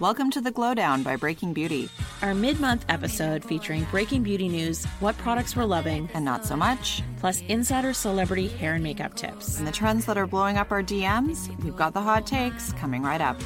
Welcome 0.00 0.30
to 0.32 0.40
the 0.40 0.50
Glow 0.50 0.74
Down 0.74 1.02
by 1.02 1.14
Breaking 1.16 1.52
Beauty, 1.52 1.88
Our 2.22 2.34
mid 2.34 2.58
month 2.60 2.84
episode 2.88 3.44
featuring 3.44 3.86
breaking 3.90 4.22
beauty 4.24 4.48
news, 4.48 4.84
what 5.00 5.16
products 5.18 5.54
we're 5.54 5.64
loving, 5.64 6.08
and 6.14 6.24
not 6.24 6.44
so 6.44 6.56
much. 6.56 7.02
plus 7.18 7.40
insider 7.42 7.92
celebrity 7.92 8.48
hair 8.48 8.74
and 8.74 8.82
makeup 8.82 9.14
tips. 9.14 9.58
And 9.58 9.66
the 9.66 9.70
trends 9.72 10.04
that 10.06 10.18
are 10.18 10.26
blowing 10.26 10.56
up 10.56 10.72
our 10.72 10.82
DMs, 10.82 11.48
we've 11.62 11.76
got 11.76 11.94
the 11.94 12.00
hot 12.00 12.26
takes 12.26 12.72
coming 12.72 13.02
right 13.02 13.20
up. 13.20 13.36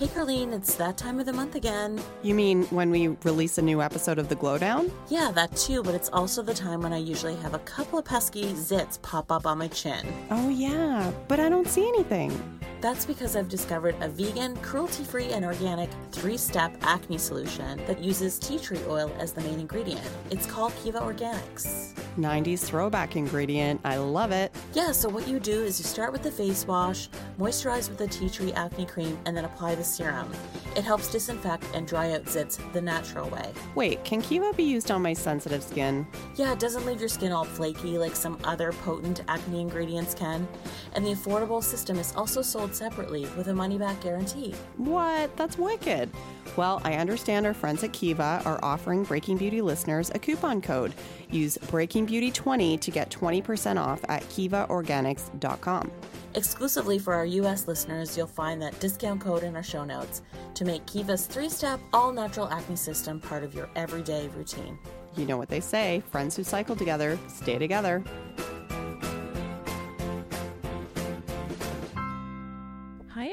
Hey, 0.00 0.06
Carlene, 0.06 0.54
it's 0.54 0.76
that 0.76 0.96
time 0.96 1.20
of 1.20 1.26
the 1.26 1.32
month 1.34 1.56
again. 1.56 2.00
You 2.22 2.34
mean 2.34 2.62
when 2.68 2.90
we 2.90 3.08
release 3.22 3.58
a 3.58 3.62
new 3.62 3.82
episode 3.82 4.18
of 4.18 4.30
The 4.30 4.34
Glowdown? 4.34 4.90
Yeah, 5.10 5.30
that 5.32 5.54
too, 5.54 5.82
but 5.82 5.94
it's 5.94 6.08
also 6.08 6.42
the 6.42 6.54
time 6.54 6.80
when 6.80 6.94
I 6.94 6.96
usually 6.96 7.36
have 7.36 7.52
a 7.52 7.58
couple 7.58 7.98
of 7.98 8.06
pesky 8.06 8.44
zits 8.54 9.02
pop 9.02 9.30
up 9.30 9.44
on 9.44 9.58
my 9.58 9.68
chin. 9.68 10.10
Oh, 10.30 10.48
yeah, 10.48 11.12
but 11.28 11.38
I 11.38 11.50
don't 11.50 11.68
see 11.68 11.86
anything. 11.86 12.32
That's 12.80 13.04
because 13.04 13.36
I've 13.36 13.50
discovered 13.50 13.94
a 14.00 14.08
vegan, 14.08 14.56
cruelty 14.62 15.04
free, 15.04 15.32
and 15.32 15.44
organic 15.44 15.90
three 16.12 16.38
step 16.38 16.74
acne 16.80 17.18
solution 17.18 17.76
that 17.86 18.02
uses 18.02 18.38
tea 18.38 18.58
tree 18.58 18.80
oil 18.88 19.12
as 19.18 19.32
the 19.32 19.42
main 19.42 19.60
ingredient. 19.60 20.00
It's 20.30 20.46
called 20.46 20.72
Keeva 20.76 21.02
Organics. 21.02 21.92
90s 22.18 22.64
throwback 22.64 23.16
ingredient. 23.16 23.80
I 23.84 23.96
love 23.96 24.32
it. 24.32 24.54
Yeah, 24.74 24.92
so 24.92 25.08
what 25.08 25.28
you 25.28 25.38
do 25.38 25.62
is 25.62 25.78
you 25.78 25.84
start 25.84 26.12
with 26.12 26.22
the 26.22 26.30
face 26.30 26.66
wash, 26.66 27.08
moisturize 27.38 27.88
with 27.88 27.98
the 27.98 28.06
tea 28.06 28.28
tree 28.28 28.52
acne 28.52 28.86
cream, 28.86 29.18
and 29.26 29.36
then 29.36 29.44
apply 29.44 29.74
the 29.74 29.84
serum. 29.84 30.30
It 30.76 30.84
helps 30.84 31.10
disinfect 31.10 31.64
and 31.74 31.86
dry 31.86 32.12
out 32.12 32.24
zits 32.24 32.58
the 32.72 32.80
natural 32.80 33.28
way. 33.30 33.52
Wait, 33.74 34.04
can 34.04 34.22
Keeva 34.22 34.56
be 34.56 34.62
used 34.62 34.90
on 34.90 35.02
my 35.02 35.12
sensitive 35.12 35.62
skin? 35.62 36.06
Yeah, 36.36 36.52
it 36.52 36.58
doesn't 36.58 36.86
leave 36.86 37.00
your 37.00 37.08
skin 37.08 37.32
all 37.32 37.44
flaky 37.44 37.98
like 37.98 38.14
some 38.14 38.38
other 38.44 38.72
potent 38.72 39.22
acne 39.28 39.60
ingredients 39.60 40.14
can. 40.14 40.46
And 40.94 41.04
the 41.04 41.12
affordable 41.12 41.62
system 41.62 41.98
is 41.98 42.14
also 42.16 42.42
sold 42.42 42.74
separately 42.74 43.26
with 43.36 43.48
a 43.48 43.54
money 43.54 43.78
back 43.78 44.00
guarantee. 44.00 44.54
What? 44.76 45.36
That's 45.36 45.58
wicked. 45.58 46.10
Well, 46.56 46.80
I 46.84 46.94
understand 46.94 47.46
our 47.46 47.54
friends 47.54 47.84
at 47.84 47.92
Keeva 47.92 48.44
are 48.44 48.58
offering 48.62 49.04
Breaking 49.04 49.36
Beauty 49.36 49.60
listeners 49.62 50.10
a 50.14 50.18
coupon 50.18 50.60
code. 50.60 50.94
Use 51.32 51.56
Breaking 51.70 52.06
Beauty 52.06 52.30
20 52.30 52.78
to 52.78 52.90
get 52.90 53.10
20% 53.10 53.78
off 53.80 54.00
at 54.08 54.22
keevaorganics.com. 54.24 55.90
Exclusively 56.34 56.98
for 56.98 57.14
our 57.14 57.26
US 57.26 57.66
listeners, 57.66 58.16
you'll 58.16 58.26
find 58.26 58.62
that 58.62 58.78
discount 58.78 59.20
code 59.20 59.42
in 59.42 59.56
our 59.56 59.62
show 59.62 59.84
notes 59.84 60.22
to 60.54 60.64
make 60.64 60.84
Keeva's 60.86 61.26
three 61.26 61.48
step, 61.48 61.80
all 61.92 62.12
natural 62.12 62.48
acne 62.48 62.76
system 62.76 63.20
part 63.20 63.42
of 63.42 63.54
your 63.54 63.68
everyday 63.74 64.28
routine. 64.36 64.78
You 65.16 65.26
know 65.26 65.36
what 65.36 65.48
they 65.48 65.60
say 65.60 66.02
friends 66.10 66.36
who 66.36 66.44
cycle 66.44 66.76
together 66.76 67.18
stay 67.28 67.58
together. 67.58 68.04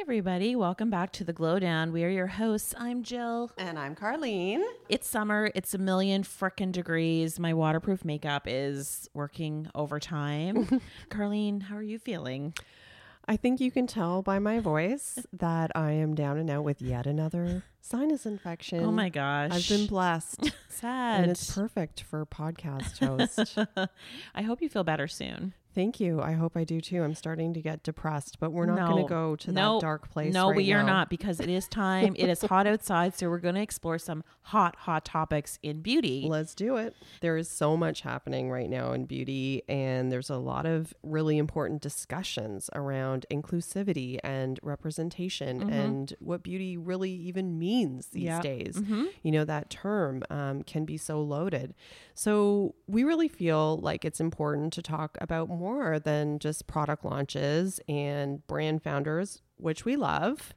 Everybody. 0.07 0.55
Welcome 0.55 0.89
back 0.89 1.11
to 1.11 1.25
the 1.25 1.33
Glow 1.33 1.59
Down. 1.59 1.91
We 1.91 2.05
are 2.05 2.09
your 2.09 2.27
hosts. 2.27 2.73
I'm 2.77 3.03
Jill. 3.03 3.51
And 3.57 3.77
I'm 3.77 3.93
Carlene. 3.93 4.63
It's 4.87 5.05
summer. 5.05 5.51
It's 5.53 5.73
a 5.73 5.77
million 5.77 6.23
frickin' 6.23 6.71
degrees. 6.71 7.41
My 7.41 7.53
waterproof 7.53 8.05
makeup 8.05 8.43
is 8.45 9.09
working 9.13 9.67
overtime. 9.75 10.79
Carlene, 11.09 11.63
how 11.63 11.75
are 11.75 11.83
you 11.83 11.99
feeling? 11.99 12.53
I 13.27 13.35
think 13.35 13.59
you 13.59 13.69
can 13.69 13.85
tell 13.85 14.21
by 14.21 14.39
my 14.39 14.61
voice 14.61 15.19
that 15.33 15.71
I 15.75 15.91
am 15.91 16.15
down 16.15 16.37
and 16.37 16.49
out 16.49 16.63
with 16.63 16.81
yet 16.81 17.05
another 17.05 17.63
sinus 17.81 18.25
infection. 18.25 18.85
Oh 18.85 18.91
my 18.93 19.09
gosh. 19.09 19.51
I've 19.51 19.67
been 19.67 19.87
blessed. 19.87 20.53
sad. 20.69 21.23
and 21.23 21.31
it's 21.31 21.53
perfect 21.53 22.03
for 22.03 22.25
podcast 22.25 23.05
host. 23.05 23.57
I 24.33 24.41
hope 24.41 24.61
you 24.61 24.69
feel 24.69 24.85
better 24.85 25.09
soon. 25.09 25.53
Thank 25.77 25.99
you. 25.99 26.19
I 26.19 26.31
hope 26.31 26.57
I 26.57 26.63
do 26.63 26.81
too. 26.81 27.03
I'm 27.03 27.13
starting 27.13 27.53
to 27.53 27.61
get 27.61 27.83
depressed, 27.83 28.39
but 28.39 28.51
we're 28.51 28.65
not 28.65 28.89
going 28.89 29.03
to 29.03 29.07
go 29.07 29.35
to 29.35 29.51
No. 29.51 29.75
that 29.75 29.81
dark 29.81 30.09
place. 30.09 30.33
No, 30.33 30.47
right 30.47 30.57
we 30.57 30.73
are 30.73 30.81
not 30.81 31.07
because 31.07 31.39
it 31.39 31.49
is 31.51 31.67
time. 31.67 32.15
it 32.17 32.27
is 32.27 32.41
hot 32.41 32.65
outside, 32.65 33.13
so 33.15 33.29
we're 33.29 33.37
going 33.37 33.53
to 33.53 33.61
explore 33.61 33.99
some 33.99 34.23
hot, 34.41 34.75
hot 34.75 35.05
topics 35.05 35.59
in 35.61 35.83
beauty. 35.83 36.25
Let's 36.27 36.55
do 36.55 36.77
it. 36.77 36.95
There 37.21 37.37
is 37.37 37.47
so 37.47 37.77
much 37.77 38.01
happening 38.01 38.49
right 38.49 38.67
now 38.67 38.91
in 38.93 39.05
beauty, 39.05 39.61
and 39.69 40.11
there's 40.11 40.31
a 40.31 40.37
lot 40.37 40.65
of 40.65 40.95
really 41.03 41.37
important 41.37 41.83
discussions 41.83 42.71
around 42.73 43.27
inclusivity 43.31 44.17
and 44.23 44.59
representation 44.63 45.69
and 45.69 46.15
what 46.19 46.41
beauty 46.41 46.75
really 46.75 47.11
even 47.11 47.59
means 47.59 48.07
these 48.07 48.23
Yeah. 48.23 48.41
days. 48.41 48.81
You 49.21 49.31
know, 49.31 49.45
that 49.45 49.69
term 49.69 50.23
um, 50.31 50.63
can 50.63 50.85
be 50.85 50.97
so 50.97 51.21
loaded. 51.21 51.75
So, 52.15 52.73
we 52.87 53.03
really 53.03 53.27
feel 53.27 53.77
like 53.77 54.03
it's 54.05 54.19
important 54.19 54.73
to 54.73 54.81
talk 54.81 55.19
about 55.21 55.49
more 55.49 55.66
than 55.99 56.39
just 56.39 56.67
product 56.67 57.03
launches 57.05 57.79
and 57.87 58.45
brand 58.47 58.83
founders, 58.83 59.41
which 59.57 59.85
we 59.85 59.95
love. 59.95 60.53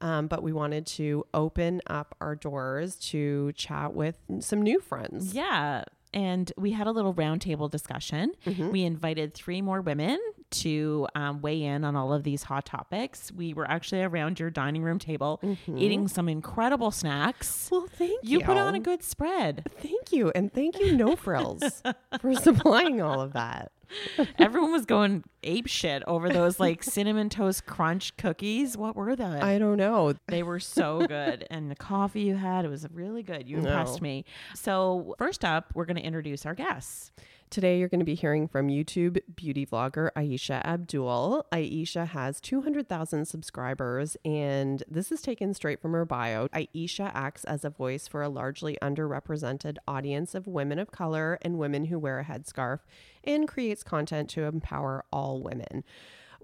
Um, 0.00 0.26
but 0.26 0.42
we 0.42 0.52
wanted 0.52 0.84
to 0.86 1.24
open 1.32 1.80
up 1.86 2.16
our 2.20 2.34
doors 2.34 2.96
to 3.10 3.52
chat 3.52 3.94
with 3.94 4.18
some 4.40 4.60
new 4.60 4.80
friends. 4.80 5.32
Yeah. 5.32 5.84
And 6.14 6.52
we 6.58 6.72
had 6.72 6.86
a 6.86 6.90
little 6.90 7.14
roundtable 7.14 7.70
discussion. 7.70 8.32
We 8.70 8.82
invited 8.82 9.32
three 9.32 9.62
more 9.62 9.80
women 9.80 10.18
to 10.50 11.06
um, 11.14 11.40
weigh 11.40 11.62
in 11.62 11.84
on 11.84 11.96
all 11.96 12.12
of 12.12 12.22
these 12.22 12.42
hot 12.42 12.66
topics. 12.66 13.32
We 13.32 13.54
were 13.54 13.66
actually 13.66 14.02
around 14.02 14.38
your 14.38 14.50
dining 14.50 14.82
room 14.82 14.98
table 14.98 15.40
eating 15.74 16.08
some 16.08 16.28
incredible 16.28 16.90
snacks. 16.90 17.68
Well, 17.72 17.86
thank 17.96 18.24
you. 18.24 18.40
you 18.40 18.44
put 18.44 18.58
on 18.58 18.74
a 18.74 18.80
good 18.80 19.02
spread. 19.02 19.64
Thank 19.78 20.12
you. 20.12 20.30
And 20.34 20.52
thank 20.52 20.78
you, 20.78 20.94
No 20.94 21.16
Frills, 21.16 21.82
for 22.20 22.34
supplying 22.34 23.00
all 23.00 23.22
of 23.22 23.32
that. 23.32 23.72
Everyone 24.38 24.72
was 24.72 24.84
going 24.86 25.24
ape 25.42 25.66
shit 25.66 26.02
over 26.06 26.28
those 26.30 26.58
like 26.60 26.82
cinnamon 26.82 27.28
toast 27.28 27.66
crunch 27.66 28.16
cookies. 28.16 28.76
What 28.76 28.96
were 28.96 29.14
they? 29.16 29.24
I 29.24 29.58
don't 29.58 29.76
know. 29.76 30.14
They 30.28 30.42
were 30.42 30.60
so 30.60 31.06
good. 31.06 31.46
and 31.50 31.70
the 31.70 31.74
coffee 31.76 32.22
you 32.22 32.36
had, 32.36 32.64
it 32.64 32.68
was 32.68 32.86
really 32.92 33.22
good. 33.22 33.48
You 33.48 33.58
impressed 33.58 34.00
No. 34.00 34.04
me. 34.04 34.24
So, 34.54 35.14
first 35.18 35.44
up, 35.44 35.72
we're 35.74 35.84
going 35.86 35.96
to 35.96 36.02
introduce 36.02 36.46
our 36.46 36.54
guests. 36.54 37.12
Today, 37.52 37.78
you're 37.78 37.90
going 37.90 37.98
to 37.98 38.06
be 38.06 38.14
hearing 38.14 38.48
from 38.48 38.68
YouTube 38.68 39.20
beauty 39.36 39.66
vlogger 39.66 40.08
Aysha 40.16 40.64
Abdul. 40.64 41.44
Aysha 41.52 42.08
has 42.08 42.40
200,000 42.40 43.26
subscribers, 43.26 44.16
and 44.24 44.82
this 44.88 45.12
is 45.12 45.20
taken 45.20 45.52
straight 45.52 45.78
from 45.78 45.92
her 45.92 46.06
bio. 46.06 46.48
Aysha 46.48 47.10
acts 47.12 47.44
as 47.44 47.62
a 47.62 47.68
voice 47.68 48.08
for 48.08 48.22
a 48.22 48.30
largely 48.30 48.78
underrepresented 48.80 49.76
audience 49.86 50.34
of 50.34 50.46
women 50.46 50.78
of 50.78 50.92
color 50.92 51.38
and 51.42 51.58
women 51.58 51.84
who 51.84 51.98
wear 51.98 52.20
a 52.20 52.24
headscarf 52.24 52.78
and 53.22 53.46
creates 53.46 53.82
content 53.82 54.30
to 54.30 54.44
empower 54.44 55.04
all 55.12 55.42
women. 55.42 55.84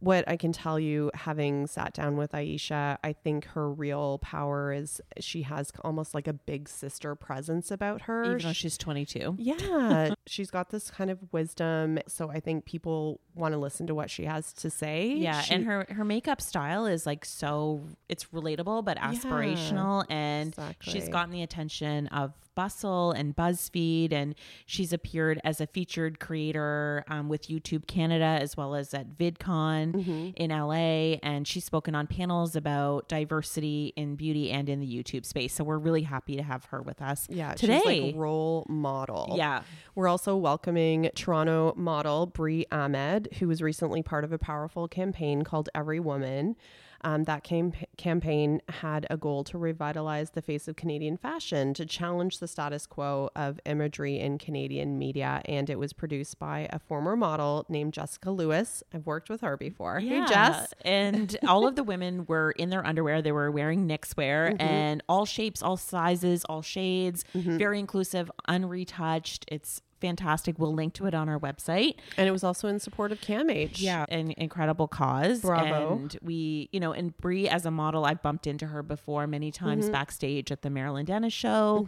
What 0.01 0.29
I 0.29 0.37
can 0.37 0.53
tell 0.53 0.79
you, 0.79 1.11
having 1.15 1.67
sat 1.67 1.93
down 1.93 2.17
with 2.17 2.33
Aysha, 2.33 2.99
I 3.03 3.13
think 3.13 3.47
her 3.47 3.71
real 3.71 4.19
power 4.19 4.73
is 4.73 5.01
she 5.19 5.43
has 5.43 5.73
almost 5.85 6.15
like 6.15 6.29
a 6.29 6.33
big 6.33 6.69
sister 6.69 7.15
presence 7.15 7.71
about 7.71 8.03
her. 8.03 8.25
Even 8.25 8.39
though 8.39 8.53
she's 8.53 8.79
22. 8.79 9.37
Yeah, 9.39 10.15
she's 10.27 10.51
got 10.51 10.71
this 10.71 10.91
kind 10.91 11.11
of 11.11 11.19
wisdom. 11.33 11.99
So 12.07 12.31
I 12.31 12.39
think 12.41 12.65
people 12.65 13.21
want 13.35 13.55
to 13.55 13.59
listen 13.59 13.87
to 13.89 13.95
what 13.95 14.11
she 14.11 14.25
has 14.25 14.53
to 14.55 14.71
say. 14.71 15.09
Yeah, 15.17 15.41
She- 15.41 15.55
and 15.55 15.65
her 15.65 15.87
her 15.91 16.05
makeup 16.05 16.41
style 16.41 16.87
is 16.87 17.05
like 17.07 17.25
so 17.25 17.83
it's 18.09 18.27
relatable 18.27 18.85
but 18.85 18.99
aspirational 18.99 20.05
and 20.09 20.55
she's 20.81 21.09
gotten 21.09 21.33
the 21.33 21.43
attention 21.43 22.07
of 22.09 22.33
Bustle 22.59 23.13
and 23.13 23.37
BuzzFeed 23.37 24.13
and 24.13 24.35
she's 24.67 24.93
appeared 24.93 25.41
as 25.45 25.61
a 25.61 25.67
featured 25.69 26.19
creator 26.19 27.05
um, 27.07 27.29
with 27.29 27.47
YouTube 27.47 27.87
Canada 27.87 28.25
as 28.25 28.57
well 28.57 28.75
as 28.75 28.93
at 28.93 29.17
VidCon 29.17 29.93
Mm-hmm. 29.93 30.31
in 30.35 30.51
LA 30.51 31.19
and 31.23 31.47
she's 31.47 31.65
spoken 31.65 31.95
on 31.95 32.09
panels 32.09 32.57
about 32.57 33.09
diversity 33.09 33.93
in 33.95 34.17
beauty 34.17 34.51
and 34.51 34.69
in 34.69 34.81
the 34.81 34.87
YouTube 34.87 35.25
space. 35.25 35.55
So 35.55 35.63
we're 35.63 35.79
really 35.79 36.03
happy 36.03 36.35
to 36.35 36.43
have 36.43 36.65
her 36.67 36.83
with 36.83 37.01
us 37.01 37.29
yeah, 37.31 37.55
today. 37.55 37.81
she's 37.85 38.03
like 38.15 38.15
role 38.17 38.67
model. 38.69 39.35
Yeah. 39.37 39.63
We're 39.95 40.09
also 40.09 40.35
welcoming 40.35 41.11
Toronto 41.15 41.75
model 41.77 42.27
Bree 42.27 42.67
Ahmed, 42.73 43.29
who 43.39 43.47
was 43.47 43.63
recently 43.63 44.03
part 44.03 44.25
of 44.25 44.33
a 44.33 44.39
powerful 44.39 44.89
campaign 44.89 45.43
called 45.43 45.69
Every 45.77 46.01
Woman. 46.01 46.57
Um, 47.05 47.25
that 47.25 47.45
cam- 47.45 47.73
campaign 47.97 48.61
had 48.69 49.07
a 49.09 49.17
goal 49.17 49.45
to 49.45 49.59
revitalize 49.59 50.31
the 50.31 50.43
face 50.43 50.67
of 50.67 50.75
Canadian 50.77 51.17
fashion, 51.17 51.73
to 51.75 51.87
challenge 51.87 52.39
the 52.41 52.49
status 52.49 52.87
quo 52.87 53.31
of 53.37 53.61
imagery 53.67 54.19
in 54.19 54.39
Canadian 54.39 54.99
media. 54.99 55.41
And 55.45 55.71
it 55.71 55.79
was 55.79 55.93
produced 55.93 56.39
by 56.39 56.69
a 56.73 56.79
former 56.79 57.15
model 57.17 57.65
named 57.69 57.93
Jessica 57.95 58.31
Lewis. 58.33 58.83
I've 58.93 59.07
worked 59.07 59.31
with 59.31 59.43
her 59.43 59.57
before. 59.57 60.01
Hey, 60.01 60.25
Jess. 60.27 60.75
and 60.85 61.37
all 61.47 61.67
of 61.69 61.77
the 61.77 61.85
women 61.85 62.25
were 62.27 62.51
in 62.53 62.71
their 62.71 62.85
underwear. 62.87 63.23
They 63.23 63.33
were 63.33 63.51
wearing 63.51 63.87
Knix 63.87 64.17
wear 64.17 64.29
Mm-hmm. 64.49 64.61
and 64.63 65.03
all 65.09 65.25
shapes, 65.25 65.63
all 65.63 65.77
sizes, 65.77 66.45
all 66.47 66.63
shades, 66.63 67.25
very 67.35 67.79
inclusive, 67.79 68.31
unretouched. 68.49 69.45
It's 69.49 69.83
fantastic. 70.01 70.59
We'll 70.59 70.75
link 70.75 70.95
to 70.95 71.07
it 71.07 71.15
on 71.15 71.29
our 71.29 71.39
website. 71.39 71.95
And 72.17 72.29
it 72.29 72.33
was 72.33 72.45
also 72.45 72.69
in 72.69 72.79
support 72.81 73.13
of 73.13 73.21
CAMH. 73.21 73.81
Yeah, 73.81 74.05
an 74.09 74.33
incredible 74.37 74.89
cause. 74.89 75.41
Bravo. 75.41 75.93
And 75.97 76.19
we, 76.23 76.69
you 76.73 76.81
know, 76.81 76.93
and 76.93 77.17
Bree 77.19 77.49
as 77.49 77.67
a 77.67 77.71
model, 77.71 78.05
I've 78.05 78.23
bumped 78.23 78.47
into 78.47 78.67
her 78.67 78.83
before 78.83 79.27
many 79.27 79.51
times 79.51 79.87
Mm-hmm. 79.87 79.93
backstage 79.93 80.51
at 80.51 80.63
the 80.63 80.71
Marilyn 80.71 81.05
Denis 81.05 81.33
show. 81.33 81.87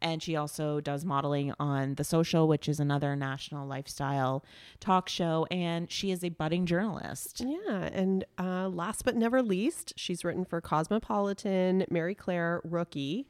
And 0.00 0.22
she 0.22 0.36
also 0.36 0.80
does 0.80 1.04
modeling 1.04 1.52
on 1.58 1.94
The 1.96 2.04
Social, 2.04 2.46
which 2.48 2.68
is 2.68 2.80
another 2.80 3.14
national 3.16 3.66
lifestyle 3.66 4.44
talk 4.80 5.08
show. 5.08 5.46
And 5.50 5.90
she 5.90 6.10
is 6.10 6.22
a 6.24 6.28
budding 6.30 6.66
journalist. 6.66 7.42
Yeah, 7.44 7.90
and 7.92 8.24
uh, 8.38 8.68
last 8.68 9.04
but 9.04 9.16
never 9.16 9.42
least, 9.42 9.92
she's 9.96 10.24
written 10.24 10.44
for 10.44 10.60
Cosmopolitan, 10.60 11.84
Marie 11.90 12.14
Claire, 12.14 12.60
Rookie. 12.64 13.26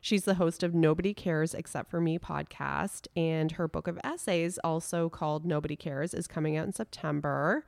She's 0.00 0.24
the 0.24 0.34
host 0.34 0.62
of 0.62 0.74
Nobody 0.74 1.12
Cares 1.12 1.54
Except 1.54 1.90
for 1.90 2.00
Me 2.00 2.18
podcast, 2.18 3.06
and 3.16 3.52
her 3.52 3.68
book 3.68 3.86
of 3.86 3.98
essays, 4.02 4.58
also 4.64 5.08
called 5.08 5.44
Nobody 5.44 5.76
Cares, 5.76 6.14
is 6.14 6.26
coming 6.26 6.56
out 6.56 6.66
in 6.66 6.72
September. 6.72 7.64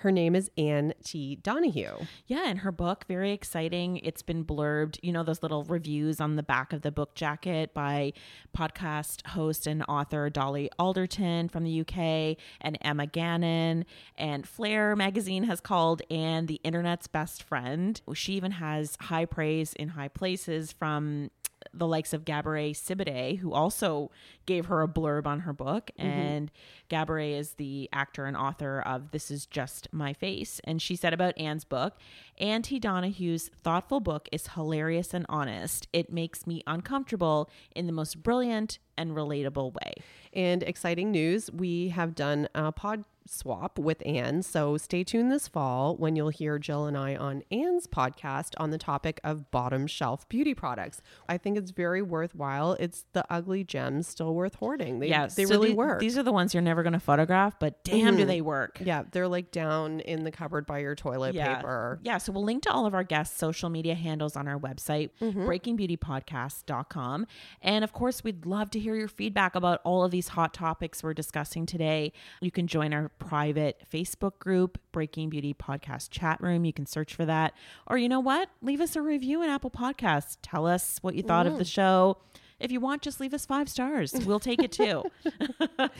Her 0.00 0.12
name 0.12 0.36
is 0.36 0.50
Anne 0.58 0.92
T. 1.02 1.36
Donahue. 1.36 1.96
Yeah, 2.26 2.44
and 2.46 2.58
her 2.58 2.72
book, 2.72 3.06
very 3.08 3.32
exciting. 3.32 3.96
It's 3.98 4.20
been 4.20 4.44
blurbed, 4.44 4.98
you 5.02 5.10
know, 5.10 5.22
those 5.22 5.42
little 5.42 5.64
reviews 5.64 6.20
on 6.20 6.36
the 6.36 6.42
back 6.42 6.74
of 6.74 6.82
the 6.82 6.92
book 6.92 7.14
jacket 7.14 7.72
by 7.72 8.12
podcast 8.56 9.26
host 9.28 9.66
and 9.66 9.82
author 9.88 10.28
Dolly 10.28 10.70
Alderton 10.78 11.48
from 11.48 11.64
the 11.64 11.80
UK 11.80 12.36
and 12.60 12.76
Emma 12.82 13.06
Gannon. 13.06 13.86
And 14.18 14.46
Flare 14.46 14.94
magazine 14.96 15.44
has 15.44 15.60
called 15.60 16.02
Anne 16.10 16.44
the 16.44 16.60
internet's 16.62 17.06
best 17.06 17.42
friend. 17.42 17.98
She 18.12 18.34
even 18.34 18.52
has 18.52 18.98
high 19.00 19.24
praise 19.24 19.72
in 19.72 19.88
high 19.88 20.08
places 20.08 20.72
from 20.72 21.30
the 21.72 21.86
likes 21.86 22.12
of 22.12 22.24
Gabourey 22.24 22.72
Sidibe, 22.72 23.38
who 23.38 23.52
also 23.52 24.10
gave 24.46 24.66
her 24.66 24.82
a 24.82 24.88
blurb 24.88 25.26
on 25.26 25.40
her 25.40 25.52
book. 25.52 25.90
Mm-hmm. 25.98 26.08
And 26.08 26.50
Gabourey 26.88 27.36
is 27.36 27.54
the 27.54 27.88
actor 27.92 28.24
and 28.24 28.36
author 28.36 28.80
of 28.80 29.10
This 29.10 29.30
Is 29.30 29.46
Just 29.46 29.88
My 29.92 30.12
Face. 30.12 30.60
And 30.64 30.80
she 30.80 30.96
said 30.96 31.12
about 31.12 31.36
Anne's 31.38 31.64
book 31.64 31.96
Anne 32.38 32.62
T. 32.62 32.78
Donahue's 32.78 33.50
thoughtful 33.62 34.00
book 34.00 34.28
is 34.30 34.48
hilarious 34.48 35.14
and 35.14 35.26
honest. 35.28 35.88
It 35.92 36.12
makes 36.12 36.46
me 36.46 36.62
uncomfortable 36.66 37.50
in 37.74 37.86
the 37.86 37.92
most 37.92 38.22
brilliant 38.22 38.78
and 38.96 39.12
relatable 39.12 39.74
way. 39.74 39.94
And 40.32 40.62
exciting 40.62 41.10
news 41.10 41.50
we 41.50 41.88
have 41.88 42.14
done 42.14 42.48
a 42.54 42.72
pod 42.72 43.04
swap 43.28 43.78
with 43.78 44.02
Anne. 44.06 44.42
So 44.42 44.76
stay 44.76 45.04
tuned 45.04 45.30
this 45.30 45.48
fall 45.48 45.96
when 45.96 46.16
you'll 46.16 46.28
hear 46.30 46.58
Jill 46.58 46.86
and 46.86 46.96
I 46.96 47.16
on 47.16 47.42
Anne's 47.50 47.86
podcast 47.86 48.54
on 48.58 48.70
the 48.70 48.78
topic 48.78 49.20
of 49.24 49.50
bottom 49.50 49.86
shelf 49.86 50.28
beauty 50.28 50.54
products. 50.54 51.00
I 51.28 51.38
think 51.38 51.58
it's 51.58 51.70
very 51.70 52.02
worthwhile. 52.02 52.72
It's 52.80 53.04
the 53.12 53.24
ugly 53.30 53.64
gems 53.64 54.06
still 54.06 54.34
worth 54.34 54.54
hoarding. 54.56 54.98
They, 55.00 55.08
yeah, 55.08 55.26
they 55.26 55.44
so 55.44 55.50
really 55.50 55.70
the- 55.70 55.76
work. 55.76 56.00
These 56.00 56.16
are 56.18 56.22
the 56.22 56.32
ones 56.32 56.54
you're 56.54 56.62
never 56.62 56.82
going 56.82 56.92
to 56.92 57.00
photograph, 57.00 57.58
but 57.58 57.82
damn, 57.84 58.16
do 58.16 58.24
Mhm. 58.24 58.26
they 58.26 58.40
work. 58.40 58.78
yeah, 58.84 59.02
they're 59.10 59.28
like 59.28 59.50
down 59.50 60.00
in 60.00 60.24
the 60.24 60.30
cupboard 60.30 60.66
by 60.66 60.78
your 60.78 60.94
toilet 60.94 61.34
yeah. 61.34 61.56
paper. 61.56 62.00
Yeah, 62.02 62.18
so 62.18 62.32
we'll 62.32 62.44
link 62.44 62.62
to 62.64 62.70
all 62.70 62.86
of 62.86 62.94
our 62.94 63.04
guests' 63.04 63.36
social 63.38 63.70
media 63.70 63.94
handles 63.94 64.36
on 64.36 64.48
our 64.48 64.58
website, 64.58 65.10
Mm-hmm. 65.20 65.46
breakingbeautypodcast.com. 65.46 67.26
And 67.62 67.84
of 67.84 67.92
course, 67.92 68.24
we'd 68.24 68.46
love 68.46 68.70
to 68.70 68.78
hear 68.80 68.94
your 68.94 69.08
feedback 69.08 69.54
about 69.54 69.80
all 69.84 70.04
of 70.04 70.10
these 70.10 70.28
hot 70.28 70.54
topics 70.54 71.02
we're 71.02 71.14
discussing 71.14 71.66
today. 71.66 72.12
You 72.40 72.50
can 72.50 72.66
join 72.66 72.92
our 72.92 73.08
private 73.18 73.82
Facebook 73.92 74.38
group, 74.38 74.78
Breaking 74.92 75.28
Beauty 75.30 75.54
Podcast 75.54 76.10
Chat 76.10 76.40
Room. 76.40 76.64
You 76.64 76.72
can 76.72 76.86
search 76.86 77.14
for 77.14 77.24
that. 77.24 77.54
Or 77.86 77.98
you 77.98 78.08
know 78.08 78.20
what? 78.20 78.48
Leave 78.62 78.80
us 78.80 78.96
a 78.96 79.02
review 79.02 79.42
in 79.42 79.50
Apple 79.50 79.70
Podcasts. 79.70 80.36
Tell 80.42 80.66
us 80.66 80.98
what 81.02 81.14
you 81.14 81.22
thought 81.22 81.46
Mm. 81.46 81.52
of 81.52 81.58
the 81.58 81.64
show. 81.64 82.18
If 82.58 82.72
you 82.72 82.80
want, 82.80 83.02
just 83.02 83.20
leave 83.20 83.34
us 83.34 83.44
five 83.44 83.68
stars. 83.68 84.12
We'll 84.24 84.40
take 84.40 84.62
it 84.62 84.72
too. 84.72 85.04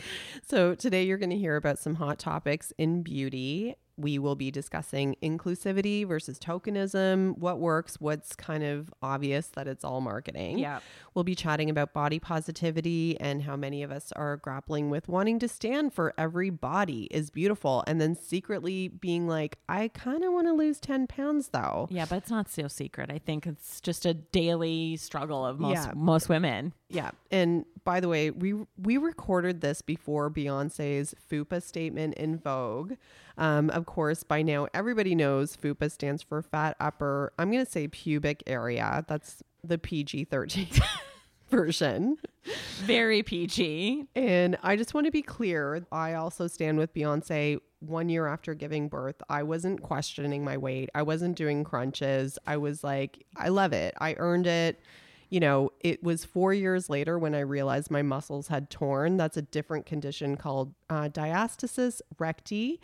So, 0.43 0.75
today 0.75 1.03
you're 1.03 1.17
going 1.17 1.29
to 1.29 1.37
hear 1.37 1.55
about 1.55 1.77
some 1.79 1.95
hot 1.95 2.19
topics 2.19 2.71
in 2.77 3.03
beauty. 3.03 3.75
We 3.97 4.19
will 4.19 4.35
be 4.35 4.51
discussing 4.51 5.15
inclusivity 5.23 6.07
versus 6.07 6.37
tokenism, 6.39 7.37
what 7.37 7.59
works, 7.59 7.99
what's 7.99 8.35
kind 8.35 8.63
of 8.63 8.93
obvious 9.01 9.47
that 9.49 9.67
it's 9.67 9.83
all 9.83 10.01
marketing. 10.01 10.59
Yeah. 10.59 10.79
We'll 11.15 11.23
be 11.23 11.33
chatting 11.35 11.69
about 11.69 11.93
body 11.93 12.19
positivity 12.19 13.19
and 13.19 13.41
how 13.41 13.55
many 13.55 13.81
of 13.81 13.91
us 13.91 14.11
are 14.11 14.37
grappling 14.37 14.89
with 14.91 15.07
wanting 15.07 15.39
to 15.39 15.47
stand 15.47 15.93
for 15.93 16.13
every 16.17 16.49
body 16.51 17.07
is 17.09 17.29
beautiful 17.31 17.83
and 17.87 17.99
then 17.99 18.15
secretly 18.15 18.87
being 18.87 19.27
like, 19.27 19.57
I 19.67 19.87
kind 19.89 20.23
of 20.23 20.31
want 20.31 20.47
to 20.47 20.53
lose 20.53 20.79
10 20.79 21.07
pounds 21.07 21.49
though. 21.49 21.87
yeah, 21.89 22.05
but 22.07 22.17
it's 22.17 22.29
not 22.29 22.49
so 22.49 22.67
secret. 22.67 23.09
I 23.11 23.17
think 23.17 23.47
it's 23.47 23.81
just 23.81 24.05
a 24.05 24.13
daily 24.13 24.95
struggle 24.97 25.45
of 25.45 25.59
most 25.59 25.73
Yeah. 25.87 25.93
most 25.95 26.29
women. 26.29 26.73
Yeah. 26.89 27.11
And 27.31 27.65
by 27.83 27.99
the 27.99 28.07
way, 28.07 28.31
we 28.31 28.53
we 28.77 28.97
recorded 28.97 29.61
this 29.61 29.81
before 29.81 30.29
Beyonce's 30.29 31.13
FUPA 31.29 31.61
statement 31.61 32.15
in 32.15 32.37
Vogue. 32.37 32.93
Um, 33.37 33.69
of 33.71 33.85
course, 33.85 34.23
by 34.23 34.41
now 34.41 34.67
everybody 34.73 35.13
knows 35.13 35.57
FUPA 35.57 35.91
stands 35.91 36.23
for 36.23 36.41
fat 36.41 36.77
upper. 36.79 37.33
I'm 37.37 37.51
going 37.51 37.65
to 37.65 37.71
say 37.71 37.87
pubic 37.87 38.41
area. 38.47 39.03
That's 39.07 39.43
the 39.63 39.77
PG-13 39.77 40.81
version. 41.49 42.17
Very 42.79 43.21
PG. 43.21 44.05
And 44.15 44.57
I 44.63 44.75
just 44.75 44.93
want 44.93 45.05
to 45.05 45.11
be 45.11 45.21
clear. 45.21 45.85
I 45.91 46.13
also 46.13 46.47
stand 46.47 46.77
with 46.77 46.93
Beyonce. 46.93 47.59
One 47.79 48.09
year 48.09 48.25
after 48.25 48.55
giving 48.55 48.87
birth, 48.87 49.21
I 49.29 49.43
wasn't 49.43 49.83
questioning 49.83 50.43
my 50.43 50.57
weight. 50.57 50.89
I 50.95 51.03
wasn't 51.03 51.35
doing 51.35 51.63
crunches. 51.63 52.39
I 52.47 52.57
was 52.57 52.83
like, 52.83 53.23
I 53.35 53.49
love 53.49 53.71
it. 53.71 53.93
I 53.99 54.15
earned 54.17 54.47
it. 54.47 54.79
You 55.29 55.39
know, 55.39 55.71
it 55.81 56.03
was 56.03 56.23
four 56.25 56.53
years 56.53 56.89
later 56.89 57.19
when 57.19 57.35
I 57.35 57.41
realized 57.41 57.91
my 57.91 58.01
muscles 58.01 58.47
had 58.47 58.69
torn. 58.69 59.17
That's 59.17 59.37
a 59.37 59.41
different 59.41 59.85
condition 59.85 60.37
called 60.37 60.73
uh, 60.89 61.09
diastasis 61.09 62.01
recti. 62.17 62.79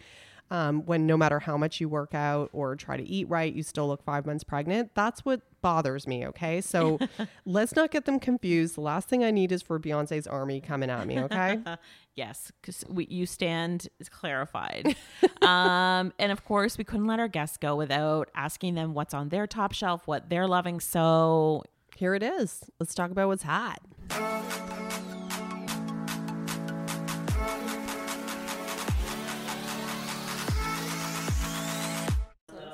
Um, 0.51 0.85
when 0.85 1.07
no 1.07 1.17
matter 1.17 1.39
how 1.39 1.57
much 1.57 1.79
you 1.81 1.89
work 1.89 2.13
out 2.13 2.49
or 2.53 2.75
try 2.75 2.95
to 2.95 3.03
eat 3.03 3.27
right, 3.27 3.51
you 3.51 3.63
still 3.63 3.87
look 3.87 4.03
five 4.03 4.25
months 4.25 4.43
pregnant. 4.43 4.91
That's 4.93 5.25
what 5.25 5.41
bothers 5.61 6.05
me. 6.05 6.27
Okay. 6.27 6.61
So 6.61 6.99
let's 7.45 7.75
not 7.75 7.89
get 7.89 8.05
them 8.05 8.19
confused. 8.19 8.75
The 8.75 8.81
last 8.81 9.09
thing 9.09 9.23
I 9.23 9.31
need 9.31 9.51
is 9.51 9.63
for 9.63 9.79
Beyonce's 9.79 10.27
army 10.27 10.61
coming 10.61 10.91
at 10.91 11.07
me. 11.07 11.19
Okay. 11.19 11.59
Yes, 12.15 12.51
because 12.61 12.85
you 13.09 13.25
stand 13.25 13.87
is 13.99 14.07
clarified. 14.07 14.95
um, 15.41 16.13
and 16.19 16.31
of 16.31 16.45
course, 16.45 16.77
we 16.77 16.83
couldn't 16.83 17.07
let 17.07 17.19
our 17.19 17.27
guests 17.27 17.57
go 17.57 17.75
without 17.75 18.29
asking 18.35 18.75
them 18.75 18.93
what's 18.93 19.15
on 19.15 19.29
their 19.29 19.47
top 19.47 19.71
shelf, 19.71 20.05
what 20.05 20.29
they're 20.29 20.47
loving. 20.47 20.79
So, 20.79 21.63
Here 21.95 22.15
it 22.15 22.23
is. 22.23 22.63
Let's 22.79 22.95
talk 22.95 23.11
about 23.11 23.27
what's 23.27 23.43
hot. 23.43 23.79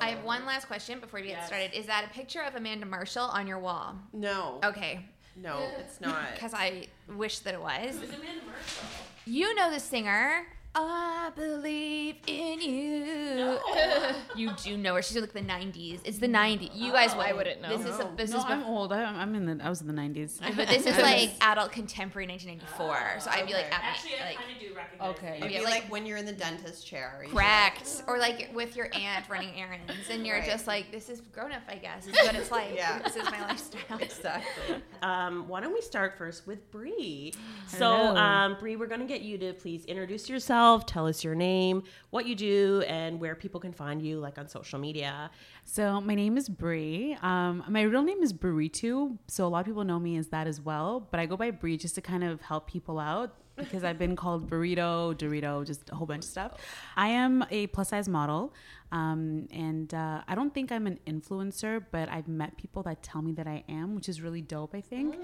I 0.02 0.08
have 0.08 0.24
one 0.24 0.46
last 0.46 0.66
question 0.66 1.00
before 1.00 1.20
we 1.20 1.26
get 1.28 1.46
started. 1.46 1.76
Is 1.76 1.86
that 1.86 2.04
a 2.10 2.14
picture 2.14 2.40
of 2.42 2.54
Amanda 2.54 2.86
Marshall 2.86 3.24
on 3.24 3.46
your 3.46 3.58
wall? 3.58 3.94
No. 4.12 4.58
Okay. 4.64 5.04
No, 5.36 5.68
it's 5.78 6.00
not. 6.00 6.16
Because 6.34 6.54
I 6.54 6.86
wish 7.14 7.40
that 7.40 7.54
it 7.54 7.60
was. 7.60 7.96
It 7.96 8.00
was 8.00 8.10
Amanda 8.10 8.44
Marshall. 8.46 8.88
You 9.26 9.54
know 9.54 9.70
the 9.70 9.80
singer. 9.80 10.46
I 10.72 11.30
believe 11.34 12.16
in 12.28 12.60
you. 12.60 13.58
you 14.36 14.52
do 14.62 14.76
know 14.76 14.94
her. 14.94 15.02
She's 15.02 15.16
in 15.16 15.22
like 15.22 15.32
the 15.32 15.40
'90s. 15.40 16.00
It's 16.04 16.18
the 16.18 16.28
'90s. 16.28 16.70
You 16.74 16.92
guys 16.92 17.14
would. 17.16 17.26
I 17.26 17.32
wouldn't 17.32 17.60
know. 17.60 17.76
This 17.76 17.86
is 17.86 17.98
a, 17.98 18.08
this 18.16 18.30
no, 18.30 18.38
is. 18.38 18.44
I'm 18.46 18.62
bef- 18.62 18.66
old. 18.68 18.92
I, 18.92 19.02
I'm 19.02 19.34
in 19.34 19.46
the. 19.46 19.64
I 19.64 19.68
was 19.68 19.80
in 19.80 19.88
the 19.88 19.92
90s. 19.92 20.38
but 20.56 20.68
this 20.68 20.86
is 20.86 20.96
like 21.02 21.30
adult 21.40 21.72
contemporary 21.72 22.28
1994. 22.28 23.20
So 23.20 23.30
I'd 23.30 23.46
be 23.48 23.52
like, 23.52 23.66
at 23.74 23.82
me- 24.04 24.12
I 24.22 24.28
like 24.28 24.38
do 24.60 24.74
recognize. 24.74 25.10
Okay. 25.16 25.36
It'd 25.38 25.48
be 25.48 25.64
like- 25.64 25.90
when 25.90 26.06
you're 26.06 26.18
in 26.18 26.26
the 26.26 26.32
dentist 26.32 26.86
chair. 26.86 27.24
correct, 27.30 28.04
or 28.06 28.18
like 28.18 28.50
with 28.54 28.76
your 28.76 28.90
aunt 28.94 29.28
running 29.28 29.54
errands, 29.60 30.08
and 30.08 30.24
you're 30.24 30.38
Right. 30.38 30.48
just 30.48 30.68
like, 30.68 30.92
this 30.92 31.08
is 31.08 31.20
grown 31.20 31.50
up. 31.50 31.62
I 31.68 31.76
guess 31.76 32.06
is 32.06 32.14
what 32.14 32.34
it's 32.36 32.50
like. 32.52 32.74
Yeah. 32.76 33.00
This 33.00 33.16
is 33.16 33.24
my 33.24 33.40
lifestyle. 33.40 33.98
Exactly. 33.98 34.76
Um, 35.02 35.48
why 35.48 35.60
don't 35.60 35.72
we 35.72 35.80
start 35.80 36.16
first 36.16 36.46
with 36.46 36.70
Bree? 36.70 37.34
So, 37.70 37.88
um, 38.16 38.56
Bree, 38.58 38.74
we're 38.74 38.88
going 38.88 39.00
to 39.00 39.06
get 39.06 39.20
you 39.20 39.38
to 39.38 39.52
please 39.52 39.84
introduce 39.84 40.28
yourself, 40.28 40.59
tell 40.86 41.06
us 41.06 41.24
your 41.24 41.34
name, 41.34 41.82
what 42.10 42.26
you 42.26 42.34
do, 42.34 42.84
and 42.86 43.18
where 43.18 43.34
people 43.34 43.60
can 43.60 43.72
find 43.72 44.02
you, 44.02 44.18
like 44.18 44.38
on 44.38 44.48
social 44.48 44.78
media. 44.78 45.30
So 45.64 46.00
my 46.00 46.14
name 46.14 46.36
is 46.36 46.48
Bree. 46.48 47.16
Um, 47.22 47.64
my 47.68 47.82
real 47.82 48.02
name 48.02 48.22
is 48.22 48.32
Burrito. 48.32 49.16
So 49.26 49.46
a 49.46 49.48
lot 49.48 49.60
of 49.60 49.66
people 49.66 49.84
know 49.84 49.98
me 49.98 50.16
as 50.16 50.28
that 50.28 50.46
as 50.46 50.60
well. 50.60 51.08
But 51.10 51.20
I 51.20 51.26
go 51.26 51.36
by 51.36 51.50
Bree 51.50 51.76
just 51.76 51.94
to 51.94 52.00
kind 52.00 52.24
of 52.24 52.40
help 52.42 52.68
people 52.68 52.98
out 52.98 53.34
because 53.60 53.84
I've 53.84 53.98
been 53.98 54.16
called 54.16 54.50
burrito, 54.50 55.14
Dorito, 55.14 55.64
just 55.66 55.88
a 55.90 55.94
whole 55.94 56.06
bunch 56.06 56.24
of 56.24 56.30
stuff. 56.30 56.52
I 56.96 57.08
am 57.08 57.44
a 57.50 57.66
plus 57.68 57.90
size 57.90 58.08
model. 58.08 58.52
Um, 58.92 59.46
and 59.52 59.92
uh, 59.94 60.22
I 60.26 60.34
don't 60.34 60.52
think 60.52 60.72
I'm 60.72 60.86
an 60.86 60.98
influencer, 61.06 61.84
but 61.92 62.08
I've 62.08 62.26
met 62.26 62.56
people 62.56 62.82
that 62.84 63.02
tell 63.02 63.22
me 63.22 63.32
that 63.32 63.46
I 63.46 63.62
am, 63.68 63.94
which 63.94 64.08
is 64.08 64.20
really 64.20 64.42
dope, 64.42 64.74
I 64.74 64.80
think. 64.80 65.16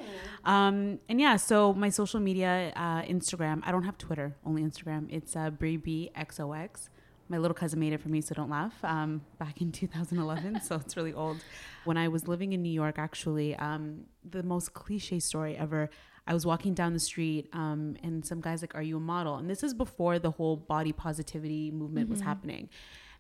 Um, 0.44 1.00
and 1.08 1.20
yeah, 1.20 1.36
so 1.36 1.72
my 1.72 1.88
social 1.88 2.20
media, 2.20 2.72
uh, 2.76 3.02
Instagram, 3.02 3.62
I 3.64 3.72
don't 3.72 3.82
have 3.82 3.98
Twitter, 3.98 4.36
only 4.44 4.62
Instagram. 4.62 5.06
It's 5.10 5.34
uh, 5.34 5.50
Bree 5.50 5.76
B 5.76 6.10
XOX. 6.16 6.88
My 7.28 7.38
little 7.38 7.56
cousin 7.56 7.80
made 7.80 7.92
it 7.92 8.00
for 8.00 8.08
me, 8.08 8.20
so 8.20 8.36
don't 8.36 8.50
laugh. 8.50 8.74
Um, 8.84 9.22
back 9.38 9.60
in 9.60 9.72
2011, 9.72 10.60
so 10.62 10.76
it's 10.76 10.96
really 10.96 11.12
old. 11.12 11.38
When 11.84 11.96
I 11.96 12.06
was 12.06 12.28
living 12.28 12.52
in 12.52 12.62
New 12.62 12.72
York, 12.72 13.00
actually, 13.00 13.56
um, 13.56 14.02
the 14.28 14.44
most 14.44 14.74
cliche 14.74 15.18
story 15.18 15.56
ever. 15.56 15.90
I 16.26 16.34
was 16.34 16.44
walking 16.44 16.74
down 16.74 16.92
the 16.92 17.00
street, 17.00 17.48
um, 17.52 17.96
and 18.02 18.24
some 18.24 18.40
guys 18.40 18.62
like, 18.62 18.74
"Are 18.74 18.82
you 18.82 18.96
a 18.96 19.00
model?" 19.00 19.36
And 19.36 19.48
this 19.48 19.62
is 19.62 19.74
before 19.74 20.18
the 20.18 20.30
whole 20.32 20.56
body 20.56 20.92
positivity 20.92 21.70
movement 21.70 22.08
was 22.08 22.20
happening. 22.20 22.68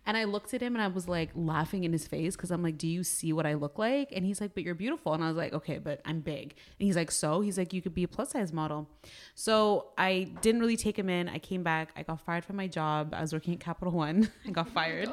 And 0.08 0.16
I 0.16 0.22
looked 0.22 0.54
at 0.54 0.60
him 0.60 0.76
and 0.76 0.82
I 0.82 0.86
was 0.86 1.08
like 1.08 1.30
laughing 1.34 1.82
in 1.82 1.92
his 1.92 2.06
face 2.06 2.36
because 2.36 2.52
I'm 2.52 2.62
like, 2.62 2.78
Do 2.78 2.86
you 2.86 3.02
see 3.02 3.32
what 3.32 3.44
I 3.44 3.54
look 3.54 3.76
like? 3.76 4.12
And 4.14 4.24
he's 4.24 4.40
like, 4.40 4.54
But 4.54 4.62
you're 4.62 4.76
beautiful. 4.76 5.12
And 5.14 5.24
I 5.24 5.26
was 5.26 5.36
like, 5.36 5.52
Okay, 5.52 5.78
but 5.78 6.00
I'm 6.04 6.20
big. 6.20 6.54
And 6.78 6.86
he's 6.86 6.94
like, 6.94 7.10
So? 7.10 7.40
He's 7.40 7.58
like, 7.58 7.72
You 7.72 7.82
could 7.82 7.92
be 7.92 8.04
a 8.04 8.08
plus 8.08 8.30
size 8.30 8.52
model. 8.52 8.88
So 9.34 9.88
I 9.98 10.30
didn't 10.42 10.60
really 10.60 10.76
take 10.76 10.96
him 10.96 11.08
in. 11.08 11.28
I 11.28 11.38
came 11.38 11.64
back. 11.64 11.90
I 11.96 12.04
got 12.04 12.20
fired 12.20 12.44
from 12.44 12.54
my 12.54 12.68
job. 12.68 13.14
I 13.14 13.20
was 13.20 13.32
working 13.32 13.54
at 13.54 13.60
Capital 13.60 13.92
One. 13.92 14.30
I 14.46 14.50
got 14.50 14.68
fired. 14.70 15.10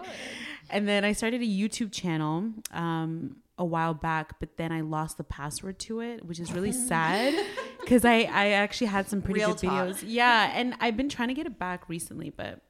and 0.69 0.87
then 0.87 1.03
I 1.03 1.13
started 1.13 1.41
a 1.41 1.45
YouTube 1.45 1.91
channel. 1.91 2.51
Um, 2.71 3.37
a 3.59 3.65
while 3.65 3.93
back, 3.93 4.39
but 4.39 4.57
then 4.57 4.71
I 4.71 4.81
lost 4.81 5.17
the 5.17 5.23
password 5.23 5.77
to 5.79 5.99
it, 5.99 6.25
which 6.25 6.39
is 6.39 6.51
really 6.51 6.71
sad 6.87 7.35
because 7.83 8.05
I, 8.05 8.21
I 8.23 8.47
actually 8.49 8.87
had 8.87 9.07
some 9.07 9.21
pretty 9.21 9.41
Real 9.41 9.53
good 9.53 9.67
talk. 9.67 9.87
videos. 9.89 10.03
Yeah, 10.05 10.51
and 10.53 10.75
I've 10.79 10.97
been 10.97 11.09
trying 11.09 11.27
to 11.29 11.33
get 11.33 11.45
it 11.45 11.59
back 11.59 11.89
recently, 11.89 12.29
but 12.29 12.61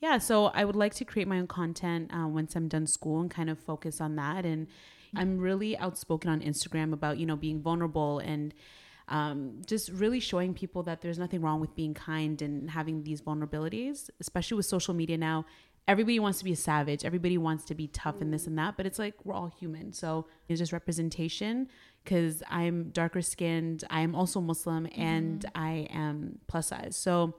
yeah, 0.00 0.18
so 0.18 0.46
I 0.46 0.64
would 0.64 0.76
like 0.76 0.94
to 0.94 1.04
create 1.04 1.28
my 1.28 1.38
own 1.38 1.46
content 1.46 2.10
uh, 2.14 2.26
once 2.26 2.56
I'm 2.56 2.68
done 2.68 2.86
school 2.86 3.20
and 3.20 3.30
kind 3.30 3.48
of 3.50 3.58
focus 3.58 4.00
on 4.00 4.16
that. 4.16 4.44
And 4.44 4.66
I'm 5.16 5.38
really 5.38 5.76
outspoken 5.78 6.30
on 6.30 6.40
Instagram 6.40 6.92
about 6.92 7.18
you 7.18 7.26
know 7.26 7.36
being 7.36 7.60
vulnerable 7.62 8.18
and 8.18 8.52
um, 9.08 9.62
just 9.66 9.90
really 9.90 10.20
showing 10.20 10.54
people 10.54 10.82
that 10.84 11.02
there's 11.02 11.18
nothing 11.18 11.40
wrong 11.42 11.60
with 11.60 11.74
being 11.76 11.94
kind 11.94 12.40
and 12.40 12.70
having 12.70 13.04
these 13.04 13.20
vulnerabilities, 13.20 14.08
especially 14.20 14.56
with 14.56 14.66
social 14.66 14.94
media 14.94 15.18
now. 15.18 15.44
Everybody 15.86 16.18
wants 16.18 16.38
to 16.38 16.44
be 16.44 16.52
a 16.52 16.56
savage. 16.56 17.04
Everybody 17.04 17.36
wants 17.36 17.66
to 17.66 17.74
be 17.74 17.88
tough 17.88 18.22
and 18.22 18.32
this 18.32 18.46
and 18.46 18.56
that, 18.58 18.78
but 18.78 18.86
it's 18.86 18.98
like 18.98 19.14
we're 19.24 19.34
all 19.34 19.52
human. 19.60 19.92
So 19.92 20.26
it's 20.48 20.58
just 20.58 20.72
representation 20.72 21.68
because 22.04 22.42
I'm 22.48 22.90
darker 22.90 23.22
skinned. 23.22 23.84
I'm 23.90 24.14
also 24.14 24.40
Muslim 24.40 24.86
and 24.96 25.44
I 25.54 25.88
am 25.90 26.38
plus 26.46 26.68
size. 26.68 26.96
So 26.96 27.34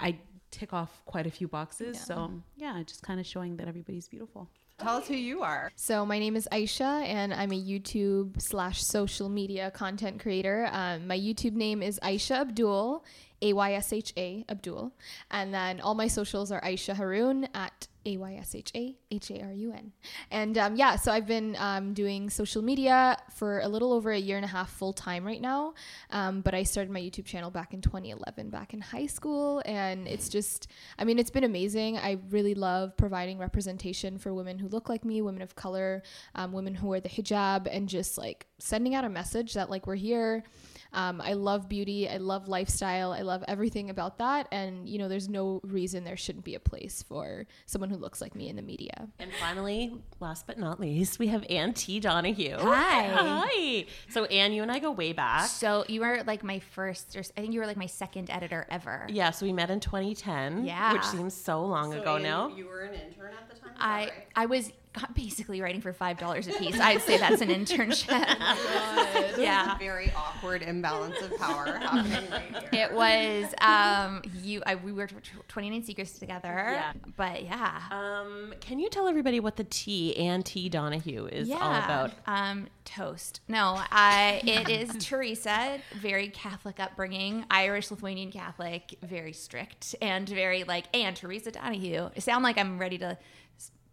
I 0.00 0.18
tick 0.50 0.72
off 0.72 1.02
quite 1.04 1.26
a 1.26 1.30
few 1.30 1.46
boxes. 1.48 2.00
So 2.00 2.32
yeah, 2.56 2.82
just 2.86 3.02
kind 3.02 3.20
of 3.20 3.26
showing 3.26 3.56
that 3.58 3.68
everybody's 3.68 4.08
beautiful. 4.08 4.48
Tell 4.78 4.98
us 4.98 5.08
who 5.08 5.14
you 5.14 5.42
are. 5.42 5.72
So 5.74 6.06
my 6.06 6.20
name 6.20 6.36
is 6.36 6.46
Aysha, 6.52 7.04
and 7.04 7.34
I'm 7.34 7.50
a 7.50 7.60
YouTube 7.60 8.40
slash 8.40 8.80
social 8.80 9.28
media 9.28 9.72
content 9.72 10.20
creator. 10.20 10.68
Um, 10.70 11.08
my 11.08 11.18
YouTube 11.18 11.54
name 11.54 11.82
is 11.82 11.98
Aysha 12.00 12.42
Abdul, 12.42 13.04
A 13.42 13.52
Y 13.54 13.72
S 13.72 13.92
H 13.92 14.12
A 14.16 14.44
Abdul, 14.48 14.92
and 15.32 15.52
then 15.52 15.80
all 15.80 15.96
my 15.96 16.06
socials 16.06 16.52
are 16.52 16.60
Aysha 16.60 16.94
Harun 16.94 17.48
at 17.54 17.87
A 18.06 18.16
Y 18.16 18.34
S 18.34 18.54
H 18.54 18.72
A 18.74 18.96
H 19.10 19.30
A 19.30 19.42
R 19.42 19.52
U 19.52 19.72
N. 19.72 19.92
And 20.30 20.56
um, 20.58 20.76
yeah, 20.76 20.96
so 20.96 21.12
I've 21.12 21.26
been 21.26 21.56
um, 21.58 21.94
doing 21.94 22.30
social 22.30 22.62
media 22.62 23.16
for 23.34 23.60
a 23.60 23.68
little 23.68 23.92
over 23.92 24.10
a 24.10 24.18
year 24.18 24.36
and 24.36 24.44
a 24.44 24.48
half 24.48 24.70
full 24.70 24.92
time 24.92 25.24
right 25.24 25.40
now. 25.40 25.74
Um, 26.10 26.40
but 26.40 26.54
I 26.54 26.62
started 26.62 26.92
my 26.92 27.00
YouTube 27.00 27.24
channel 27.24 27.50
back 27.50 27.74
in 27.74 27.80
2011, 27.80 28.50
back 28.50 28.74
in 28.74 28.80
high 28.80 29.06
school, 29.06 29.62
and 29.64 30.06
it's 30.06 30.28
just, 30.28 30.68
I 30.98 31.04
mean, 31.04 31.18
it's 31.18 31.30
been 31.30 31.44
amazing. 31.44 31.98
I 31.98 32.18
really 32.30 32.54
love 32.54 32.96
providing 32.96 33.38
representation 33.38 34.18
for 34.18 34.32
women 34.32 34.58
who 34.58 34.68
look 34.68 34.88
like 34.88 35.04
me, 35.04 35.22
women 35.22 35.42
of 35.42 35.54
color, 35.54 36.02
um, 36.34 36.52
women 36.52 36.74
who 36.74 36.88
wear 36.88 37.00
the 37.00 37.08
hijab, 37.08 37.68
and 37.70 37.88
just 37.88 38.18
like 38.18 38.46
sending 38.58 38.94
out 38.94 39.04
a 39.04 39.08
message 39.08 39.54
that 39.54 39.70
like 39.70 39.86
we're 39.86 39.94
here. 39.94 40.44
Um, 40.92 41.20
I 41.20 41.34
love 41.34 41.68
beauty. 41.68 42.08
I 42.08 42.16
love 42.16 42.48
lifestyle. 42.48 43.12
I 43.12 43.20
love 43.20 43.44
everything 43.46 43.90
about 43.90 44.18
that. 44.18 44.48
And, 44.52 44.88
you 44.88 44.98
know, 44.98 45.08
there's 45.08 45.28
no 45.28 45.60
reason 45.64 46.04
there 46.04 46.16
shouldn't 46.16 46.44
be 46.44 46.54
a 46.54 46.60
place 46.60 47.04
for 47.06 47.46
someone 47.66 47.90
who 47.90 47.96
looks 48.00 48.20
like 48.20 48.34
me 48.34 48.48
in 48.48 48.56
the 48.56 48.62
media. 48.62 49.08
And 49.18 49.30
finally, 49.40 49.92
last 50.20 50.46
but 50.46 50.58
not 50.58 50.80
least, 50.80 51.18
we 51.18 51.28
have 51.28 51.44
Anne 51.50 51.74
T. 51.74 52.00
Donahue. 52.00 52.56
Hi. 52.58 53.06
Hi. 53.48 53.86
So, 54.08 54.24
Anne, 54.26 54.52
you 54.52 54.62
and 54.62 54.70
I 54.72 54.78
go 54.78 54.90
way 54.90 55.12
back. 55.12 55.46
So 55.48 55.84
you 55.88 56.00
were 56.00 56.22
like 56.26 56.42
my 56.42 56.58
first, 56.58 57.16
or 57.16 57.20
I 57.36 57.40
think 57.40 57.52
you 57.52 57.60
were 57.60 57.66
like 57.66 57.76
my 57.76 57.86
second 57.86 58.30
editor 58.30 58.66
ever. 58.70 59.06
Yeah, 59.08 59.30
so 59.30 59.46
we 59.46 59.52
met 59.52 59.70
in 59.70 59.80
2010, 59.80 60.64
Yeah. 60.64 60.92
which 60.92 61.04
seems 61.04 61.34
so 61.34 61.64
long 61.64 61.94
ago 61.94 62.18
now. 62.18 62.48
You 62.48 62.66
were 62.66 62.82
an 62.82 62.94
intern 62.94 63.32
at 63.32 63.48
the 63.48 63.60
time. 63.60 63.72
I 63.78 64.10
I 64.34 64.46
was 64.46 64.72
basically 65.14 65.60
writing 65.60 65.80
for 65.80 65.92
five 65.92 66.18
dollars 66.18 66.46
a 66.48 66.52
piece. 66.52 66.78
I'd 66.78 67.02
say 67.02 67.18
that's 67.18 67.40
an 67.40 67.48
internship. 67.48 68.08
yeah. 69.38 69.76
Very 69.78 70.12
awkward 70.16 70.62
imbalance 70.62 71.20
of 71.20 71.36
power 71.38 71.64
happening 71.78 72.30
right 72.30 72.64
here. 72.72 72.84
It 72.86 72.92
was 72.92 73.54
um 73.60 74.22
you 74.42 74.62
I 74.66 74.74
we 74.76 74.92
worked 74.92 75.12
for 75.12 75.20
29 75.48 75.82
Secrets 75.84 76.18
together. 76.18 76.48
Yeah. 76.72 76.92
But 77.16 77.44
yeah. 77.44 77.80
Um, 77.90 78.54
can 78.60 78.78
you 78.78 78.88
tell 78.88 79.08
everybody 79.08 79.40
what 79.40 79.56
the 79.56 79.64
T, 79.64 80.16
Anne 80.16 80.42
T. 80.42 80.68
Donahue, 80.68 81.26
is 81.26 81.50
all 81.50 81.56
about? 81.74 82.12
Um, 82.26 82.68
toast. 82.84 83.40
No, 83.48 83.80
I. 83.90 84.40
It 84.44 84.68
is 84.68 84.90
Teresa. 85.06 85.78
Very 86.00 86.28
Catholic 86.28 86.80
upbringing, 86.80 87.44
Irish 87.50 87.90
Lithuanian 87.90 88.30
Catholic, 88.30 88.96
very 89.02 89.32
strict 89.32 89.94
and 90.00 90.28
very 90.28 90.64
like. 90.64 90.84
Anne 90.94 91.14
Teresa 91.14 91.50
Donahue. 91.50 92.08
I 92.16 92.18
sound 92.20 92.42
like 92.44 92.56
I'm 92.58 92.78
ready 92.78 92.98
to 92.98 93.06
s- 93.06 93.18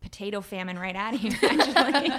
potato 0.06 0.40
famine 0.40 0.78
right 0.78 0.96
out 0.96 1.16
of 1.16 1.20
here. 1.20 1.34
Actually, 1.42 2.12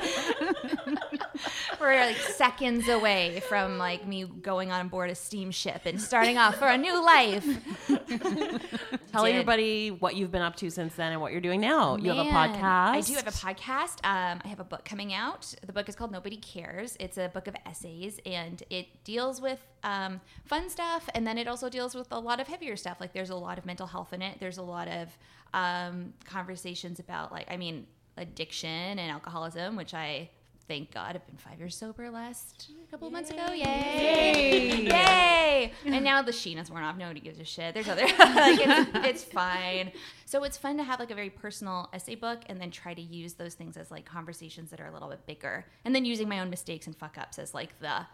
we're 1.80 1.94
like 1.94 2.16
seconds 2.16 2.88
away 2.88 3.40
from 3.48 3.78
like 3.78 4.04
me 4.04 4.24
going 4.24 4.72
on 4.72 4.88
board 4.88 5.08
a 5.08 5.14
steamship 5.14 5.82
and 5.84 6.02
starting 6.02 6.36
off 6.36 6.56
for 6.56 6.66
a 6.66 6.76
new 6.76 7.00
life. 7.04 7.46
Tell 9.12 9.24
Did. 9.24 9.30
everybody 9.30 9.92
what 9.92 10.16
you've 10.16 10.32
been 10.32 10.42
up 10.42 10.56
to 10.56 10.68
since 10.68 10.96
then 10.96 11.12
and 11.12 11.20
what 11.20 11.30
you're 11.30 11.40
doing 11.40 11.60
now. 11.60 11.96
You 11.96 12.12
have 12.12 12.26
a 12.26 12.30
podcast. 12.30 12.60
I 12.62 13.00
do 13.02 13.14
have 13.14 13.28
a 13.28 13.30
podcast. 13.30 14.04
Um, 14.04 14.40
I 14.44 14.48
have 14.48 14.58
a 14.58 14.64
book 14.64 14.84
coming 14.84 15.14
out. 15.14 15.54
The 15.64 15.72
book 15.72 15.88
is 15.88 15.94
called 15.94 16.10
Nobody 16.10 16.38
Cares. 16.38 16.96
It's 16.98 17.18
a 17.18 17.30
book 17.32 17.46
of 17.46 17.54
essays, 17.64 18.18
and 18.26 18.64
it 18.68 18.88
deals 19.04 19.40
with 19.40 19.64
um, 19.84 20.20
fun 20.44 20.68
stuff, 20.68 21.08
and 21.14 21.24
then 21.24 21.38
it 21.38 21.46
also 21.46 21.68
deals 21.68 21.94
with 21.94 22.08
a 22.10 22.18
lot 22.18 22.40
of 22.40 22.48
heavier 22.48 22.74
stuff. 22.74 22.96
Like 23.00 23.12
there's 23.12 23.30
a 23.30 23.36
lot 23.36 23.58
of 23.58 23.64
mental 23.64 23.86
health 23.86 24.12
in 24.12 24.22
it. 24.22 24.38
There's 24.40 24.58
a 24.58 24.62
lot 24.62 24.88
of 24.88 25.16
um, 25.56 26.12
conversations 26.24 27.00
about, 27.00 27.32
like, 27.32 27.50
I 27.50 27.56
mean, 27.56 27.86
addiction 28.16 28.68
and 28.98 29.10
alcoholism, 29.10 29.74
which 29.76 29.94
I. 29.94 30.30
Thank 30.68 30.92
God, 30.92 31.14
I've 31.14 31.24
been 31.28 31.36
five 31.36 31.60
years 31.60 31.76
sober 31.76 32.10
last 32.10 32.72
a 32.84 32.90
couple 32.90 33.06
of 33.06 33.12
months 33.12 33.30
ago. 33.30 33.52
Yay! 33.52 34.82
Yay! 34.82 35.72
And 35.84 36.02
now 36.02 36.22
the 36.22 36.32
sheen 36.32 36.58
has 36.58 36.68
worn 36.68 36.82
off. 36.82 36.96
Nobody 36.96 37.20
gives 37.20 37.38
a 37.38 37.44
shit. 37.44 37.72
There's 37.72 37.88
other 37.88 38.02
like 38.18 38.58
it's, 38.60 38.90
it's 39.06 39.22
fine. 39.22 39.92
So 40.24 40.42
it's 40.42 40.56
fun 40.56 40.76
to 40.78 40.82
have 40.82 40.98
like 40.98 41.12
a 41.12 41.14
very 41.14 41.30
personal 41.30 41.88
essay 41.92 42.16
book 42.16 42.40
and 42.48 42.60
then 42.60 42.72
try 42.72 42.94
to 42.94 43.00
use 43.00 43.34
those 43.34 43.54
things 43.54 43.76
as 43.76 43.92
like 43.92 44.06
conversations 44.06 44.70
that 44.70 44.80
are 44.80 44.88
a 44.88 44.92
little 44.92 45.08
bit 45.08 45.24
bigger. 45.24 45.66
And 45.84 45.94
then 45.94 46.04
using 46.04 46.28
my 46.28 46.40
own 46.40 46.50
mistakes 46.50 46.88
and 46.88 46.96
fuck 46.96 47.16
ups 47.16 47.38
as 47.38 47.54
like 47.54 47.78
the 47.78 48.04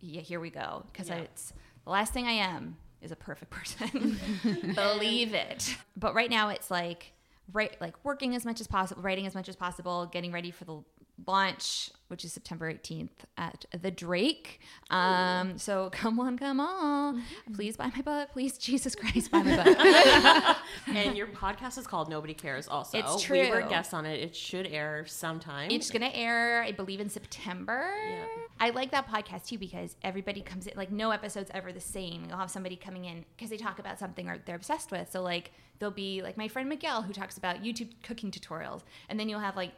yeah, 0.00 0.20
here 0.20 0.38
we 0.38 0.50
go. 0.50 0.84
Because 0.92 1.10
it's 1.10 1.52
the 1.84 1.90
last 1.90 2.12
thing 2.12 2.26
I 2.26 2.34
am 2.34 2.76
is 3.00 3.12
a 3.12 3.16
perfect 3.16 3.50
person. 3.50 4.18
Believe 4.74 5.34
it. 5.34 5.76
But 5.96 6.14
right 6.14 6.30
now 6.30 6.48
it's 6.48 6.70
like 6.70 7.12
right 7.52 7.76
like 7.80 7.94
working 8.04 8.34
as 8.34 8.44
much 8.44 8.60
as 8.60 8.66
possible, 8.66 9.02
writing 9.02 9.26
as 9.26 9.34
much 9.34 9.48
as 9.48 9.56
possible, 9.56 10.06
getting 10.06 10.32
ready 10.32 10.50
for 10.50 10.64
the 10.64 10.82
launch, 11.26 11.90
which 12.08 12.24
is 12.24 12.32
September 12.32 12.72
18th 12.72 13.10
at 13.36 13.64
the 13.80 13.90
Drake. 13.90 14.60
Um, 14.90 15.58
so 15.58 15.90
come 15.92 16.18
on, 16.18 16.38
come 16.38 16.60
on. 16.60 17.22
Please 17.54 17.76
buy 17.76 17.90
my 17.94 18.02
book. 18.02 18.30
Please, 18.32 18.58
Jesus 18.58 18.94
Christ, 18.94 19.30
buy 19.30 19.42
my 19.42 19.62
book. 19.62 20.56
and 20.88 21.16
your 21.16 21.28
podcast 21.28 21.78
is 21.78 21.86
called 21.86 22.08
Nobody 22.08 22.34
Cares. 22.34 22.68
Also, 22.68 22.98
It's 22.98 23.22
true. 23.22 23.40
We 23.40 23.50
were 23.50 23.62
guests 23.62 23.94
on 23.94 24.06
it. 24.06 24.20
It 24.20 24.34
should 24.34 24.66
air 24.66 25.04
sometime. 25.06 25.70
It's 25.70 25.90
gonna 25.90 26.10
air, 26.12 26.62
I 26.62 26.72
believe, 26.72 27.00
in 27.00 27.08
September. 27.08 27.90
Yeah. 28.10 28.24
I 28.60 28.70
like 28.70 28.90
that 28.90 29.08
podcast 29.08 29.46
too 29.46 29.58
because 29.58 29.96
everybody 30.02 30.40
comes 30.40 30.66
in 30.66 30.76
like 30.76 30.90
no 30.90 31.10
episode's 31.10 31.50
ever 31.54 31.72
the 31.72 31.80
same. 31.80 32.24
You'll 32.28 32.38
have 32.38 32.50
somebody 32.50 32.76
coming 32.76 33.04
in 33.04 33.24
because 33.36 33.50
they 33.50 33.56
talk 33.56 33.78
about 33.78 33.98
something 33.98 34.28
or 34.28 34.38
they're 34.44 34.56
obsessed 34.56 34.90
with. 34.90 35.10
So 35.12 35.22
like 35.22 35.52
there'll 35.78 35.94
be 35.94 36.22
like 36.22 36.36
my 36.36 36.48
friend 36.48 36.68
Miguel 36.68 37.02
who 37.02 37.12
talks 37.12 37.38
about 37.38 37.62
YouTube 37.62 37.90
cooking 38.02 38.30
tutorials, 38.30 38.82
and 39.08 39.18
then 39.20 39.28
you'll 39.28 39.40
have 39.40 39.56
like 39.56 39.72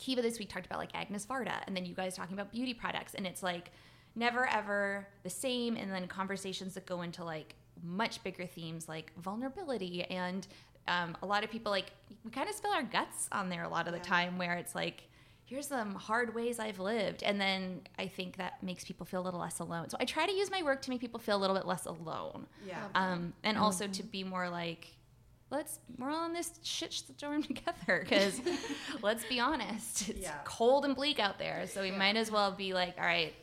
Kiva 0.00 0.22
this 0.22 0.38
week 0.38 0.48
talked 0.48 0.66
about 0.66 0.78
like 0.78 0.90
Agnes 0.94 1.26
Varda, 1.26 1.62
and 1.66 1.76
then 1.76 1.84
you 1.84 1.94
guys 1.94 2.16
talking 2.16 2.34
about 2.34 2.50
beauty 2.50 2.74
products, 2.74 3.14
and 3.14 3.26
it's 3.26 3.42
like 3.42 3.70
never 4.16 4.46
ever 4.46 5.06
the 5.22 5.30
same. 5.30 5.76
And 5.76 5.92
then 5.92 6.08
conversations 6.08 6.74
that 6.74 6.86
go 6.86 7.02
into 7.02 7.22
like 7.22 7.54
much 7.82 8.22
bigger 8.22 8.46
themes 8.46 8.88
like 8.88 9.10
vulnerability 9.16 10.04
and 10.04 10.46
um, 10.86 11.16
a 11.22 11.26
lot 11.26 11.44
of 11.44 11.50
people 11.50 11.72
like 11.72 11.86
we 12.24 12.30
kind 12.30 12.46
of 12.46 12.54
spill 12.54 12.72
our 12.72 12.82
guts 12.82 13.26
on 13.32 13.48
there 13.48 13.62
a 13.62 13.68
lot 13.70 13.86
of 13.86 13.94
the 13.94 13.98
time 14.00 14.36
where 14.36 14.56
it's 14.56 14.74
like 14.74 15.04
here's 15.50 15.66
some 15.66 15.96
hard 15.96 16.32
ways 16.32 16.60
I've 16.60 16.78
lived. 16.78 17.24
And 17.24 17.40
then 17.40 17.80
I 17.98 18.06
think 18.06 18.36
that 18.36 18.62
makes 18.62 18.84
people 18.84 19.04
feel 19.04 19.20
a 19.20 19.24
little 19.24 19.40
less 19.40 19.58
alone. 19.58 19.88
So 19.88 19.96
I 19.98 20.04
try 20.04 20.24
to 20.24 20.32
use 20.32 20.48
my 20.48 20.62
work 20.62 20.80
to 20.82 20.90
make 20.90 21.00
people 21.00 21.18
feel 21.18 21.36
a 21.36 21.40
little 21.40 21.56
bit 21.56 21.66
less 21.66 21.86
alone. 21.86 22.46
Yeah. 22.64 22.84
Um, 22.94 23.32
and 23.42 23.58
also 23.58 23.88
to 23.88 24.02
be 24.04 24.22
more 24.22 24.48
like, 24.48 24.94
let's, 25.50 25.78
we're 25.98 26.10
all 26.10 26.26
in 26.26 26.32
this 26.32 26.52
shit 26.62 26.92
storm 26.92 27.42
together 27.50 28.00
because 28.04 28.40
let's 29.02 29.24
be 29.24 29.40
honest, 29.40 30.08
it's 30.08 30.20
Yeah. 30.20 30.34
cold 30.44 30.84
and 30.84 30.94
bleak 30.94 31.18
out 31.18 31.38
there. 31.38 31.66
So 31.66 31.82
we 31.82 31.90
might 31.90 32.16
as 32.16 32.30
well 32.30 32.52
be 32.52 32.72
like, 32.74 32.94
all 32.98 33.04
right, 33.04 33.34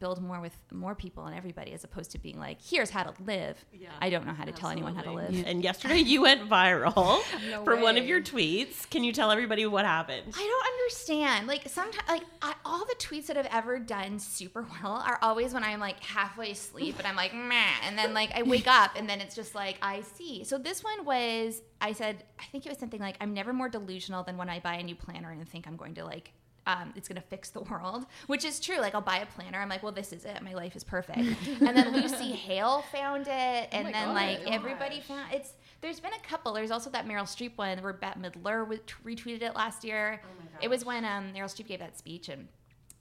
build 0.00 0.22
more 0.22 0.40
with 0.40 0.56
more 0.72 0.94
people 0.94 1.26
and 1.26 1.36
everybody 1.36 1.72
as 1.72 1.84
opposed 1.84 2.10
to 2.12 2.18
being 2.18 2.38
like, 2.38 2.58
here's 2.62 2.90
how 2.90 3.02
to 3.04 3.22
live. 3.22 3.64
I 4.00 4.10
don't 4.10 4.26
know 4.26 4.32
how 4.32 4.44
to 4.44 4.52
tell 4.52 4.70
anyone 4.70 4.94
how 4.94 5.02
to 5.02 5.12
live. 5.12 5.44
And 5.46 5.62
yesterday 5.62 5.98
you 5.98 6.22
went 6.22 6.48
viral 6.48 7.20
No 7.50 7.64
for 7.64 7.76
one 7.76 7.96
of 7.96 8.06
your 8.06 8.20
tweets. 8.20 8.88
Can 8.90 9.04
you 9.04 9.12
tell 9.12 9.30
everybody 9.30 9.66
what 9.66 9.84
happened? 9.84 10.32
I 10.34 10.38
don't 10.38 10.66
understand. 10.82 11.46
Like 11.46 11.68
sometimes, 11.68 12.08
like 12.08 12.22
I, 12.42 12.54
all 12.64 12.84
the 12.84 12.94
tweets 12.98 13.26
that 13.26 13.36
I've 13.36 13.46
ever 13.46 13.78
done 13.78 14.18
super 14.18 14.66
well 14.82 15.02
are 15.06 15.18
always 15.22 15.52
when 15.52 15.64
I'm 15.64 15.80
like 15.80 16.02
halfway 16.02 16.52
asleep 16.52 16.96
and 16.98 17.06
I'm 17.06 17.16
like, 17.16 17.34
meh, 17.34 17.54
and 17.86 17.98
then 17.98 18.14
like 18.14 18.30
I 18.34 18.42
wake 18.42 18.66
up 18.66 18.92
and 18.96 19.08
then 19.08 19.20
it's 19.20 19.34
just 19.34 19.54
like 19.54 19.78
I 19.82 20.02
see. 20.02 20.44
So 20.44 20.58
this 20.58 20.82
one 20.82 21.04
was 21.04 21.62
I 21.80 21.92
said 21.92 22.24
I 22.38 22.44
think 22.44 22.66
it 22.66 22.68
was 22.68 22.78
something 22.78 23.00
like 23.00 23.16
I'm 23.20 23.34
never 23.34 23.52
more 23.52 23.68
delusional 23.68 24.22
than 24.22 24.36
when 24.36 24.48
I 24.48 24.60
buy 24.60 24.74
a 24.74 24.82
new 24.82 24.94
planner 24.94 25.30
and 25.30 25.48
think 25.48 25.66
I'm 25.66 25.76
going 25.76 25.94
to 25.94 26.04
like. 26.04 26.32
Um, 26.68 26.92
it's 26.94 27.08
gonna 27.08 27.22
fix 27.22 27.48
the 27.48 27.60
world, 27.70 28.06
which 28.26 28.44
is 28.44 28.60
true. 28.60 28.78
Like 28.78 28.94
I'll 28.94 29.00
buy 29.00 29.18
a 29.18 29.26
planner, 29.26 29.58
I'm 29.58 29.68
like, 29.68 29.82
well, 29.82 29.90
this 29.90 30.12
is 30.12 30.24
it. 30.24 30.42
My 30.42 30.52
life 30.52 30.76
is 30.76 30.84
perfect. 30.84 31.18
and 31.60 31.76
then 31.76 31.92
Lucy 31.92 32.32
Hale 32.32 32.84
found 32.92 33.26
it, 33.26 33.68
and 33.72 33.84
my 33.84 33.92
then 33.92 34.06
God. 34.08 34.14
like 34.14 34.40
everybody 34.46 35.00
found 35.00 35.32
it's. 35.32 35.54
There's 35.80 36.00
been 36.00 36.12
a 36.12 36.28
couple. 36.28 36.52
There's 36.52 36.70
also 36.70 36.90
that 36.90 37.06
Meryl 37.06 37.22
Streep 37.22 37.56
one 37.56 37.78
where 37.78 37.92
Bette 37.92 38.20
Midler 38.20 38.80
retweeted 39.04 39.42
it 39.42 39.54
last 39.54 39.84
year. 39.84 40.20
It 40.60 40.68
was 40.68 40.84
when 40.84 41.04
um, 41.04 41.32
Meryl 41.32 41.44
Streep 41.44 41.68
gave 41.68 41.78
that 41.78 41.96
speech 41.96 42.28
and 42.28 42.48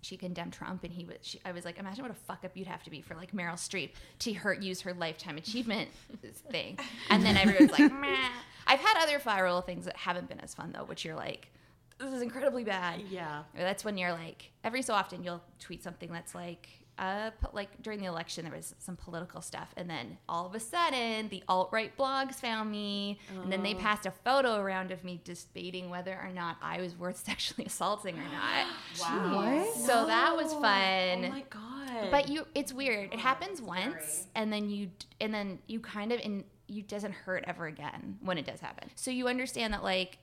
she 0.02 0.16
condemned 0.16 0.54
Trump, 0.54 0.84
and 0.84 0.94
he 0.94 1.04
was. 1.04 1.18
She, 1.22 1.42
I 1.44 1.52
was 1.52 1.66
like, 1.66 1.80
imagine 1.80 2.04
what 2.04 2.12
a 2.12 2.16
fuck 2.16 2.46
up 2.46 2.56
you'd 2.56 2.68
have 2.68 2.84
to 2.84 2.90
be 2.90 3.02
for 3.02 3.16
like 3.16 3.32
Meryl 3.34 3.56
Streep 3.56 3.92
to 4.20 4.34
hurt 4.34 4.62
use 4.62 4.82
her 4.82 4.94
lifetime 4.94 5.38
achievement 5.38 5.90
thing, 6.52 6.80
and 7.10 7.24
then 7.24 7.36
everyone's 7.36 7.72
like, 7.72 7.92
meh. 7.92 8.30
I've 8.66 8.80
had 8.80 9.02
other 9.02 9.20
viral 9.20 9.66
things 9.66 9.86
that 9.86 9.98
haven't 9.98 10.30
been 10.30 10.40
as 10.40 10.54
fun 10.54 10.72
though, 10.74 10.84
which 10.84 11.04
you're 11.04 11.16
like, 11.16 11.52
this 12.00 12.14
is 12.14 12.22
incredibly 12.22 12.64
bad. 12.64 13.02
Yeah. 13.10 13.40
Or 13.56 13.62
that's 13.62 13.84
when 13.86 13.98
you're 13.98 14.12
like, 14.12 14.52
every 14.64 14.82
so 14.82 14.94
often 14.94 15.24
you'll 15.24 15.44
tweet 15.60 15.84
something 15.84 16.12
that's 16.12 16.36
like, 16.36 16.70
uh, 17.00 17.30
po- 17.42 17.52
like 17.54 17.70
during 17.84 18.00
the 18.00 18.08
election 18.08 18.44
there 18.44 18.54
was 18.56 18.74
some 18.80 18.96
political 18.96 19.40
stuff, 19.40 19.72
and 19.78 19.88
then 19.88 20.18
all 20.28 20.48
of 20.48 20.56
a 20.56 20.60
sudden 20.60 21.30
the 21.30 21.44
alt 21.48 21.70
right 21.72 21.96
blogs 21.96 22.36
found 22.36 22.72
me, 22.72 23.20
and 23.44 23.52
then 23.52 23.62
they 23.62 23.76
passed 23.76 24.08
a 24.08 24.12
photo 24.26 24.56
around 24.56 24.90
of 24.92 25.04
me 25.04 25.22
debating 25.24 25.92
whether 25.92 26.14
or 26.14 26.32
not 26.34 26.58
I 26.62 26.82
was 26.82 26.98
worth 26.98 27.18
sexually 27.26 27.66
assaulting 27.66 28.16
or 28.18 28.24
not. 28.24 28.68
Wow. 29.00 29.68
So 29.76 30.08
that 30.08 30.36
was 30.36 30.52
fun. 30.54 31.26
Oh 31.26 31.30
my 31.30 31.44
god. 31.50 32.10
But 32.12 32.30
you, 32.30 32.48
it's 32.56 32.74
weird. 32.74 33.14
It 33.14 33.20
happens 33.20 33.62
once, 33.62 34.26
and 34.36 34.52
then 34.52 34.70
you, 34.70 34.90
and 35.22 35.32
then 35.34 35.60
you 35.68 35.80
kind 35.80 36.12
of, 36.12 36.20
and 36.24 36.44
you 36.68 36.82
doesn't 36.82 37.14
hurt 37.14 37.44
ever 37.48 37.68
again 37.68 38.18
when 38.22 38.38
it 38.40 38.46
does 38.46 38.60
happen. 38.60 38.90
So 38.96 39.12
you 39.12 39.28
understand 39.28 39.74
that 39.74 39.84
like 39.84 40.18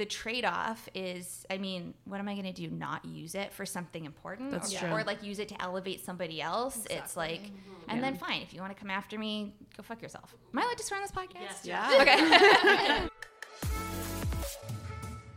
the 0.00 0.06
trade-off 0.06 0.88
is, 0.94 1.44
I 1.50 1.58
mean, 1.58 1.92
what 2.06 2.20
am 2.20 2.26
I 2.26 2.32
going 2.32 2.46
to 2.46 2.54
do? 2.54 2.70
Not 2.70 3.04
use 3.04 3.34
it 3.34 3.52
for 3.52 3.66
something 3.66 4.06
important, 4.06 4.50
That's 4.50 4.74
or, 4.74 4.78
true. 4.78 4.88
or 4.92 5.04
like 5.04 5.22
use 5.22 5.38
it 5.38 5.48
to 5.48 5.60
elevate 5.60 6.02
somebody 6.02 6.40
else. 6.40 6.86
It's 6.88 7.18
like, 7.18 7.42
mm-hmm. 7.42 7.90
and 7.90 8.02
then 8.02 8.16
fine, 8.16 8.40
if 8.40 8.54
you 8.54 8.62
want 8.62 8.74
to 8.74 8.80
come 8.80 8.90
after 8.90 9.18
me, 9.18 9.54
go 9.76 9.82
fuck 9.82 10.00
yourself. 10.00 10.34
Am 10.54 10.58
I 10.58 10.62
allowed 10.62 10.78
to 10.78 10.84
swear 10.84 11.00
on 11.00 11.04
this 11.04 11.12
podcast? 11.12 11.66
Yeah. 11.66 11.98
Okay. 12.00 13.08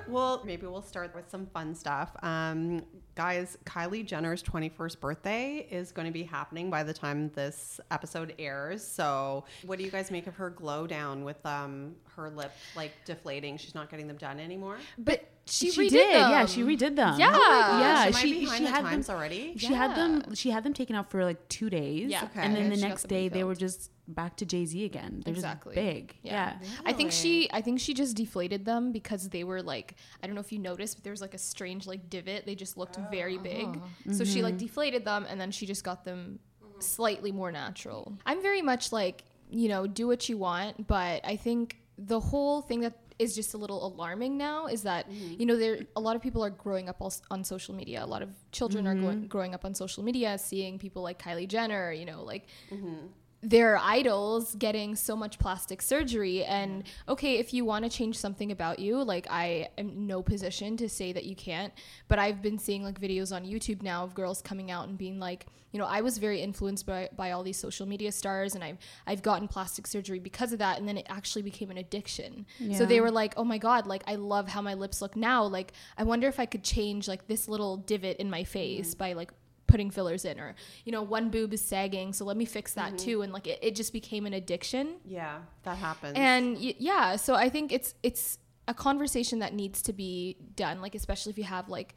Well, 0.07 0.41
maybe 0.45 0.67
we'll 0.67 0.81
start 0.81 1.15
with 1.15 1.29
some 1.29 1.45
fun 1.47 1.73
stuff. 1.73 2.11
Um, 2.21 2.83
guys, 3.15 3.57
Kylie 3.65 4.05
Jenner's 4.05 4.43
21st 4.43 4.99
birthday 4.99 5.67
is 5.71 5.91
going 5.91 6.05
to 6.05 6.11
be 6.11 6.23
happening 6.23 6.69
by 6.69 6.83
the 6.83 6.93
time 6.93 7.31
this 7.35 7.79
episode 7.89 8.33
airs. 8.37 8.85
So, 8.85 9.45
what 9.65 9.79
do 9.79 9.85
you 9.85 9.91
guys 9.91 10.11
make 10.11 10.27
of 10.27 10.35
her 10.35 10.49
glow 10.49 10.87
down 10.87 11.23
with 11.23 11.43
um, 11.45 11.95
her 12.15 12.29
lip 12.29 12.51
like 12.75 12.91
deflating? 13.05 13.57
She's 13.57 13.75
not 13.75 13.89
getting 13.89 14.07
them 14.07 14.17
done 14.17 14.39
anymore. 14.39 14.77
But 14.97 15.25
she, 15.45 15.71
She 15.71 15.81
redid 15.81 15.89
did, 15.89 16.11
yeah. 16.11 16.45
She 16.45 16.63
redid 16.63 16.95
them. 16.95 17.19
Yeah. 17.19 17.31
Oh 17.33 17.79
yeah. 17.79 18.03
Am 18.03 18.07
I 18.07 18.11
She 18.11 18.39
behind 18.39 18.57
she 18.57 18.63
the 18.63 18.69
had 18.69 18.81
times 18.83 19.07
them 19.07 19.15
already. 19.15 19.53
She 19.57 19.73
had 19.73 19.95
them. 19.95 20.35
She 20.35 20.49
had 20.51 20.63
them 20.63 20.73
taken 20.73 20.95
out 20.95 21.11
for 21.11 21.25
like 21.25 21.49
two 21.49 21.69
days. 21.69 22.09
Yeah. 22.09 22.23
Okay. 22.25 22.41
and 22.41 22.55
then 22.55 22.63
Yeah, 22.63 22.69
the 22.69 22.75
she 22.77 22.81
next 22.81 23.07
day 23.07 23.27
they 23.27 23.43
were 23.43 23.55
just 23.55 23.91
back 24.07 24.37
to 24.37 24.45
Jay 24.45 24.65
Z 24.65 24.85
again. 24.85 25.21
They're 25.25 25.33
Exactly. 25.33 25.75
just 25.75 25.85
big. 25.85 26.15
Yeah. 26.21 26.53
Yeah. 26.61 26.67
I 26.85 26.93
think 26.93 27.11
she 27.11 27.49
I 27.51 27.61
think 27.61 27.81
she 27.81 27.93
just 27.93 28.15
deflated 28.15 28.63
them 28.63 28.93
because 28.93 29.29
they 29.29 29.43
were 29.43 29.61
like 29.61 29.95
I 30.21 30.27
don't 30.27 30.35
know 30.35 30.41
if 30.41 30.53
you 30.53 30.59
noticed, 30.59 30.95
but 30.95 31.03
there 31.03 31.11
was 31.11 31.21
like 31.21 31.33
a 31.33 31.39
strange 31.39 31.87
like 31.87 32.09
divot. 32.09 32.45
They 32.45 32.55
just 32.55 32.77
looked 32.77 32.97
very 33.11 33.37
oh. 33.37 33.41
big. 33.41 33.81
So 34.15 34.23
she 34.23 34.35
mm-hmm. 34.35 34.43
like 34.43 34.57
deflated 34.57 35.03
them 35.03 35.25
and 35.29 35.39
then 35.41 35.51
she 35.51 35.65
just 35.65 35.83
got 35.83 36.05
them 36.05 36.39
slightly 36.79 37.31
more 37.33 37.51
natural. 37.51 38.13
I'm 38.25 38.41
very 38.41 38.61
much 38.61 38.91
like, 38.91 39.23
you 39.49 39.67
know, 39.67 39.87
do 39.87 40.07
what 40.07 40.29
you 40.29 40.37
want, 40.37 40.87
but 40.87 41.25
I 41.25 41.35
think 41.35 41.77
the 41.97 42.19
whole 42.19 42.61
thing 42.61 42.81
that 42.81 43.02
is 43.19 43.35
just 43.35 43.53
a 43.53 43.57
little 43.57 43.85
alarming 43.85 44.37
now 44.37 44.67
is 44.67 44.83
that 44.83 45.09
mm-hmm. 45.09 45.39
you 45.39 45.45
know 45.45 45.57
there 45.57 45.79
a 45.95 45.99
lot 46.01 46.15
of 46.15 46.21
people 46.21 46.43
are 46.43 46.49
growing 46.49 46.89
up 46.89 47.01
on 47.31 47.43
social 47.43 47.75
media. 47.75 48.03
A 48.03 48.05
lot 48.05 48.21
of 48.21 48.29
children 48.51 48.87
are 48.87 48.95
going, 48.95 49.17
mm-hmm. 49.17 49.27
growing 49.27 49.53
up 49.53 49.65
on 49.65 49.73
social 49.73 50.03
media 50.03 50.37
seeing 50.37 50.79
people 50.79 51.01
like 51.03 51.21
Kylie 51.21 51.47
Jenner 51.47 51.91
you 51.91 52.05
know 52.05 52.23
like 52.23 52.47
mm-hmm. 52.71 53.07
Their 53.43 53.77
idols 53.77 54.55
getting 54.55 54.95
so 54.95 55.15
much 55.15 55.37
plastic 55.37 55.81
surgery. 55.81 56.43
And 56.43 56.83
okay 57.07 57.37
if 57.37 57.53
you 57.53 57.65
want 57.65 57.83
to 57.83 57.89
change 57.89 58.17
something 58.17 58.51
about 58.51 58.79
you 58.79 59.03
like 59.03 59.27
i 59.29 59.67
am 59.77 60.07
no 60.07 60.21
position 60.21 60.77
to 60.77 60.87
say 60.89 61.11
that 61.11 61.25
you 61.25 61.35
can't 61.35 61.73
but 62.07 62.19
i've 62.19 62.41
been 62.41 62.57
seeing 62.57 62.83
like 62.83 62.99
videos 62.99 63.35
on 63.35 63.43
youtube 63.45 63.81
now 63.81 64.03
of 64.03 64.13
girls 64.13 64.41
coming 64.41 64.71
out 64.71 64.87
and 64.87 64.97
being 64.97 65.19
like 65.19 65.45
you 65.71 65.79
know 65.79 65.85
i 65.85 66.01
was 66.01 66.17
very 66.17 66.41
influenced 66.41 66.85
by, 66.85 67.09
by 67.15 67.31
all 67.31 67.43
these 67.43 67.57
social 67.57 67.85
media 67.85 68.11
stars 68.11 68.55
and 68.55 68.63
i've 68.63 68.77
i've 69.07 69.21
gotten 69.21 69.47
plastic 69.47 69.87
surgery 69.87 70.19
because 70.19 70.53
of 70.53 70.59
that 70.59 70.79
and 70.79 70.87
then 70.87 70.97
it 70.97 71.05
actually 71.09 71.41
became 71.41 71.71
an 71.71 71.77
addiction. 71.77 72.45
So 72.73 72.85
they 72.85 73.01
were 73.01 73.11
like 73.11 73.33
oh 73.37 73.43
my 73.43 73.57
god 73.57 73.87
like 73.87 74.03
i 74.07 74.15
love 74.15 74.47
how 74.47 74.61
my 74.61 74.73
lips 74.73 75.01
look 75.01 75.15
now. 75.15 75.43
Like 75.43 75.73
i 75.97 76.03
wonder 76.03 76.27
if 76.27 76.39
i 76.39 76.45
could 76.45 76.63
change 76.63 77.07
like 77.07 77.27
this 77.27 77.47
little 77.47 77.77
divot 77.77 78.17
in 78.17 78.29
my 78.29 78.43
face 78.43 78.95
mm. 78.95 78.97
by 78.97 79.13
like 79.13 79.31
putting 79.73 79.89
fillers 79.89 80.23
in 80.23 80.39
or 80.39 80.53
you 80.85 80.91
know 80.91 81.01
one 81.01 81.31
boob 81.31 81.51
is 81.51 81.63
sagging 81.73 82.13
so 82.13 82.23
let 82.25 82.37
me 82.37 82.45
fix 82.45 82.75
that 82.75 82.89
mm-hmm. 82.89 83.05
too. 83.05 83.21
And 83.23 83.33
like 83.33 83.47
it, 83.47 83.57
it 83.67 83.75
just 83.75 83.91
became 83.91 84.27
an 84.27 84.33
addiction. 84.33 84.97
Yeah, 85.03 85.39
that 85.63 85.77
happens. 85.77 86.13
and 86.15 86.55
y- 86.57 86.75
yeah 86.77 87.15
so 87.15 87.33
i 87.33 87.49
think 87.49 87.71
it's 87.71 87.95
it's 88.03 88.37
a 88.67 88.73
conversation 88.73 89.39
that 89.39 89.53
needs 89.53 89.81
to 89.81 89.93
be 89.93 90.37
done 90.55 90.79
like 90.79 90.95
especially 90.95 91.31
if 91.31 91.37
you 91.37 91.43
have 91.43 91.67
like 91.69 91.95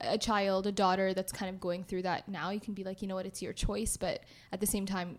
a 0.00 0.18
child 0.18 0.66
a 0.66 0.72
daughter 0.72 1.12
that's 1.14 1.32
kind 1.32 1.48
of 1.54 1.60
going 1.60 1.84
through 1.84 2.02
that 2.02 2.28
now 2.28 2.48
you 2.50 2.60
can 2.60 2.74
be 2.74 2.82
like 2.82 3.02
you 3.02 3.08
know 3.08 3.14
what? 3.14 3.26
It's 3.26 3.42
your 3.42 3.52
choice. 3.52 3.96
But 3.96 4.24
at 4.52 4.60
the 4.60 4.66
same 4.66 4.86
time 4.86 5.18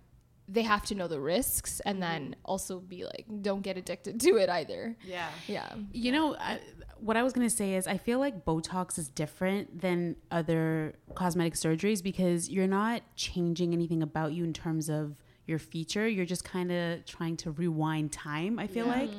they 0.52 0.64
have 0.64 0.84
to 0.86 0.96
know 0.96 1.08
the 1.08 1.20
risks 1.20 1.80
and 1.86 2.02
then 2.02 2.36
also 2.44 2.80
be 2.80 3.06
like 3.06 3.26
don't 3.42 3.62
get 3.62 3.78
addicted 3.78 4.20
to 4.20 4.36
it 4.38 4.50
either 4.50 4.96
yeah. 5.04 5.30
yeah 5.48 5.70
You 5.94 6.12
know, 6.12 6.36
I, 6.36 6.60
what 7.00 7.18
I 7.18 7.24
was 7.24 7.34
going 7.34 7.48
to 7.48 7.56
say 7.56 7.76
is 7.76 7.88
I 7.88 7.98
feel 7.98 8.20
like 8.20 8.46
Botox 8.46 8.98
is 8.98 9.10
different 9.10 9.82
than 9.82 10.16
other 10.32 10.96
cosmetic 11.16 11.54
surgeries 11.54 12.02
because 12.04 12.50
you're 12.50 12.68
not 12.68 13.02
changing 13.16 13.74
anything 13.74 14.02
about 14.02 14.34
you 14.34 14.44
in 14.44 14.54
terms 14.54 14.90
of 14.90 15.16
your 15.46 15.60
feature. 15.60 16.08
You're 16.08 16.26
just 16.26 16.44
kind 16.44 16.72
of 16.72 17.06
trying 17.06 17.38
to 17.38 17.52
rewind 17.52 18.12
time, 18.12 18.60
I 18.60 18.68
feel 18.68 18.86
like. 18.86 19.10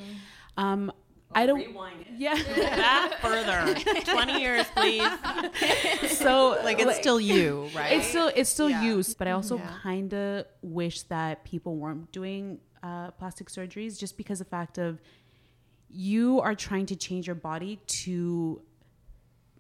Um, 0.57 0.93
I 1.33 1.47
don't. 1.47 1.59
Rewind. 1.61 2.07
Yeah. 2.17 2.35
Back 2.35 3.15
further. 3.21 3.75
20 4.05 4.41
years, 4.41 4.67
please. 4.75 5.09
so 6.19 6.59
Like 6.65 6.81
it's 6.81 6.97
still 6.99 7.21
you, 7.21 7.69
right? 7.75 7.93
it's 7.99 8.07
still 8.09 8.31
it's 8.35 8.51
still 8.51 8.69
Yeah. 8.71 8.83
use 8.83 9.15
but 9.15 9.27
i 9.29 9.33
also 9.33 9.57
Yeah. 9.57 9.75
kind 9.83 10.13
of 10.13 10.45
wish 10.63 11.03
that 11.05 11.45
people 11.45 11.77
weren't 11.77 12.11
doing 12.13 12.59
uh, 12.83 13.11
plastic 13.13 13.49
surgeries 13.49 13.99
just 13.99 14.17
because 14.17 14.39
the 14.41 14.45
fact 14.45 14.79
of 14.79 15.01
you 15.89 16.41
are 16.41 16.55
trying 16.55 16.87
to 16.87 16.97
change 16.97 17.27
your 17.27 17.35
body 17.37 17.81
to 17.87 18.63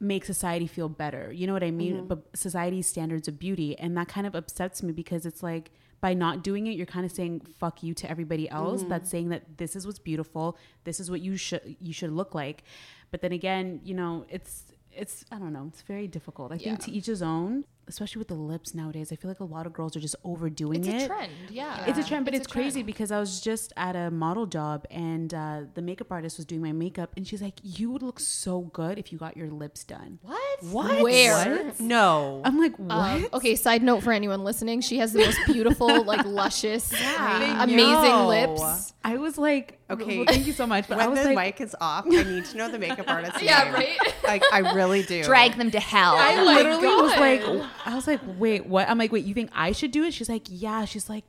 make 0.01 0.25
society 0.25 0.67
feel 0.67 0.89
better 0.89 1.31
you 1.33 1.47
know 1.47 1.53
what 1.53 1.63
i 1.63 1.71
mean 1.71 1.97
Mm-hmm. 1.97 2.07
but 2.07 2.19
society's 2.35 2.87
standards 2.87 3.29
of 3.29 3.39
beauty 3.39 3.79
and 3.79 3.97
that 3.97 4.09
kind 4.09 4.27
of 4.27 4.35
upsets 4.35 4.83
me 4.83 4.93
because 4.93 5.27
it's 5.27 5.43
like 5.43 5.71
by 6.01 6.15
not 6.15 6.43
doing 6.43 6.67
it 6.67 6.73
you're 6.77 6.87
kind 6.87 7.05
of 7.05 7.13
saying 7.13 7.41
fuck 7.59 7.83
you 7.83 7.93
to 7.95 8.11
everybody 8.11 8.49
else 8.51 8.81
Mm-hmm. 8.81 8.89
that's 8.91 9.11
saying 9.11 9.29
that 9.31 9.59
this 9.59 9.77
is 9.77 9.87
what's 9.87 9.99
beautiful 9.99 10.57
this 10.85 11.01
is 11.01 11.11
what 11.11 11.21
you 11.21 11.37
should 11.37 11.77
you 11.81 11.93
should 11.93 12.11
look 12.13 12.35
like 12.35 12.63
but 13.11 13.21
then 13.21 13.33
again 13.33 13.81
you 13.85 13.95
know 13.95 14.25
it's 14.29 14.65
it's 14.93 15.25
i 15.31 15.39
don't 15.39 15.53
know 15.53 15.67
it's 15.69 15.83
very 15.83 16.09
difficult 16.09 16.53
i 16.53 16.57
think 16.57 16.67
Yeah. 16.81 16.85
to 16.87 16.91
each 16.91 17.07
his 17.07 17.23
own 17.23 17.65
especially 17.91 18.19
with 18.21 18.29
the 18.29 18.35
lips 18.53 18.75
nowadays 18.75 19.13
i 19.13 19.17
feel 19.17 19.31
like 19.31 19.41
a 19.41 19.45
lot 19.45 19.67
of 19.67 19.73
girls 19.73 19.97
are 19.97 20.01
just 20.01 20.17
overdoing 20.25 20.79
it's 20.81 20.89
it 20.89 20.95
It's 20.95 21.05
a 21.05 21.07
trend 21.09 21.33
yeah 21.51 21.85
it's 21.87 21.99
a 21.99 22.05
trend, 22.05 22.25
but 22.25 22.35
it's, 22.35 22.47
a 22.47 22.51
crazy 22.51 22.81
trend. 22.81 22.87
because 22.87 23.11
I 23.13 23.19
was 23.21 23.41
just 23.41 23.73
at 23.77 23.95
a 23.97 24.11
model 24.11 24.47
job 24.47 24.87
and 24.91 25.33
uh, 25.35 25.63
the 25.75 25.83
makeup 25.83 26.11
artist 26.11 26.37
was 26.39 26.47
doing 26.47 26.63
my 26.63 26.73
makeup, 26.73 27.11
and 27.17 27.27
she's 27.27 27.43
like, 27.43 27.55
"You 27.63 27.91
would 27.93 28.03
look 28.03 28.21
so 28.21 28.61
good 28.81 28.99
if 28.99 29.13
you 29.13 29.19
got 29.19 29.37
your 29.37 29.49
lips 29.49 29.85
done." 29.85 30.19
what? 30.23 30.63
what? 30.77 31.03
Where? 31.03 31.73
No. 31.81 32.41
I'm 32.45 32.59
like, 32.59 32.77
"What?" 32.79 32.91
Um, 32.93 33.29
okay, 33.35 33.55
side 33.57 33.83
note 33.83 34.03
for 34.03 34.13
anyone 34.13 34.45
listening, 34.45 34.81
she 34.81 34.99
has 34.99 35.13
the 35.13 35.21
most 35.21 35.39
beautiful, 35.47 36.05
like 36.05 36.25
luscious, 36.25 36.93
amazing 37.19 37.77
know. 37.77 38.29
lips. 38.29 38.95
I 39.03 39.17
was 39.17 39.39
like, 39.39 39.79
Okay. 39.91 40.03
"Okay, 40.05 40.17
well, 40.19 40.27
thank 40.27 40.47
you 40.47 40.53
so 40.53 40.67
much." 40.67 40.87
But 40.89 40.99
I 41.01 41.07
when 41.07 41.11
was 41.17 41.21
the 41.27 41.33
like, 41.35 41.59
mic 41.59 41.61
is 41.61 41.75
off, 41.81 42.05
I 42.07 42.23
need 42.23 42.45
to 42.47 42.57
know 42.57 42.71
the 42.71 42.79
makeup 42.79 43.09
artist. 43.17 43.43
Yeah, 43.43 43.65
name. 43.65 43.73
right? 43.75 43.99
Like 44.25 44.43
I 44.53 44.59
really 44.75 45.03
do. 45.03 45.23
Drag 45.25 45.57
them 45.57 45.71
to 45.71 45.81
hell. 45.81 46.15
I 46.17 46.43
literally 46.43 46.87
was 46.87 47.17
like, 47.17 47.43
I 47.87 47.95
was 47.95 48.07
like, 48.07 48.21
"Wait, 48.39 48.67
what?" 48.67 48.89
I'm 48.89 48.99
like, 48.99 49.13
"Wait, 49.13 49.25
you 49.25 49.35
think 49.35 49.51
I 49.55 49.73
should 49.73 49.91
do 49.91 50.05
it?" 50.05 50.13
She's 50.15 50.29
like, 50.29 50.45
"Yeah." 50.49 50.85
She's 50.85 51.09
like, 51.09 51.25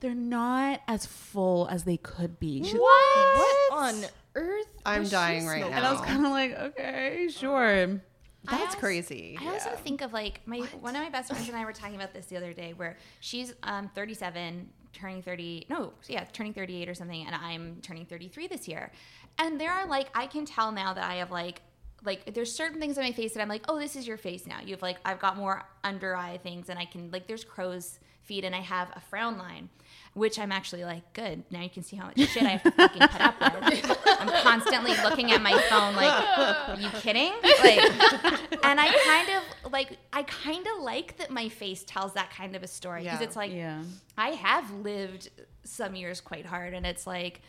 "They're 0.00 0.14
not 0.14 0.80
as 0.88 1.06
full 1.06 1.68
as 1.68 1.84
they 1.84 1.96
could 1.96 2.38
be." 2.38 2.62
She- 2.64 2.76
What 2.78 3.72
on 3.72 4.04
earth? 4.34 4.66
I'm 4.84 5.06
dying 5.08 5.46
right 5.46 5.60
smoking? 5.62 5.70
now. 5.72 5.76
And 5.78 5.86
I 5.86 5.92
was 5.92 6.00
kind 6.02 6.24
of 6.26 6.32
like, 6.32 6.52
"Okay, 6.52 7.28
sure." 7.30 8.00
I 8.48 8.58
That's 8.58 8.66
also- 8.66 8.78
crazy. 8.78 9.36
I 9.40 9.48
also 9.48 9.70
think 9.70 10.02
of 10.02 10.12
like 10.12 10.40
my 10.46 10.58
one 10.80 10.94
of 10.94 11.02
my 11.02 11.10
best 11.10 11.30
friends 11.32 11.48
and 11.48 11.56
I 11.56 11.64
were 11.64 11.72
talking 11.72 11.96
about 11.96 12.12
this 12.14 12.26
the 12.26 12.36
other 12.36 12.52
day, 12.52 12.74
where 12.74 12.96
she's 13.18 13.52
um, 13.64 13.90
37, 13.94 14.68
turning 14.92 15.20
30. 15.22 15.66
No, 15.68 15.92
yeah, 16.06 16.24
turning 16.32 16.52
38 16.54 16.88
or 16.88 16.94
something, 16.94 17.26
and 17.26 17.34
I'm 17.34 17.80
turning 17.82 18.06
33 18.06 18.46
this 18.46 18.68
year. 18.68 18.92
And 19.38 19.60
there 19.60 19.72
are 19.72 19.86
like 19.86 20.08
I 20.14 20.26
can 20.28 20.44
tell 20.46 20.70
now 20.70 20.94
that 20.94 21.02
I 21.04 21.16
have 21.16 21.32
like 21.32 21.60
like 22.06 22.32
there's 22.34 22.52
certain 22.54 22.80
things 22.80 22.96
on 22.98 23.04
my 23.04 23.12
face 23.12 23.34
that 23.34 23.40
I'm 23.42 23.48
like, 23.48 23.64
oh, 23.68 23.78
this 23.78 23.96
is 23.96 24.06
your 24.06 24.16
face 24.16 24.46
now. 24.46 24.58
You've 24.64 24.82
like 24.82 24.96
I've 25.04 25.18
got 25.18 25.36
more 25.36 25.62
under 25.84 26.16
eye 26.16 26.38
things, 26.42 26.68
and 26.70 26.78
I 26.78 26.84
can 26.86 27.10
like 27.10 27.26
there's 27.26 27.44
crow's 27.44 27.98
feet, 28.22 28.44
and 28.44 28.54
I 28.54 28.60
have 28.60 28.88
a 28.94 29.00
frown 29.00 29.36
line. 29.38 29.68
Which 30.14 30.38
I'm 30.38 30.50
actually 30.50 30.82
like, 30.82 31.12
good. 31.12 31.42
Now 31.50 31.60
you 31.60 31.68
can 31.68 31.82
see 31.82 31.94
how 31.96 32.06
much 32.06 32.18
shit 32.30 32.42
I 32.42 32.48
have 32.56 32.62
to 32.62 32.70
fucking 32.70 33.02
put 33.06 33.20
up 33.20 33.38
with. 33.38 33.98
I'm 34.18 34.28
constantly 34.42 34.92
looking 35.02 35.30
at 35.30 35.42
my 35.42 35.52
phone, 35.68 35.94
like, 35.94 36.10
are 36.38 36.76
you 36.80 36.88
kidding? 37.00 37.32
Like, 37.42 38.64
and 38.64 38.80
I 38.80 38.88
kind 39.04 39.28
of 39.64 39.72
like, 39.72 39.98
I 40.14 40.22
kind 40.22 40.66
of 40.74 40.82
like 40.82 41.18
that 41.18 41.30
my 41.30 41.50
face 41.50 41.84
tells 41.84 42.14
that 42.14 42.30
kind 42.30 42.56
of 42.56 42.62
a 42.62 42.66
story 42.66 43.02
because 43.02 43.20
Yeah. 43.20 43.26
it's 43.26 43.36
like, 43.36 43.52
Yeah. 43.52 43.82
I 44.16 44.30
have 44.30 44.70
lived 44.70 45.28
some 45.64 45.94
years 45.94 46.22
quite 46.22 46.46
hard, 46.46 46.72
and 46.72 46.86
it's 46.86 47.06
like, 47.06 47.42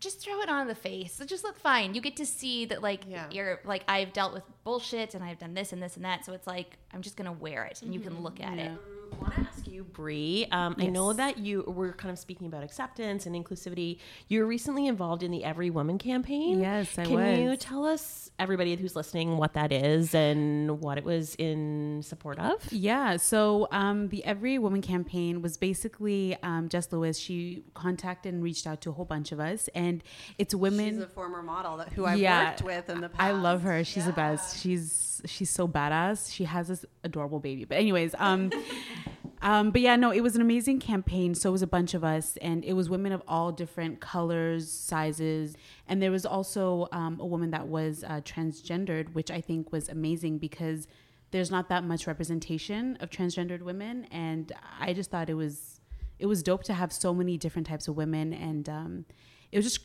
just 0.00 0.20
throw 0.20 0.40
it 0.40 0.48
on 0.48 0.66
the 0.66 0.74
face. 0.74 1.20
It's 1.20 1.30
just 1.30 1.44
look 1.44 1.58
fine. 1.58 1.94
You 1.94 2.00
get 2.00 2.16
to 2.16 2.26
see 2.26 2.64
that, 2.66 2.82
like, 2.82 3.02
Yeah. 3.08 3.26
you're 3.30 3.60
like, 3.64 3.84
I've 3.88 4.12
dealt 4.12 4.34
with 4.34 4.42
bullshit 4.64 5.14
and 5.14 5.22
I've 5.24 5.38
done 5.38 5.54
this 5.54 5.72
and 5.72 5.82
this 5.82 5.96
and 5.96 6.04
that. 6.04 6.24
So 6.24 6.32
it's 6.32 6.46
like, 6.46 6.76
I'm 6.92 7.00
just 7.02 7.16
gonna 7.16 7.32
wear 7.32 7.64
it, 7.64 7.80
and 7.82 7.94
you 7.94 8.00
can 8.00 8.22
look 8.22 8.40
at 8.40 8.58
it. 8.58 8.72
I 9.18 9.22
want 9.22 9.34
to 9.34 9.40
ask 9.40 9.66
you, 9.66 9.84
Bree. 9.84 10.46
Um, 10.50 10.74
I 10.78 10.86
know 10.86 11.12
that 11.12 11.38
you 11.38 11.62
were 11.66 11.92
kind 11.92 12.10
of 12.12 12.18
speaking 12.18 12.46
about 12.46 12.62
acceptance 12.64 13.26
and 13.26 13.34
inclusivity. 13.36 13.98
You 14.28 14.40
were 14.40 14.46
recently 14.46 14.86
involved 14.86 15.22
in 15.22 15.30
the 15.30 15.44
Every 15.44 15.70
Woman 15.70 15.98
campaign. 15.98 16.60
Yes, 16.60 16.98
I 16.98 17.04
Can 17.04 17.40
you 17.42 17.56
tell 17.56 17.84
us, 17.84 18.30
everybody 18.38 18.74
who's 18.76 18.96
listening, 18.96 19.36
what 19.36 19.52
that 19.54 19.72
is 19.72 20.14
and 20.14 20.80
what 20.80 20.98
it 20.98 21.04
was 21.04 21.34
in 21.36 22.02
support 22.02 22.38
of? 22.38 22.72
Yeah. 22.72 23.16
So 23.16 23.68
um, 23.70 24.08
the 24.08 24.24
Every 24.24 24.58
Woman 24.58 24.82
campaign 24.82 25.42
was 25.42 25.56
basically 25.56 26.36
um, 26.42 26.68
Jess 26.68 26.92
Lewis. 26.92 27.18
She 27.18 27.62
contacted 27.74 28.34
and 28.34 28.42
reached 28.42 28.66
out 28.66 28.80
to 28.82 28.90
a 28.90 28.92
whole 28.92 29.04
bunch 29.04 29.30
of 29.32 29.38
us, 29.40 29.68
and 29.74 30.02
it's 30.38 30.54
women. 30.54 30.94
She's 30.94 31.02
a 31.02 31.08
former 31.08 31.42
model 31.42 31.76
that 31.76 31.92
who 31.92 32.04
I've 32.04 32.18
Yeah. 32.18 32.50
worked 32.50 32.62
with 32.64 32.88
in 32.90 33.00
the 33.00 33.08
past. 33.08 33.20
I 33.22 33.30
love 33.32 33.62
her. 33.62 33.84
She's 33.84 34.06
the 34.06 34.12
best. 34.12 34.60
She's 34.60 35.12
she's 35.26 35.48
so 35.48 35.66
badass. 35.66 36.32
She 36.32 36.44
has 36.44 36.68
this 36.68 36.84
adorable 37.02 37.38
baby. 37.40 37.64
But 37.64 37.78
anyways, 37.78 38.14
um 38.18 38.50
um 39.44 39.70
but 39.70 39.80
yeah, 39.80 39.94
no, 39.94 40.10
it 40.10 40.22
was 40.22 40.34
an 40.34 40.42
amazing 40.42 40.80
campaign. 40.80 41.34
So 41.34 41.50
it 41.50 41.52
was 41.52 41.62
a 41.62 41.68
bunch 41.68 41.94
of 41.94 42.02
us 42.02 42.36
and 42.38 42.64
it 42.64 42.72
was 42.72 42.90
women 42.90 43.12
of 43.12 43.22
all 43.28 43.52
different 43.52 44.00
colors, 44.00 44.68
sizes, 44.70 45.56
and 45.86 46.02
there 46.02 46.10
was 46.10 46.26
also 46.26 46.88
um, 46.90 47.20
a 47.20 47.26
woman 47.26 47.50
that 47.52 47.68
was 47.68 48.02
uh, 48.02 48.20
transgendered, 48.22 49.14
which 49.14 49.30
I 49.30 49.40
think 49.40 49.70
was 49.70 49.88
amazing 49.88 50.38
because 50.38 50.88
there's 51.30 51.50
not 51.50 51.68
that 51.68 51.82
much 51.82 52.06
representation 52.06 52.96
of 53.00 53.10
transgendered 53.10 53.60
women. 53.60 54.06
And 54.12 54.52
I 54.80 54.92
just 54.92 55.10
thought 55.10 55.28
it 55.28 55.34
was 55.34 55.80
it 56.18 56.26
was 56.26 56.42
dope 56.42 56.62
to 56.64 56.74
have 56.74 56.92
so 56.92 57.12
many 57.12 57.36
different 57.36 57.66
types 57.66 57.88
of 57.88 57.96
women. 57.96 58.32
And 58.32 58.68
um, 58.68 59.04
it 59.50 59.58
was 59.58 59.64
just 59.64 59.80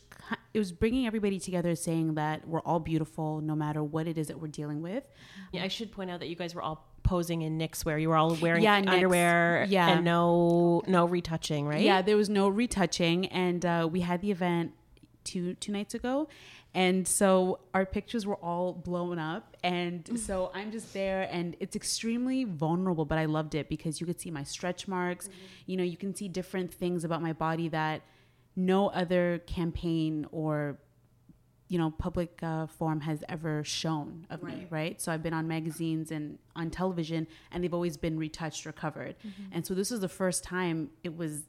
it 0.54 0.58
was 0.58 0.72
bringing 0.72 1.06
everybody 1.06 1.38
together 1.38 1.74
saying 1.74 2.14
that 2.14 2.46
we're 2.46 2.60
all 2.60 2.78
beautiful 2.80 3.40
no 3.40 3.54
matter 3.54 3.82
what 3.82 4.06
it 4.06 4.16
is 4.16 4.28
that 4.28 4.40
we're 4.40 4.48
dealing 4.48 4.80
with. 4.80 5.04
Yeah, 5.52 5.64
I 5.64 5.68
should 5.68 5.90
point 5.90 6.10
out 6.10 6.20
that 6.20 6.28
you 6.28 6.36
guys 6.36 6.54
were 6.54 6.62
all 6.62 6.89
posing 7.10 7.42
in 7.42 7.58
Knix 7.58 7.84
wear. 7.84 7.98
You 7.98 8.08
were 8.10 8.16
all 8.22 8.34
wearing 8.36 8.62
Yeah, 8.62 8.80
Knix. 8.80 8.88
underwear 8.94 9.66
Yeah. 9.68 9.90
and 9.90 10.04
no 10.04 10.82
no 10.86 11.02
retouching, 11.16 11.66
right? 11.66 11.80
yeah 11.90 12.00
there 12.08 12.16
was 12.16 12.28
no 12.40 12.44
retouching 12.48 13.26
and 13.44 13.60
uh, 13.66 13.88
we 13.94 14.00
had 14.10 14.18
the 14.22 14.30
event 14.30 14.72
two 15.24 15.54
two 15.64 15.72
nights 15.78 15.92
ago 16.00 16.28
and 16.72 17.06
so 17.06 17.58
our 17.74 17.84
pictures 17.84 18.24
were 18.30 18.40
all 18.50 18.72
blown 18.72 19.18
up 19.18 19.44
and 19.64 20.08
so 20.28 20.50
i'm 20.54 20.70
just 20.76 20.88
there 20.94 21.22
and 21.36 21.56
it's 21.62 21.76
extremely 21.82 22.44
vulnerable 22.44 23.04
but 23.04 23.18
i 23.18 23.26
loved 23.38 23.54
it 23.60 23.68
because 23.68 24.00
you 24.00 24.06
could 24.06 24.18
see 24.24 24.30
my 24.30 24.44
stretch 24.54 24.82
marks 24.88 25.28
you 25.66 25.76
know 25.76 25.82
you 25.92 25.98
can 26.04 26.14
see 26.14 26.26
different 26.40 26.72
things 26.82 27.04
about 27.08 27.20
my 27.28 27.34
body 27.46 27.68
that 27.68 27.98
no 28.56 28.88
other 29.02 29.24
campaign 29.46 30.26
or 30.32 30.78
you 31.70 31.78
know 31.78 31.90
public 31.90 32.38
uh, 32.42 32.66
forum 32.66 33.00
has 33.00 33.24
ever 33.28 33.64
shown 33.64 34.26
of 34.28 34.42
me 34.42 34.66
right. 34.70 35.00
so 35.00 35.10
i've 35.10 35.22
been 35.22 35.32
on 35.32 35.48
magazines 35.48 36.10
and 36.10 36.38
on 36.56 36.68
television 36.68 37.26
and 37.50 37.64
they've 37.64 37.72
always 37.72 37.96
been 37.96 38.18
retouched 38.18 38.66
or 38.66 38.72
covered. 38.72 39.14
And 39.52 39.64
so 39.66 39.72
this 39.72 39.90
was 39.90 40.00
the 40.00 40.08
first 40.08 40.44
time 40.44 40.90
it 41.02 41.16
was 41.16 41.44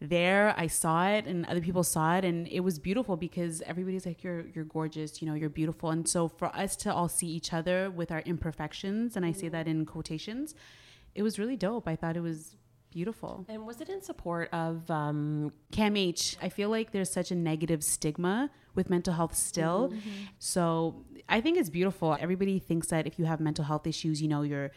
there 0.00 0.52
i 0.58 0.66
saw 0.66 1.08
it 1.08 1.26
and 1.26 1.46
other 1.46 1.60
people 1.60 1.84
saw 1.84 2.16
it 2.16 2.24
and 2.24 2.48
it 2.48 2.58
was 2.58 2.80
beautiful 2.80 3.16
because 3.16 3.62
everybody's 3.62 4.04
like 4.04 4.24
you're 4.24 4.44
you're 4.52 4.64
gorgeous 4.64 5.22
you 5.22 5.28
know 5.28 5.34
you're 5.34 5.48
beautiful. 5.62 5.90
And 5.90 6.08
so 6.08 6.28
for 6.28 6.48
us 6.54 6.74
to 6.82 6.92
all 6.92 7.08
see 7.08 7.28
each 7.28 7.52
other 7.52 7.90
with 7.90 8.10
our 8.10 8.20
imperfections 8.32 9.16
and 9.16 9.24
i 9.24 9.32
say 9.32 9.48
that 9.48 9.68
in 9.68 9.86
quotations 9.86 10.54
it 11.14 11.22
was 11.22 11.38
really 11.38 11.56
dope. 11.56 11.86
I 11.86 11.96
thought 11.96 12.16
it 12.16 12.22
was 12.22 12.56
beautiful 12.92 13.44
And 13.48 13.66
was 13.66 13.80
it 13.80 13.88
in 13.88 14.02
support 14.02 14.48
of 14.52 14.90
um, 14.90 15.52
CAMH, 15.72 16.36
I 16.42 16.48
feel 16.48 16.68
like 16.68 16.92
there's 16.92 17.10
such 17.10 17.30
a 17.30 17.34
negative 17.34 17.82
stigma 17.82 18.50
with 18.74 18.88
mental 18.88 19.14
health 19.14 19.34
still. 19.34 19.92
So 20.38 21.04
I 21.28 21.40
think 21.40 21.58
it's 21.58 21.70
beautiful. 21.70 22.16
Everybody 22.18 22.58
thinks 22.58 22.88
that 22.88 23.06
if 23.06 23.18
you 23.18 23.24
have 23.24 23.40
mental 23.40 23.64
health 23.64 23.86
issues, 23.86 24.22
you 24.22 24.28
know, 24.28 24.42
you're 24.42 24.70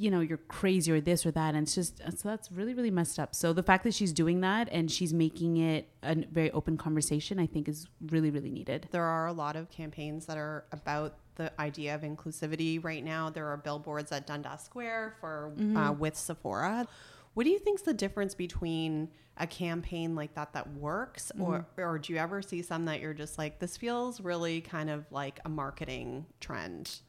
you 0.00 0.10
know, 0.10 0.20
you're 0.20 0.38
crazy 0.38 0.90
or 0.90 0.98
this 0.98 1.26
or 1.26 1.30
that. 1.32 1.54
And 1.54 1.64
it's 1.64 1.74
just, 1.74 1.98
so 1.98 2.26
that's 2.30 2.50
really, 2.50 2.72
really 2.72 2.90
messed 2.90 3.18
up. 3.18 3.34
So 3.34 3.52
the 3.52 3.62
fact 3.62 3.84
that 3.84 3.92
she's 3.92 4.14
doing 4.14 4.40
that 4.40 4.66
and 4.72 4.90
she's 4.90 5.12
making 5.12 5.58
it 5.58 5.90
a 6.02 6.14
very 6.14 6.50
open 6.52 6.78
conversation, 6.78 7.38
I 7.38 7.46
think 7.46 7.68
is 7.68 7.86
really, 8.00 8.30
really 8.30 8.50
needed. 8.50 8.88
There 8.92 9.04
are 9.04 9.26
a 9.26 9.34
lot 9.34 9.56
of 9.56 9.68
campaigns 9.68 10.24
that 10.24 10.38
are 10.38 10.64
about 10.72 11.16
the 11.40 11.60
idea 11.60 11.94
of 11.94 12.02
inclusivity 12.02 12.82
right 12.84 13.02
now. 13.02 13.30
There 13.30 13.46
are 13.46 13.56
billboards 13.56 14.12
at 14.12 14.26
Dundas 14.26 14.62
Square 14.62 15.14
for 15.20 15.52
uh, 15.74 15.92
with 15.92 16.16
Sephora. 16.16 16.86
What 17.34 17.44
do 17.44 17.50
you 17.50 17.58
think's 17.58 17.82
the 17.82 17.94
difference 17.94 18.34
between 18.34 19.08
a 19.38 19.46
campaign 19.46 20.14
like 20.14 20.34
that 20.34 20.52
that 20.52 20.74
works, 20.74 21.32
or 21.38 21.66
or 21.78 21.98
do 21.98 22.12
you 22.12 22.18
ever 22.18 22.42
see 22.42 22.60
some 22.60 22.84
that 22.84 23.00
you're 23.00 23.14
just 23.14 23.38
like, 23.38 23.58
this 23.58 23.76
feels 23.76 24.20
really 24.20 24.60
kind 24.60 24.90
of 24.90 25.06
like 25.10 25.40
a 25.44 25.48
marketing 25.48 26.26
trend? 26.40 27.00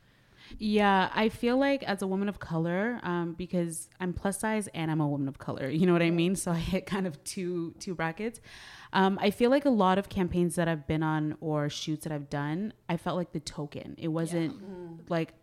Yeah, 0.57 1.09
I 1.13 1.29
feel 1.29 1.57
like 1.57 1.83
as 1.83 2.01
a 2.01 2.07
woman 2.07 2.29
of 2.29 2.39
color, 2.39 2.99
um, 3.03 3.33
because 3.33 3.89
I'm 3.99 4.13
plus 4.13 4.39
size 4.39 4.67
and 4.73 4.89
I'm 4.91 5.01
a 5.01 5.07
woman 5.07 5.27
of 5.27 5.37
color, 5.39 5.69
you 5.79 5.85
know 5.85 5.93
what 5.93 6.01
I 6.01 6.11
mean? 6.11 6.35
So 6.35 6.51
I 6.51 6.57
hit 6.57 6.85
kind 6.85 7.05
of 7.05 7.21
two 7.25 7.73
two 7.79 7.95
brackets. 7.95 8.39
Um, 8.93 9.17
I 9.21 9.31
feel 9.31 9.49
like 9.49 9.65
a 9.65 9.69
lot 9.69 9.97
of 9.97 10.09
campaigns 10.09 10.55
that 10.55 10.67
I've 10.67 10.85
been 10.85 11.03
on 11.03 11.37
or 11.39 11.69
shoots 11.69 12.03
that 12.03 12.11
I've 12.11 12.29
done, 12.29 12.73
I 12.89 12.97
felt 12.97 13.17
like 13.17 13.31
the 13.31 13.39
token. 13.39 13.95
It 13.97 14.09
wasn't 14.09 15.09
like 15.09 15.33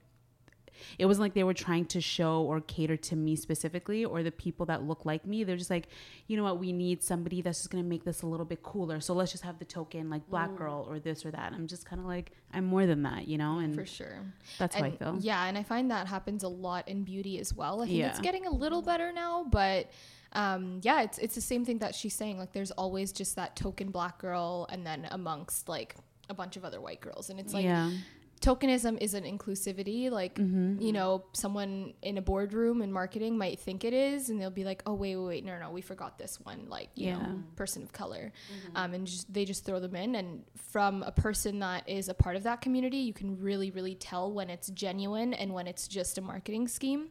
it 0.99 1.07
wasn't 1.07 1.23
like 1.23 1.35
they 1.35 1.45
were 1.45 1.55
trying 1.55 1.85
to 1.87 2.01
show 2.01 2.43
or 2.43 2.61
cater 2.61 2.97
to 2.97 3.17
me 3.17 3.37
specifically 3.37 4.05
or 4.05 4.23
the 4.23 4.31
people 4.31 4.67
that 4.67 4.83
look 4.85 5.05
like 5.05 5.27
me. 5.27 5.45
They're 5.45 5.57
just 5.57 5.71
like, 5.71 5.89
you 6.27 6.37
know 6.37 6.45
what, 6.45 6.59
we 6.59 6.73
need 6.73 7.03
somebody 7.03 7.43
that's 7.43 7.59
just 7.59 7.71
gonna 7.71 7.83
make 7.83 8.05
this 8.05 8.23
a 8.23 8.27
little 8.27 8.47
bit 8.47 8.63
cooler. 8.63 9.01
So 9.01 9.15
let's 9.15 9.33
just 9.33 9.45
have 9.45 9.59
the 9.59 9.65
token 9.65 10.11
like 10.11 10.29
black 10.29 10.55
girl 10.57 10.87
or 10.89 10.99
this 10.99 11.25
or 11.25 11.31
that. 11.31 11.53
I'm 11.53 11.67
just 11.67 11.85
kind 11.85 12.01
of 12.01 12.07
like, 12.07 12.33
I'm 12.53 12.65
more 12.65 12.87
than 12.87 13.03
that, 13.03 13.29
you 13.29 13.39
know? 13.39 13.59
And 13.59 13.75
for 13.75 13.87
sure. 13.87 14.21
that's 14.59 14.77
how 14.77 14.85
I 14.85 14.91
feel. 14.93 15.17
Yeah, 15.21 15.47
and 15.47 15.59
I 15.59 15.63
find 15.63 15.91
that 15.91 16.07
happens 16.07 16.43
a 16.43 16.49
lot 16.49 16.89
in 16.89 17.05
beauty 17.05 17.39
as 17.39 17.55
well. 17.55 17.83
I 17.83 17.87
think 17.87 18.05
it's 18.05 18.21
getting 18.21 18.47
a 18.47 18.51
little 18.51 18.83
better 18.83 19.13
now, 19.13 19.47
but 19.51 19.91
um, 20.33 20.81
yeah, 20.83 21.03
it's 21.03 21.19
it's 21.19 21.35
the 21.35 21.41
same 21.41 21.65
thing 21.65 21.79
that 21.79 21.95
she's 21.95 22.15
saying. 22.15 22.39
Like, 22.39 22.53
there's 22.53 22.71
always 22.73 23.13
just 23.13 23.37
that 23.37 23.57
token 23.57 23.91
black 23.91 24.19
girl, 24.19 24.67
and 24.71 24.87
then 24.87 25.09
amongst 25.11 25.69
like 25.69 25.97
a 26.29 26.35
bunch 26.35 26.57
of 26.57 26.65
other 26.65 26.81
white 26.81 27.01
girls, 27.01 27.31
and 27.31 27.41
it's 27.41 27.55
like 27.55 27.65
yeah. 27.65 27.91
Tokenism 28.39 28.99
isn't 29.01 29.25
inclusivity. 29.25 30.11
Like, 30.11 30.37
Mm-hmm. 30.37 30.81
you 30.81 30.93
know, 30.93 31.25
someone 31.33 31.95
in 32.03 32.19
a 32.19 32.23
boardroom 32.23 32.83
in 32.83 32.93
marketing 32.93 33.37
might 33.39 33.59
think 33.61 33.85
it 33.85 33.93
is, 33.93 34.31
and 34.31 34.41
they'll 34.41 34.51
be 34.51 34.65
like, 34.65 34.83
"Oh, 34.87 34.95
wait, 34.95 35.17
wait, 35.17 35.27
wait, 35.27 35.45
no, 35.45 35.59
no, 35.59 35.71
we 35.71 35.81
forgot 35.81 36.19
this 36.19 36.39
one." 36.41 36.69
Like, 36.69 36.91
you 36.95 37.13
know, 37.13 37.43
person 37.57 37.83
of 37.83 37.93
color, 37.93 38.33
um, 38.75 38.95
and 38.95 39.07
just, 39.07 39.33
they 39.33 39.45
just 39.45 39.65
throw 39.65 39.81
them 39.81 39.97
in. 39.97 40.15
And 40.15 40.45
from 40.57 41.03
a 41.03 41.13
person 41.13 41.59
that 41.61 41.89
is 41.89 42.09
a 42.09 42.15
part 42.15 42.37
of 42.37 42.43
that 42.45 42.61
community, 42.61 42.99
you 42.99 43.13
can 43.13 43.41
really, 43.41 43.71
really 43.71 43.95
tell 43.95 44.33
when 44.33 44.51
it's 44.51 44.69
genuine 44.71 45.35
and 45.35 45.53
when 45.53 45.67
it's 45.67 45.89
just 45.89 46.19
a 46.19 46.21
marketing 46.21 46.69
scheme. 46.69 47.09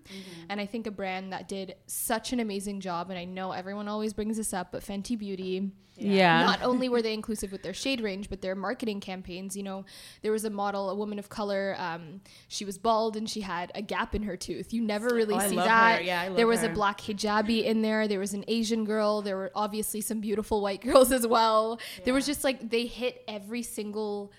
And 0.49 0.59
I 0.61 0.65
think 0.65 0.87
a 0.87 0.91
brand 0.91 1.33
that 1.33 1.47
did 1.47 1.75
such 1.87 2.33
an 2.33 2.39
amazing 2.39 2.79
job, 2.79 3.09
and 3.09 3.19
I 3.19 3.25
know 3.25 3.51
everyone 3.51 3.87
always 3.87 4.13
brings 4.13 4.37
this 4.37 4.53
up, 4.53 4.71
but 4.71 4.83
Fenty 4.83 5.17
Beauty 5.17 5.71
Yeah. 5.97 6.43
not 6.45 6.61
only 6.63 6.89
were 6.89 7.01
they 7.01 7.13
inclusive 7.13 7.51
with 7.51 7.63
their 7.63 7.73
shade 7.73 8.01
range, 8.01 8.29
but 8.29 8.41
their 8.41 8.55
marketing 8.55 8.99
campaigns. 8.99 9.55
You 9.57 9.63
know, 9.63 9.85
there 10.21 10.31
was 10.31 10.45
a 10.45 10.49
model, 10.49 10.89
a 10.89 10.95
woman 10.95 11.19
of 11.19 11.29
color. 11.29 11.75
Um, 11.79 12.21
she 12.47 12.65
was 12.65 12.77
bald 12.77 13.17
and 13.17 13.29
she 13.29 13.41
had 13.41 13.71
a 13.75 13.81
gap 13.81 14.13
in 14.15 14.23
her 14.23 14.37
tooth. 14.37 14.73
You 14.73 14.81
never 14.81 15.07
really 15.13 15.35
Oh, 15.35 15.39
see 15.49 15.55
that. 15.55 15.97
her. 15.99 16.01
Yeah, 16.03 16.21
I 16.21 16.27
love 16.27 16.37
there 16.37 16.47
was 16.47 16.63
a 16.63 16.69
black 16.69 17.01
hijabi 17.01 17.63
in 17.63 17.81
there. 17.81 18.07
There 18.07 18.19
was 18.19 18.33
an 18.33 18.45
Asian 18.47 18.85
girl. 18.85 19.21
There 19.21 19.37
were 19.37 19.51
obviously 19.55 20.01
some 20.01 20.19
beautiful 20.21 20.61
white 20.61 20.81
girls 20.87 21.11
as 21.11 21.25
well. 21.25 21.79
There 22.05 22.13
was 22.13 22.25
just 22.25 22.43
like 22.43 22.69
they 22.69 22.85
hit 22.85 23.23
every 23.27 23.63
single 23.63 24.31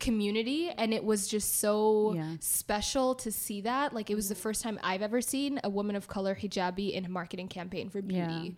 community 0.00 0.70
and 0.70 0.92
it 0.92 1.04
was 1.04 1.28
just 1.28 1.58
so 1.60 2.14
Yeah. 2.14 2.36
special 2.40 3.14
to 3.16 3.30
see 3.30 3.60
that. 3.62 3.94
Like 3.94 4.10
it 4.10 4.14
was 4.14 4.28
the 4.28 4.34
first 4.34 4.62
time 4.62 4.78
i've 4.82 5.02
ever 5.02 5.20
seen 5.20 5.60
a 5.64 5.70
woman 5.70 5.96
of 5.96 6.08
color 6.08 6.34
hijabi 6.34 6.92
in 6.92 7.04
a 7.04 7.08
marketing 7.08 7.48
campaign 7.48 7.88
for 7.88 8.02
beauty. 8.02 8.56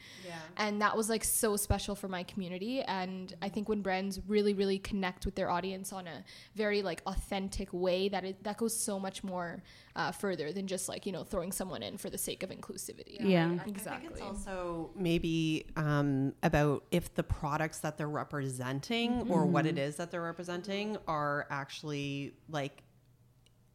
And 0.57 0.81
that 0.83 0.97
was 0.97 1.09
like 1.09 1.25
so 1.25 1.57
special 1.57 1.95
for 1.95 2.09
my 2.09 2.23
community. 2.23 2.83
And 2.83 3.35
i 3.43 3.49
think 3.49 3.69
when 3.69 3.83
brands 3.83 4.21
really 4.27 4.55
really 4.55 4.79
connect 4.79 5.25
with 5.27 5.35
their 5.35 5.51
audience 5.51 5.93
on 5.93 6.07
a 6.07 6.25
very 6.55 6.83
like 6.83 7.03
authentic 7.07 7.69
way 7.73 8.09
that 8.09 8.25
it 8.25 8.43
that 8.45 8.57
goes 8.59 8.75
so 8.79 8.99
much 8.99 9.23
more 9.23 9.63
uh, 9.97 10.13
further 10.13 10.53
than 10.53 10.67
just 10.67 10.89
like 10.89 11.07
you 11.07 11.13
know 11.13 11.25
throwing 11.25 11.51
someone 11.51 11.83
in 11.83 11.97
for 11.97 12.11
the 12.11 12.19
sake 12.19 12.43
of 12.43 12.51
inclusivity. 12.51 13.17
Yeah. 13.19 13.59
exactly 13.67 14.11
It's 14.13 14.23
also 14.23 14.91
maybe 14.95 15.67
um, 15.77 16.35
about 16.43 16.85
if 16.91 17.15
the 17.15 17.23
products 17.23 17.79
that 17.81 17.97
they're 17.97 18.09
representing 18.09 19.29
or 19.31 19.47
what 19.47 19.67
it 19.67 19.79
is 19.79 19.97
that 19.97 20.11
they're 20.11 20.23
representing 20.23 20.99
are 21.09 21.47
actually 21.51 22.35
like 22.51 22.83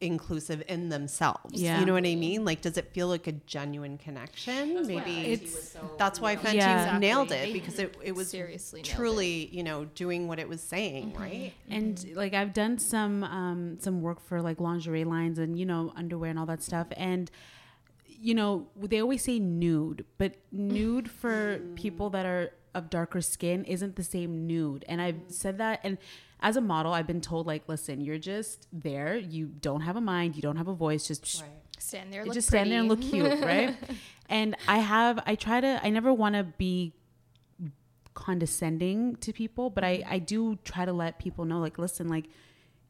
inclusive 0.02 0.62
in 0.68 0.88
themselves. 0.88 1.60
Yeah. 1.60 1.78
You 1.80 1.86
know 1.86 1.92
what 1.92 2.06
I 2.06 2.14
mean? 2.14 2.44
Like, 2.44 2.60
does 2.60 2.76
it 2.76 2.92
feel 2.92 3.08
like 3.08 3.26
a 3.26 3.32
genuine 3.32 3.96
connection? 3.98 4.86
maybe 4.86 5.32
It's- 5.32 5.76
that's 5.96 6.20
why 6.20 6.36
Fenty 6.36 6.54
Yeah. 6.54 6.98
nailed 6.98 7.32
it 7.32 7.52
because 7.52 7.78
it, 7.78 7.96
it 8.02 8.12
was 8.12 8.28
Seriously 8.28 8.82
nailed 8.82 8.96
truly, 8.96 9.48
you 9.52 9.62
know, 9.62 9.84
doing 9.84 10.28
what 10.28 10.38
it 10.38 10.48
was 10.48 10.60
saying, 10.60 11.12
mm-hmm. 11.12 11.22
right? 11.22 11.52
Mm-hmm. 11.68 11.72
and 11.72 12.16
like 12.16 12.34
I've 12.34 12.52
done 12.52 12.78
some 12.78 13.24
um, 13.24 13.78
some 13.80 14.02
work 14.02 14.20
for 14.20 14.42
like 14.42 14.60
lingerie 14.60 15.04
lines 15.04 15.38
and 15.38 15.58
you 15.58 15.66
know 15.66 15.92
underwear 15.96 16.30
and 16.30 16.38
all 16.38 16.46
that 16.46 16.62
stuff 16.62 16.86
and 16.96 17.30
you 18.06 18.34
know 18.34 18.68
they 18.76 19.00
always 19.00 19.22
say 19.22 19.38
nude 19.38 20.04
but 20.18 20.36
nude 20.50 21.10
for 21.10 21.58
mm. 21.58 21.74
people 21.74 22.10
that 22.10 22.26
are 22.26 22.50
of 22.74 22.88
darker 22.88 23.20
skin 23.20 23.64
isn't 23.64 23.96
the 23.96 24.04
same 24.04 24.46
nude 24.46 24.84
and 24.88 25.00
I've 25.00 25.20
said 25.28 25.58
that 25.58 25.80
and 25.82 25.98
as 26.42 26.56
a 26.56 26.60
model 26.60 26.92
I've 26.92 27.06
been 27.06 27.20
told 27.20 27.46
like 27.46 27.68
listen 27.68 28.00
you're 28.00 28.18
just 28.18 28.68
there. 28.72 29.16
You 29.16 29.46
don't 29.46 29.80
have 29.80 29.96
a 29.96 30.00
mind. 30.00 30.36
You 30.36 30.42
don't 30.42 30.56
have 30.56 30.68
a 30.68 30.74
voice. 30.74 31.08
Just 31.08 31.42
stand 31.82 32.12
there 32.12 32.24
look 32.24 32.34
just 32.34 32.48
stand 32.48 32.70
there 32.70 32.80
and 32.80 32.88
look 32.88 33.00
cute, 33.00 33.40
right? 33.40 33.74
and 34.28 34.56
I 34.68 34.78
have, 34.78 35.20
I 35.26 35.34
try 35.34 35.60
to, 35.60 35.80
I 35.82 35.90
never 35.90 36.12
want 36.12 36.34
to 36.36 36.44
be 36.44 36.94
condescending 38.14 39.16
to 39.16 39.32
people, 39.32 39.70
but 39.70 39.84
I, 39.84 39.98
mm-hmm. 39.98 40.12
I 40.12 40.18
do 40.18 40.56
try 40.64 40.84
to 40.84 40.92
let 40.92 41.18
people 41.18 41.44
know, 41.44 41.58
like, 41.58 41.78
listen, 41.78 42.08
like, 42.08 42.26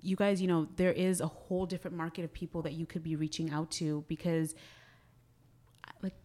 you 0.00 0.16
guys, 0.16 0.42
you 0.42 0.48
know, 0.48 0.68
there 0.76 0.92
is 0.92 1.20
a 1.20 1.26
whole 1.26 1.64
different 1.64 1.96
market 1.96 2.24
of 2.24 2.32
people 2.32 2.62
that 2.62 2.72
you 2.72 2.86
could 2.86 3.02
be 3.02 3.16
reaching 3.16 3.50
out 3.50 3.70
to 3.72 4.04
because, 4.08 4.54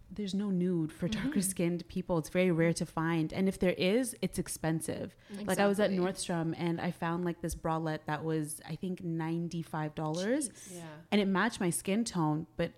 there's 0.10 0.34
no 0.34 0.50
nude 0.50 0.92
for 0.92 1.08
darker 1.08 1.42
skinned 1.42 1.88
people. 1.88 2.18
It's 2.18 2.30
very 2.30 2.50
rare 2.52 2.74
to 2.74 2.86
find. 2.86 3.32
And 3.34 3.48
if 3.50 3.60
there 3.60 3.76
is, 3.78 4.16
it's 4.22 4.40
expensive. 4.40 5.16
Like, 5.46 5.60
I 5.60 5.68
was 5.68 5.80
at 5.80 5.92
Nordstrom 5.92 6.56
and 6.58 6.80
I 6.80 6.92
found 6.92 7.26
like 7.26 7.42
this 7.42 7.56
bralette 7.56 8.00
that 8.08 8.24
was, 8.24 8.62
I 8.68 8.76
think, 8.76 9.04
$95 9.04 10.50
Yeah. 10.74 10.82
and 11.12 11.22
it 11.22 11.28
matched 11.28 11.60
my 11.60 11.70
skin 11.70 12.04
tone, 12.04 12.48
but 12.58 12.72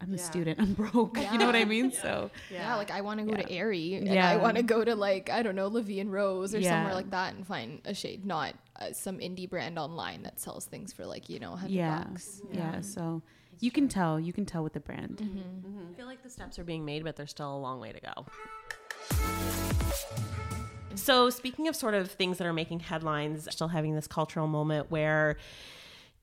I'm 0.00 0.12
a 0.12 0.18
student. 0.18 0.60
I'm 0.60 0.74
broke. 0.74 1.16
You 1.32 1.38
know 1.38 1.46
what 1.46 1.54
I 1.56 1.64
mean? 1.64 1.90
So 1.92 2.30
Yeah, 2.50 2.74
like 2.76 2.90
I 2.90 3.00
want 3.00 3.20
to 3.20 3.26
go 3.26 3.34
to 3.36 3.50
Aerie 3.50 3.94
and 3.94 4.06
Yeah. 4.06 4.28
I 4.28 4.36
want 4.36 4.56
to 4.56 4.62
go 4.62 4.84
to 4.84 4.94
like 4.94 5.30
I 5.30 5.42
don't 5.42 5.54
know 5.56 5.68
Livy 5.68 6.00
and 6.00 6.12
Rose 6.12 6.54
or 6.54 6.58
Yeah. 6.58 6.70
somewhere 6.70 6.94
like 6.94 7.10
that 7.10 7.34
and 7.34 7.46
find 7.46 7.80
a 7.84 7.94
shade, 7.94 8.26
not 8.26 8.54
uh, 8.80 8.92
some 8.92 9.18
indie 9.18 9.48
brand 9.48 9.78
online 9.78 10.22
that 10.24 10.40
sells 10.40 10.66
things 10.66 10.92
for 10.92 11.06
like 11.06 11.28
you 11.30 11.38
know 11.38 11.52
a 11.52 11.56
hundred 11.56 11.74
yeah, 11.74 12.04
bucks. 12.04 12.42
yeah. 12.52 12.80
So 12.80 13.22
you 13.60 13.70
can 13.70 13.88
tell. 13.88 14.18
You 14.18 14.32
can 14.32 14.46
tell 14.46 14.62
with 14.62 14.72
the 14.72 14.80
brand. 14.80 15.18
Mm-hmm. 15.18 15.38
Mm-hmm. 15.38 15.92
I 15.92 15.96
feel 15.96 16.06
like 16.06 16.22
the 16.22 16.30
steps 16.30 16.58
are 16.58 16.64
being 16.64 16.84
made, 16.84 17.04
but 17.04 17.16
there's 17.16 17.30
still 17.30 17.54
a 17.54 17.58
long 17.58 17.80
way 17.80 17.92
to 17.92 18.00
go. 18.00 18.26
So, 20.96 21.28
speaking 21.28 21.68
of 21.68 21.76
sort 21.76 21.94
of 21.94 22.10
things 22.10 22.38
that 22.38 22.46
are 22.46 22.52
making 22.52 22.80
headlines, 22.80 23.48
still 23.50 23.68
having 23.68 23.94
this 23.94 24.06
cultural 24.06 24.46
moment 24.46 24.90
where, 24.90 25.36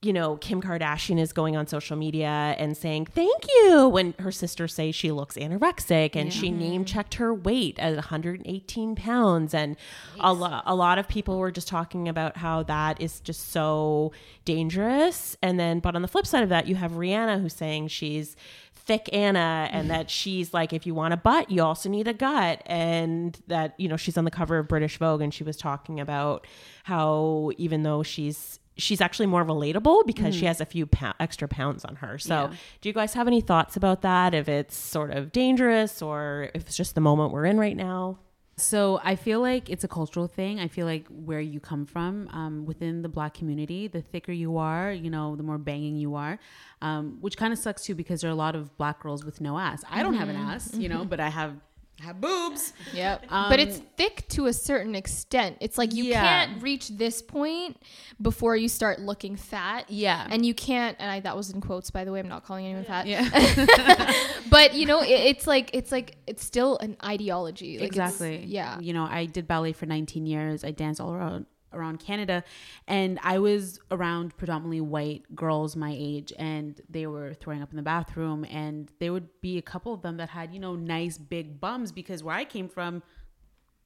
you 0.03 0.11
know, 0.11 0.35
Kim 0.37 0.63
Kardashian 0.63 1.19
is 1.19 1.31
going 1.31 1.55
on 1.55 1.67
social 1.67 1.95
media 1.95 2.55
and 2.57 2.75
saying 2.75 3.05
thank 3.05 3.45
you 3.47 3.87
when 3.87 4.15
her 4.17 4.31
sisters 4.31 4.73
say 4.73 4.91
she 4.91 5.11
looks 5.11 5.35
anorexic 5.35 6.15
and 6.15 6.33
she 6.33 6.49
name 6.49 6.85
checked 6.85 7.15
her 7.15 7.31
weight 7.31 7.77
at 7.77 7.93
118 7.93 8.95
pounds. 8.95 9.53
And 9.53 9.77
a, 10.19 10.33
lo- 10.33 10.61
a 10.65 10.73
lot 10.73 10.97
of 10.97 11.07
people 11.07 11.37
were 11.37 11.51
just 11.51 11.67
talking 11.67 12.09
about 12.09 12.37
how 12.37 12.63
that 12.63 12.99
is 12.99 13.19
just 13.19 13.51
so 13.51 14.11
dangerous. 14.43 15.37
And 15.43 15.59
then, 15.59 15.79
but 15.79 15.95
on 15.95 16.01
the 16.01 16.07
flip 16.07 16.25
side 16.25 16.41
of 16.41 16.49
that, 16.49 16.65
you 16.65 16.73
have 16.73 16.93
Rihanna 16.93 17.39
who's 17.39 17.53
saying 17.53 17.89
she's 17.89 18.35
thick 18.73 19.07
Anna 19.13 19.69
and 19.71 19.91
that 19.91 20.09
she's 20.09 20.51
like, 20.51 20.73
if 20.73 20.87
you 20.87 20.95
want 20.95 21.13
a 21.13 21.17
butt, 21.17 21.51
you 21.51 21.61
also 21.61 21.89
need 21.89 22.07
a 22.07 22.13
gut. 22.13 22.63
And 22.65 23.39
that, 23.45 23.75
you 23.79 23.87
know, 23.87 23.97
she's 23.97 24.17
on 24.17 24.25
the 24.25 24.31
cover 24.31 24.57
of 24.57 24.67
British 24.67 24.97
Vogue 24.97 25.21
and 25.21 25.31
she 25.31 25.43
was 25.43 25.57
talking 25.57 25.99
about 25.99 26.47
how 26.85 27.51
even 27.57 27.83
though 27.83 28.01
she's, 28.01 28.57
she's 28.81 29.01
actually 29.01 29.27
more 29.27 29.45
relatable 29.45 30.05
because 30.05 30.35
she 30.35 30.45
has 30.45 30.59
a 30.61 30.65
few 30.65 30.85
pou- 30.85 31.13
extra 31.19 31.47
pounds 31.47 31.85
on 31.85 31.95
her. 31.97 32.17
So 32.17 32.49
do 32.81 32.89
you 32.89 32.93
guys 32.93 33.13
have 33.13 33.27
any 33.27 33.41
thoughts 33.41 33.75
about 33.75 34.01
that? 34.01 34.33
If 34.33 34.49
it's 34.49 34.75
sort 34.75 35.11
of 35.11 35.31
dangerous 35.31 36.01
or 36.01 36.49
if 36.53 36.63
it's 36.67 36.75
just 36.77 36.95
the 36.95 37.01
moment 37.01 37.31
we're 37.31 37.45
in 37.45 37.57
right 37.59 37.75
now? 37.75 38.19
So 38.57 38.99
I 39.03 39.15
feel 39.15 39.39
like 39.39 39.69
it's 39.69 39.83
a 39.83 39.87
cultural 39.87 40.27
thing. 40.27 40.59
I 40.59 40.67
feel 40.67 40.85
like 40.85 41.07
where 41.07 41.39
you 41.39 41.59
come 41.59 41.85
from 41.85 42.27
um, 42.31 42.65
within 42.65 43.01
the 43.01 43.09
black 43.09 43.33
community, 43.33 43.87
the 43.87 44.01
thicker 44.01 44.31
you 44.31 44.57
are, 44.57 44.91
you 44.91 45.09
know, 45.09 45.35
the 45.35 45.41
more 45.41 45.57
banging 45.57 45.95
you 45.95 46.13
are, 46.15 46.37
um, 46.81 47.17
which 47.21 47.37
kind 47.37 47.53
of 47.53 47.57
sucks 47.59 47.83
too 47.83 47.95
because 47.95 48.21
there 48.21 48.29
are 48.29 48.33
a 48.33 48.35
lot 48.35 48.55
of 48.55 48.77
black 48.77 48.99
girls 49.01 49.25
with 49.25 49.41
no 49.41 49.57
ass. 49.57 49.83
I 49.89 50.03
don't 50.03 50.13
have 50.13 50.29
an 50.29 50.35
ass, 50.35 50.75
you 50.75 50.89
know, 50.89 51.05
but 51.05 51.19
I 51.19 51.29
have 51.29 51.55
have 52.01 52.19
boobs. 52.21 52.73
Yep. 52.93 53.25
but 53.29 53.59
it's 53.59 53.77
um, 53.79 53.85
thick 53.97 54.27
to 54.29 54.47
a 54.47 54.53
certain 54.53 54.95
extent. 54.95 55.57
It's 55.61 55.77
like 55.77 55.93
you 55.93 56.03
Yeah. 56.05 56.21
can't 56.45 56.61
reach 56.61 56.89
this 56.89 57.21
point 57.21 57.77
before 58.21 58.55
you 58.55 58.67
start 58.67 58.99
looking 58.99 59.35
fat. 59.35 59.89
Yeah. 59.89 60.27
And 60.29 60.45
you 60.45 60.53
can't, 60.53 60.97
and 60.99 61.09
I, 61.09 61.19
that 61.21 61.35
was 61.37 61.49
in 61.51 61.61
quotes, 61.61 61.91
by 61.91 62.03
the 62.03 62.11
way. 62.11 62.19
I'm 62.19 62.27
not 62.27 62.43
calling 62.45 62.65
anyone 62.65 62.83
fat. 62.85 63.07
Yeah. 63.07 64.13
But 64.49 64.73
you 64.73 64.85
know, 64.85 65.01
it, 65.01 65.09
it's 65.11 65.47
like 65.47 65.69
it's 65.73 65.93
like 65.93 66.17
it's 66.27 66.43
still 66.43 66.77
an 66.79 66.97
ideology. 67.03 67.77
Like 67.79 67.87
exactly. 67.87 68.43
Yeah. 68.45 68.79
You 68.81 68.91
know, 68.91 69.05
I 69.09 69.25
did 69.25 69.47
ballet 69.47 69.71
for 69.71 69.85
19 69.85 70.25
years. 70.25 70.65
I 70.65 70.71
danced 70.71 70.99
all 70.99 71.13
around 71.13 71.45
around 71.73 71.99
Canada 71.99 72.43
and 72.87 73.19
I 73.23 73.39
was 73.39 73.79
around 73.89 74.35
predominantly 74.37 74.81
white 74.81 75.35
girls 75.35 75.75
my 75.75 75.95
age 75.97 76.33
and 76.37 76.79
they 76.89 77.07
were 77.07 77.33
throwing 77.33 77.61
up 77.61 77.71
in 77.71 77.77
the 77.77 77.83
bathroom 77.83 78.45
and 78.45 78.91
there 78.99 79.13
would 79.13 79.29
be 79.41 79.57
a 79.57 79.61
couple 79.61 79.93
of 79.93 80.01
them 80.01 80.17
that 80.17 80.29
had, 80.29 80.53
you 80.53 80.59
know, 80.59 80.75
nice 80.75 81.17
big 81.17 81.59
bums 81.59 81.91
because 81.91 82.23
where 82.23 82.35
I 82.35 82.45
came 82.45 82.69
from 82.69 83.03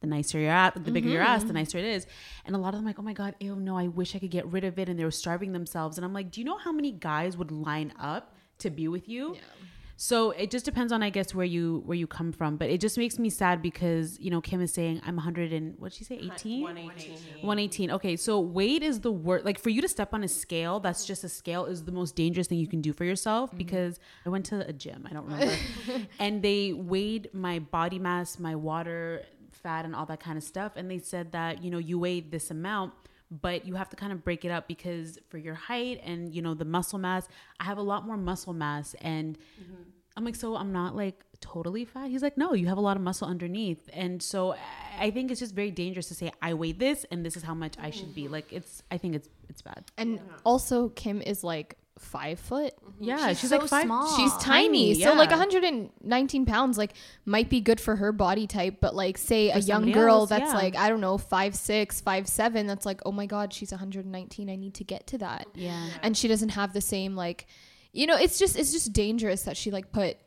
the 0.01 0.07
nicer 0.07 0.39
your 0.39 0.51
ass, 0.51 0.73
the 0.75 0.91
bigger 0.91 1.09
your 1.09 1.21
ass, 1.21 1.41
the 1.41 1.47
mm-hmm. 1.47 1.57
nicer 1.57 1.77
it 1.77 1.85
is. 1.85 2.05
And 2.45 2.55
a 2.55 2.59
lot 2.59 2.69
of 2.69 2.75
them 2.75 2.85
like, 2.85 2.99
oh 2.99 3.03
my 3.03 3.13
God, 3.13 3.35
ew, 3.39 3.55
no, 3.55 3.77
I 3.77 3.87
wish 3.87 4.15
I 4.15 4.19
could 4.19 4.31
get 4.31 4.45
rid 4.47 4.63
of 4.63 4.77
it. 4.77 4.89
And 4.89 4.99
they 4.99 5.03
were 5.03 5.11
starving 5.11 5.51
themselves. 5.53 5.97
And 5.97 6.05
I'm 6.05 6.13
like, 6.13 6.31
do 6.31 6.41
you 6.41 6.45
know 6.45 6.57
how 6.57 6.71
many 6.71 6.91
guys 6.91 7.37
would 7.37 7.51
line 7.51 7.93
up 7.99 8.35
to 8.59 8.69
be 8.69 8.87
with 8.87 9.09
you? 9.09 9.37
So 9.97 10.31
it 10.31 10.51
just 10.51 10.65
depends 10.65 10.91
on, 10.91 11.01
I 11.01 11.10
guess, 11.10 11.34
where 11.34 11.45
you 11.45 11.81
where 11.86 11.97
you 11.97 12.08
come 12.08 12.31
from. 12.31 12.58
But 12.58 12.69
it 12.69 12.81
just 12.81 12.97
makes 12.97 13.17
me 13.17 13.29
sad 13.29 13.62
because 13.62 14.19
you 14.19 14.29
know 14.29 14.41
Kim 14.41 14.62
is 14.62 14.73
saying 14.73 15.01
I'm 15.05 15.15
100 15.15 15.53
and 15.53 15.75
what 15.79 15.91
did 15.91 15.97
she 15.97 16.03
say 16.03 16.15
18. 16.15 16.63
118. 16.63 17.13
118. 17.41 17.91
Okay, 17.91 18.15
so 18.15 18.39
weight 18.39 18.84
is 18.84 18.99
the 19.01 19.12
word. 19.12 19.45
Like 19.45 19.60
for 19.60 19.69
you 19.69 19.81
to 19.81 19.88
step 19.88 20.13
on 20.13 20.23
a 20.23 20.27
scale, 20.27 20.79
that's 20.79 21.05
just 21.05 21.23
a 21.23 21.29
scale, 21.29 21.65
is 21.65 21.84
the 21.84 21.91
most 21.91 22.15
dangerous 22.15 22.47
thing 22.47 22.60
you 22.60 22.67
can 22.67 22.81
do 22.81 22.91
for 22.91 23.05
yourself. 23.05 23.49
Mm-hmm. 23.49 23.58
Because 23.58 23.99
I 24.25 24.29
went 24.29 24.45
to 24.47 24.67
a 24.67 24.73
gym, 24.73 25.08
I 25.10 25.13
don't 25.13 25.25
remember, 25.25 25.55
and 26.19 26.41
they 26.41 26.73
weighed 26.73 27.29
my 27.34 27.60
body 27.60 27.99
mass, 27.99 28.38
my 28.38 28.55
water, 28.55 29.23
fat, 29.51 29.86
and 29.86 29.95
all 29.95 30.05
that 30.08 30.19
kind 30.19 30.38
of 30.38 30.43
stuff. 30.43 30.73
And 30.75 30.91
they 30.91 30.99
said 30.99 31.31
that 31.31 31.63
you 31.63 31.71
know 31.71 31.77
you 31.77 31.97
weighed 31.99 32.31
this 32.31 32.51
amount, 32.51 32.93
but 33.31 33.65
you 33.65 33.75
have 33.75 33.89
to 33.89 33.95
kind 33.95 34.11
of 34.11 34.23
break 34.23 34.45
it 34.45 34.51
up 34.51 34.67
because 34.67 35.17
for 35.29 35.38
your 35.38 35.55
height 35.55 36.01
and 36.03 36.33
you 36.33 36.41
know 36.41 36.53
the 36.53 36.65
muscle 36.65 36.99
mass, 36.99 37.27
I 37.59 37.63
have 37.65 37.77
a 37.77 37.83
lot 37.83 38.05
more 38.05 38.17
muscle 38.17 38.53
mass, 38.53 38.95
and 39.01 39.38
mm-hmm. 39.38 39.81
I'm 40.17 40.23
like, 40.23 40.35
so 40.35 40.55
I'm 40.55 40.71
not 40.71 40.95
like 40.95 41.23
totally 41.41 41.85
fat. 41.85 42.09
He's 42.09 42.21
like, 42.21 42.38
no, 42.38 42.53
you 42.53 42.67
have 42.67 42.77
a 42.77 42.81
lot 42.81 42.95
of 42.95 43.03
muscle 43.03 43.27
underneath. 43.27 43.89
And 43.93 44.23
so 44.23 44.53
I- 44.53 44.57
I 44.97 45.11
think 45.11 45.31
it's 45.31 45.39
just 45.39 45.53
very 45.53 45.71
dangerous 45.71 46.07
to 46.07 46.15
say 46.15 46.31
I 46.41 46.53
weigh 46.53 46.71
this 46.71 47.05
and 47.11 47.25
this 47.25 47.35
is 47.35 47.43
how 47.43 47.53
much 47.53 47.75
I 47.79 47.89
should 47.89 48.15
be. 48.15 48.23
Mm-hmm. 48.23 48.33
Like 48.33 48.53
it's 48.53 48.83
I 48.89 48.97
think 48.97 49.15
it's 49.15 49.29
it's 49.49 49.61
bad. 49.61 49.85
And 49.97 50.19
also, 50.43 50.89
Kim 50.89 51.21
is 51.21 51.43
like 51.43 51.77
five 51.99 52.39
foot. 52.39 52.73
Mm-hmm. 52.84 53.03
Yeah, 53.03 53.34
she's, 53.34 53.49
so 53.49 53.58
like 53.58 53.69
five. 53.69 53.86
small. 53.86 54.15
She's 54.17 54.34
tiny. 54.38 54.93
Tiny, 54.93 55.03
So 55.03 55.13
like 55.13 55.29
119 55.29 56.45
pounds 56.45 56.77
like 56.77 56.93
might 57.25 57.49
be 57.49 57.62
good 57.62 57.79
for 57.79 57.95
her 57.95 58.12
body 58.12 58.47
type, 58.47 58.77
but 58.81 58.95
like 58.95 59.17
say 59.17 59.49
a 59.49 59.60
young 59.60 59.91
girl 59.91 60.21
else, 60.21 60.29
that's 60.29 60.51
yeah. 60.51 60.58
like, 60.58 60.75
I 60.75 60.89
don't 60.89 61.01
know, 61.01 61.17
five 61.17 61.55
six, 61.55 62.01
five 62.01 62.27
seven, 62.27 62.67
that's 62.67 62.86
like, 62.86 63.01
oh 63.05 63.12
my 63.12 63.25
God, 63.25 63.53
she's 63.53 63.71
119. 63.71 64.49
I 64.49 64.55
need 64.55 64.73
to 64.75 64.84
get 64.84 65.08
to 65.08 65.17
that. 65.19 65.47
Yeah. 65.55 65.88
And 66.03 66.17
she 66.17 66.27
doesn't 66.27 66.49
have 66.49 66.73
the 66.73 66.81
same 66.81 67.15
like 67.15 67.47
you 67.95 68.08
know, 68.08 68.17
it's 68.17 68.38
just 68.38 68.60
it's 68.60 68.73
just 68.73 68.91
dangerous 68.91 69.43
that 69.43 69.55
she 69.55 69.71
like 69.71 69.91
put 69.93 70.17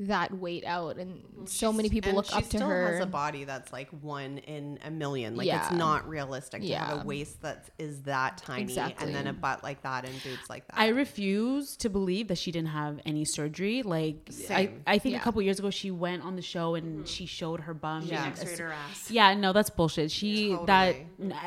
that 0.00 0.32
weight 0.32 0.64
out 0.64 0.96
and 0.96 1.22
so 1.44 1.72
many 1.72 1.90
people 1.90 2.12
look 2.12 2.24
she 2.24 2.32
up 2.32 2.42
to 2.42 2.46
still 2.48 2.68
her. 2.68 2.92
has 2.92 3.00
a 3.00 3.06
body 3.06 3.44
that's 3.44 3.70
like 3.70 3.88
one 4.00 4.38
in 4.38 4.78
a 4.84 4.90
million. 4.90 5.36
Like 5.36 5.46
Yeah. 5.46 5.62
it's 5.62 5.72
not 5.76 6.08
realistic 6.08 6.62
to 6.62 6.74
have 6.74 7.02
a 7.02 7.04
waist 7.04 7.42
that 7.42 7.68
is 7.78 8.02
that 8.02 8.38
tiny 8.38 8.62
Exactly. 8.62 9.06
and 9.06 9.14
then 9.14 9.26
a 9.26 9.32
butt 9.34 9.62
like 9.62 9.82
that 9.82 10.06
and 10.06 10.14
boobs 10.22 10.48
like 10.48 10.66
that. 10.68 10.78
I 10.78 10.88
refuse 10.88 11.76
to 11.78 11.90
believe 11.90 12.28
that 12.28 12.38
she 12.38 12.50
didn't 12.50 12.70
have 12.70 13.00
any 13.04 13.26
surgery. 13.26 13.82
Like 13.82 14.16
I, 14.28 14.32
Same. 14.32 14.82
I 14.86 14.98
think 14.98 15.12
Yeah. 15.14 15.20
a 15.20 15.22
couple 15.22 15.42
years 15.42 15.58
ago 15.58 15.68
she 15.68 15.90
went 15.90 16.22
on 16.24 16.34
the 16.36 16.42
show 16.42 16.76
and 16.76 17.06
she 17.06 17.26
showed 17.26 17.60
her 17.60 17.74
bum. 17.74 18.04
Yeah. 18.06 18.24
and 18.24 18.32
X-rayed 18.32 18.58
her 18.58 18.72
ass. 18.72 19.10
Yeah, 19.10 19.34
no, 19.34 19.52
that's 19.52 19.68
bullshit. 19.68 20.10
She 20.10 20.56
that 20.64 20.96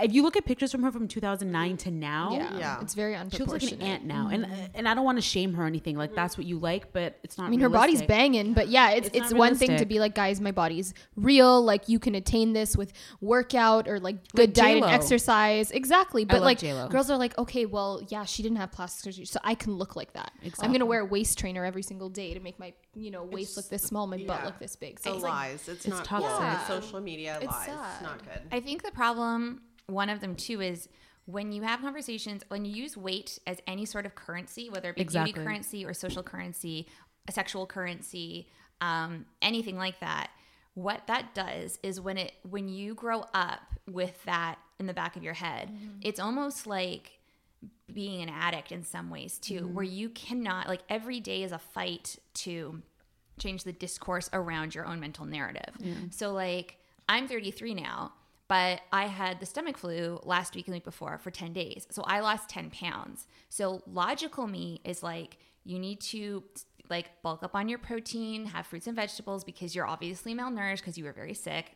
if 0.01 0.13
you 0.13 0.21
look 0.21 0.37
at 0.37 0.45
pictures 0.45 0.71
from 0.71 0.83
her 0.83 0.91
from 0.91 1.07
2009 1.07 1.77
to 1.77 1.91
now, 1.91 2.33
yeah, 2.33 2.57
Yeah. 2.57 2.81
it's 2.81 2.93
very 2.93 3.17
she 3.31 3.39
looks 3.39 3.63
like 3.63 3.71
an 3.71 3.81
ant 3.81 4.03
now. 4.05 4.29
And 4.31 4.45
mm-hmm. 4.45 4.65
and 4.75 4.87
I 4.87 4.93
don't 4.93 5.05
want 5.05 5.17
to 5.17 5.21
shame 5.23 5.55
her 5.55 5.63
or 5.63 5.67
anything. 5.67 5.97
Like 5.97 6.13
that's 6.13 6.37
what 6.37 6.45
you 6.45 6.59
like, 6.59 6.93
but 6.93 7.17
it's 7.23 7.37
not. 7.37 7.47
I 7.47 7.49
mean, 7.49 7.61
her 7.61 7.69
body's 7.69 8.01
realistic. 8.01 8.07
Banging, 8.43 8.53
but 8.53 8.67
yeah, 8.69 8.91
it's 8.91 9.07
It's 9.07 9.17
it's, 9.17 9.31
not 9.31 9.39
one 9.39 9.55
thing 9.55 9.77
to 9.77 9.85
be 9.85 9.99
like, 9.99 10.15
guys, 10.15 10.39
my 10.41 10.51
body's 10.51 10.93
real. 11.15 11.63
Like 11.63 11.89
you 11.89 11.99
can 11.99 12.15
attain 12.15 12.53
this 12.53 12.75
with 12.77 12.93
workout 13.21 13.87
or 13.87 13.99
like 13.99 14.17
good 14.35 14.49
Like 14.49 14.53
diet 14.53 14.75
and 14.77 14.83
J-Lo. 14.85 14.93
exercise. 14.93 15.71
Exactly, 15.71 16.25
but 16.25 16.41
like 16.41 16.59
J-Lo. 16.59 16.87
girls 16.89 17.09
are 17.09 17.17
like, 17.17 17.37
okay, 17.37 17.65
well, 17.65 18.01
yeah, 18.09 18.25
she 18.25 18.43
didn't 18.43 18.57
have 18.57 18.71
plastic 18.71 19.03
surgery, 19.13 19.25
so 19.25 19.39
I 19.43 19.55
can 19.55 19.73
look 19.75 19.95
like 19.95 20.13
that. 20.13 20.31
I'm 20.61 20.71
gonna 20.71 20.85
wear 20.85 21.01
a 21.01 21.05
waist 21.05 21.37
trainer 21.37 21.65
every 21.65 21.83
single 21.83 22.09
day 22.09 22.33
to 22.33 22.39
make 22.39 22.59
my 22.59 22.73
you 22.95 23.11
know 23.11 23.23
waist 23.23 23.57
look 23.57 23.69
this 23.69 23.83
small, 23.83 24.07
my 24.07 24.17
butt 24.17 24.43
look 24.45 24.59
this 24.59 24.75
big. 24.75 24.99
so 24.99 25.09
So 25.11 25.15
it's 25.15 25.23
like, 25.23 25.31
lies. 25.33 25.53
It's, 25.67 25.85
it's 25.85 25.87
not 25.87 26.05
toxic. 26.05 26.29
cool. 26.29 26.39
Yeah. 26.41 26.67
Social 26.67 27.01
media 27.01 27.37
It's 27.41 27.51
lies. 27.51 27.65
sad. 27.65 27.93
It's 27.95 28.01
not 28.03 28.19
good. 28.23 28.41
I 28.51 28.59
think 28.59 28.83
the 28.83 28.91
problem, 28.91 29.61
one 29.87 30.09
of 30.09 30.19
them 30.21 30.35
too, 30.35 30.61
is 30.61 30.89
when 31.25 31.51
you 31.53 31.61
have 31.63 31.79
conversations, 31.79 32.41
when 32.49 32.65
you 32.65 32.73
use 32.73 32.97
weight 32.97 33.39
as 33.47 33.57
any 33.65 33.85
sort 33.85 34.05
of 34.05 34.13
currency, 34.13 34.69
whether 34.69 34.89
it 34.89 34.97
be 34.97 35.01
Exactly. 35.01 35.31
beauty 35.33 35.45
currency 35.45 35.85
or 35.85 35.93
social 35.93 36.21
currency, 36.21 36.85
a 37.27 37.31
sexual 37.31 37.65
currency, 37.65 38.47
um, 38.81 39.25
anything 39.41 39.77
like 39.77 39.99
that, 39.99 40.29
what 40.75 41.05
that 41.07 41.33
does 41.35 41.79
is 41.83 42.01
when 42.01 42.17
it 42.17 42.33
when 42.49 42.67
you 42.67 42.95
grow 42.95 43.25
up 43.33 43.61
with 43.89 44.23
that 44.25 44.57
in 44.79 44.87
the 44.87 44.93
back 44.93 45.15
of 45.15 45.23
your 45.23 45.33
head, 45.33 45.69
it's 46.01 46.19
almost 46.19 46.65
like 46.67 47.19
being 47.93 48.21
an 48.23 48.29
addict 48.29 48.71
in 48.71 48.83
some 48.83 49.09
ways 49.09 49.37
too, 49.37 49.67
where 49.67 49.85
you 49.85 50.09
cannot 50.09 50.67
like 50.67 50.81
every 50.89 51.19
day 51.19 51.43
is 51.43 51.51
a 51.51 51.59
fight 51.59 52.17
to 52.33 52.81
change 53.39 53.63
the 53.63 53.71
discourse 53.73 54.29
around 54.33 54.73
your 54.75 54.85
own 54.85 54.99
mental 54.99 55.25
narrative. 55.25 55.73
So 56.09 56.33
like 56.33 56.77
I'm 57.07 57.27
33 57.27 57.75
now, 57.75 58.13
but 58.47 58.81
I 58.91 59.05
had 59.05 59.39
the 59.39 59.45
stomach 59.45 59.77
flu 59.77 60.19
last 60.23 60.55
week 60.55 60.67
and 60.67 60.73
week 60.73 60.83
before 60.85 61.17
for 61.19 61.29
10 61.31 61.53
days. 61.53 61.85
So 61.91 62.01
I 62.03 62.19
lost 62.21 62.49
10 62.49 62.71
pounds. 62.71 63.27
So 63.49 63.83
logical 63.85 64.47
me 64.47 64.81
is 64.83 65.03
like 65.03 65.37
you 65.65 65.77
need 65.79 66.01
to 66.01 66.43
like 66.93 67.21
bulk 67.23 67.43
up 67.43 67.55
on 67.55 67.67
your 67.67 67.79
protein, 67.79 68.45
have 68.45 68.67
fruits 68.67 68.87
and 68.87 68.95
vegetables 68.95 69.43
because 69.43 69.73
you're 69.75 69.87
obviously 69.87 70.35
malnourished 70.35 70.77
because 70.77 70.97
you 70.97 71.03
were 71.03 71.13
very 71.13 71.33
sick. 71.33 71.75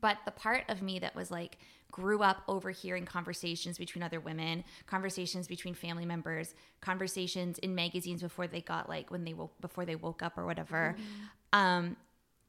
But 0.00 0.18
the 0.24 0.30
part 0.30 0.64
of 0.68 0.82
me 0.82 0.98
that 0.98 1.14
was 1.14 1.30
like 1.30 1.58
grew 1.90 2.22
up 2.22 2.42
overhearing 2.46 3.06
conversations 3.06 3.78
between 3.78 4.02
other 4.02 4.20
women, 4.20 4.64
conversations 4.86 5.46
between 5.46 5.74
family 5.74 6.04
members, 6.04 6.54
conversations 6.80 7.58
in 7.60 7.74
magazines 7.74 8.20
before 8.20 8.46
they 8.46 8.60
got 8.60 8.88
like 8.88 9.10
when 9.10 9.24
they 9.24 9.32
woke 9.32 9.58
before 9.60 9.84
they 9.84 9.96
woke 9.96 10.22
up 10.22 10.36
or 10.36 10.44
whatever. 10.44 10.94
Mm-hmm. 10.98 11.60
Um, 11.60 11.96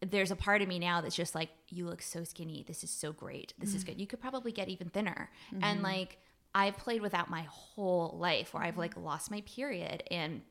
there's 0.02 0.32
a 0.32 0.36
part 0.36 0.62
of 0.62 0.68
me 0.68 0.80
now 0.80 1.02
that's 1.02 1.16
just 1.16 1.34
like, 1.34 1.50
you 1.70 1.86
look 1.86 2.02
so 2.02 2.24
skinny. 2.24 2.66
This 2.68 2.84
is 2.84 2.90
so 2.92 3.14
great. 3.14 3.54
This 3.58 3.74
is 3.74 3.84
mm. 3.84 3.88
good. 3.88 4.02
You 4.02 4.08
could 4.08 4.20
probably 4.20 4.52
get 4.52 4.68
even 4.68 4.90
thinner. 4.90 5.30
And 5.52 5.64
mm-hmm. 5.78 5.84
like, 5.84 6.18
I've 6.54 6.78
played 6.78 7.02
without 7.02 7.30
my 7.30 7.46
whole 7.50 8.16
life 8.20 8.54
where 8.54 8.64
I've 8.64 8.72
mm-hmm. 8.72 8.82
like 8.82 8.98
lost 8.98 9.32
my 9.32 9.42
period 9.42 10.04
and 10.12 10.42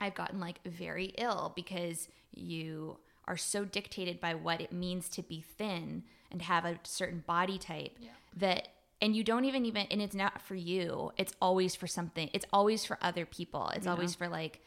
I've 0.00 0.14
gotten 0.14 0.40
like 0.40 0.60
very 0.64 1.12
ill 1.18 1.52
because 1.54 2.08
you 2.34 2.98
are 3.26 3.36
so 3.36 3.64
dictated 3.64 4.20
by 4.20 4.34
what 4.34 4.60
it 4.60 4.72
means 4.72 5.08
to 5.10 5.22
be 5.22 5.44
thin 5.58 6.04
and 6.32 6.42
have 6.42 6.64
a 6.64 6.78
certain 6.82 7.22
body 7.26 7.58
type 7.58 7.96
that 8.36 8.68
and 9.02 9.14
you 9.16 9.24
don't 9.24 9.44
even 9.44 9.64
even 9.66 9.86
and 9.90 10.00
it's 10.02 10.14
not 10.14 10.40
for 10.42 10.54
you. 10.54 11.12
It's 11.16 11.32
always 11.40 11.74
for 11.74 11.86
something. 11.86 12.30
It's 12.32 12.46
always 12.52 12.84
for 12.84 12.98
other 13.00 13.26
people. 13.26 13.68
It's 13.74 13.86
always 13.86 14.14
for 14.14 14.28
like 14.28 14.60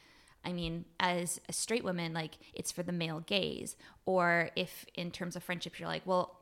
i 0.45 0.51
mean 0.51 0.83
as 0.99 1.39
a 1.47 1.53
straight 1.53 1.85
woman 1.85 2.13
like 2.13 2.37
it's 2.53 2.71
for 2.71 2.83
the 2.83 2.91
male 2.91 3.21
gaze. 3.21 3.75
Or 4.05 4.49
if 4.55 4.85
in 4.95 5.11
terms 5.11 5.35
of 5.35 5.43
friendships 5.43 5.79
you're 5.79 5.89
like 5.89 6.05
well 6.05 6.39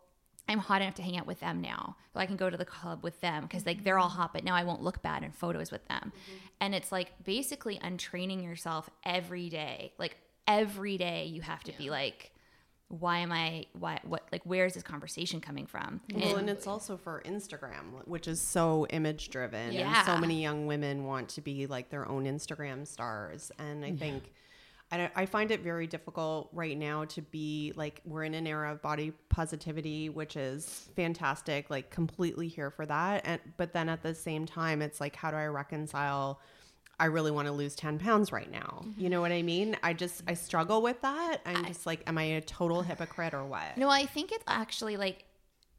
i'm 0.51 0.59
hot 0.59 0.81
enough 0.81 0.95
to 0.95 1.01
hang 1.01 1.17
out 1.17 1.27
with 1.27 1.39
them 1.39 1.61
now. 1.61 1.95
So 2.13 2.19
i 2.19 2.25
can 2.25 2.35
go 2.35 2.49
to 2.49 2.57
the 2.57 2.65
club 2.65 3.03
with 3.03 3.19
them 3.21 3.43
because 3.43 3.65
like 3.65 3.83
they're 3.83 3.99
all 3.99 4.09
mm-hmm. 4.09 4.19
hot 4.19 4.33
but 4.33 4.43
now 4.43 4.55
i 4.55 4.63
won't 4.63 4.81
look 4.81 5.01
bad 5.01 5.23
in 5.23 5.31
photos 5.31 5.71
with 5.71 5.87
them. 5.87 6.11
Mm-hmm. 6.15 6.37
And 6.61 6.75
it's 6.75 6.91
like 6.91 7.11
basically 7.23 7.79
untraining 7.81 8.43
yourself 8.43 8.89
every 9.03 9.49
day. 9.49 9.93
Like 9.97 10.17
every 10.47 10.97
day 10.97 11.25
you 11.25 11.41
have 11.41 11.63
to 11.63 11.71
be 11.73 11.89
like 11.89 12.31
why 12.99 13.19
am 13.19 13.31
i 13.31 13.65
why 13.71 13.99
what 14.03 14.27
like 14.31 14.45
where 14.45 14.65
is 14.65 14.73
this 14.73 14.83
conversation 14.83 15.39
coming 15.39 15.65
from? 15.65 16.01
Well, 16.13 16.35
and 16.35 16.49
it's 16.49 16.67
also 16.67 16.97
for 16.97 17.21
Instagram, 17.25 18.05
which 18.05 18.27
is 18.27 18.41
so 18.41 18.85
image 18.89 19.29
driven. 19.29 19.59
And 19.59 19.73
Yeah. 19.73 20.05
so 20.05 20.17
many 20.17 20.41
young 20.41 20.67
women 20.67 21.05
want 21.05 21.29
to 21.29 21.41
be 21.41 21.67
like 21.67 21.89
their 21.89 22.07
own 22.07 22.25
Instagram 22.25 22.85
stars. 22.85 23.51
And 23.57 23.85
I 23.85 23.93
think 23.93 24.33
I, 24.91 24.97
don't- 24.97 25.11
I 25.15 25.25
find 25.25 25.51
it 25.51 25.61
very 25.61 25.87
difficult 25.87 26.49
right 26.53 26.77
now 26.77 27.05
to 27.05 27.21
be 27.21 27.73
like, 27.75 28.01
we're 28.05 28.23
in 28.23 28.33
an 28.33 28.45
era 28.45 28.71
of 28.73 28.81
body 28.81 29.13
positivity, 29.29 30.09
which 30.09 30.35
is 30.35 30.89
fantastic, 30.95 31.69
like 31.69 31.89
completely 31.89 32.47
here 32.47 32.69
for 32.71 32.85
that. 32.85 33.21
And, 33.25 33.39
but 33.57 33.73
then 33.73 33.89
at 33.89 34.03
the 34.03 34.13
same 34.13 34.45
time, 34.45 34.81
it's 34.81 34.99
like, 34.99 35.15
how 35.15 35.31
do 35.31 35.37
I 35.37 35.45
reconcile? 35.47 36.39
I 36.99 37.05
really 37.05 37.31
want 37.31 37.47
to 37.47 37.51
lose 37.51 37.73
10 37.75 37.97
pounds 37.97 38.31
right 38.31 38.51
now. 38.51 38.83
You 38.97 39.09
know 39.09 39.21
what 39.21 39.31
I 39.31 39.41
mean? 39.41 39.75
I 39.81 39.93
just, 39.93 40.21
I 40.27 40.35
struggle 40.35 40.81
with 40.83 41.01
that. 41.01 41.37
I'm 41.47 41.65
just 41.65 41.85
like, 41.87 42.03
am 42.05 42.17
I 42.17 42.23
a 42.23 42.41
total 42.41 42.83
hypocrite 42.83 43.33
or 43.33 43.43
what? 43.45 43.75
No, 43.75 43.89
I 43.89 44.05
think 44.05 44.31
it's 44.31 44.43
actually 44.47 44.97
like 44.97 45.25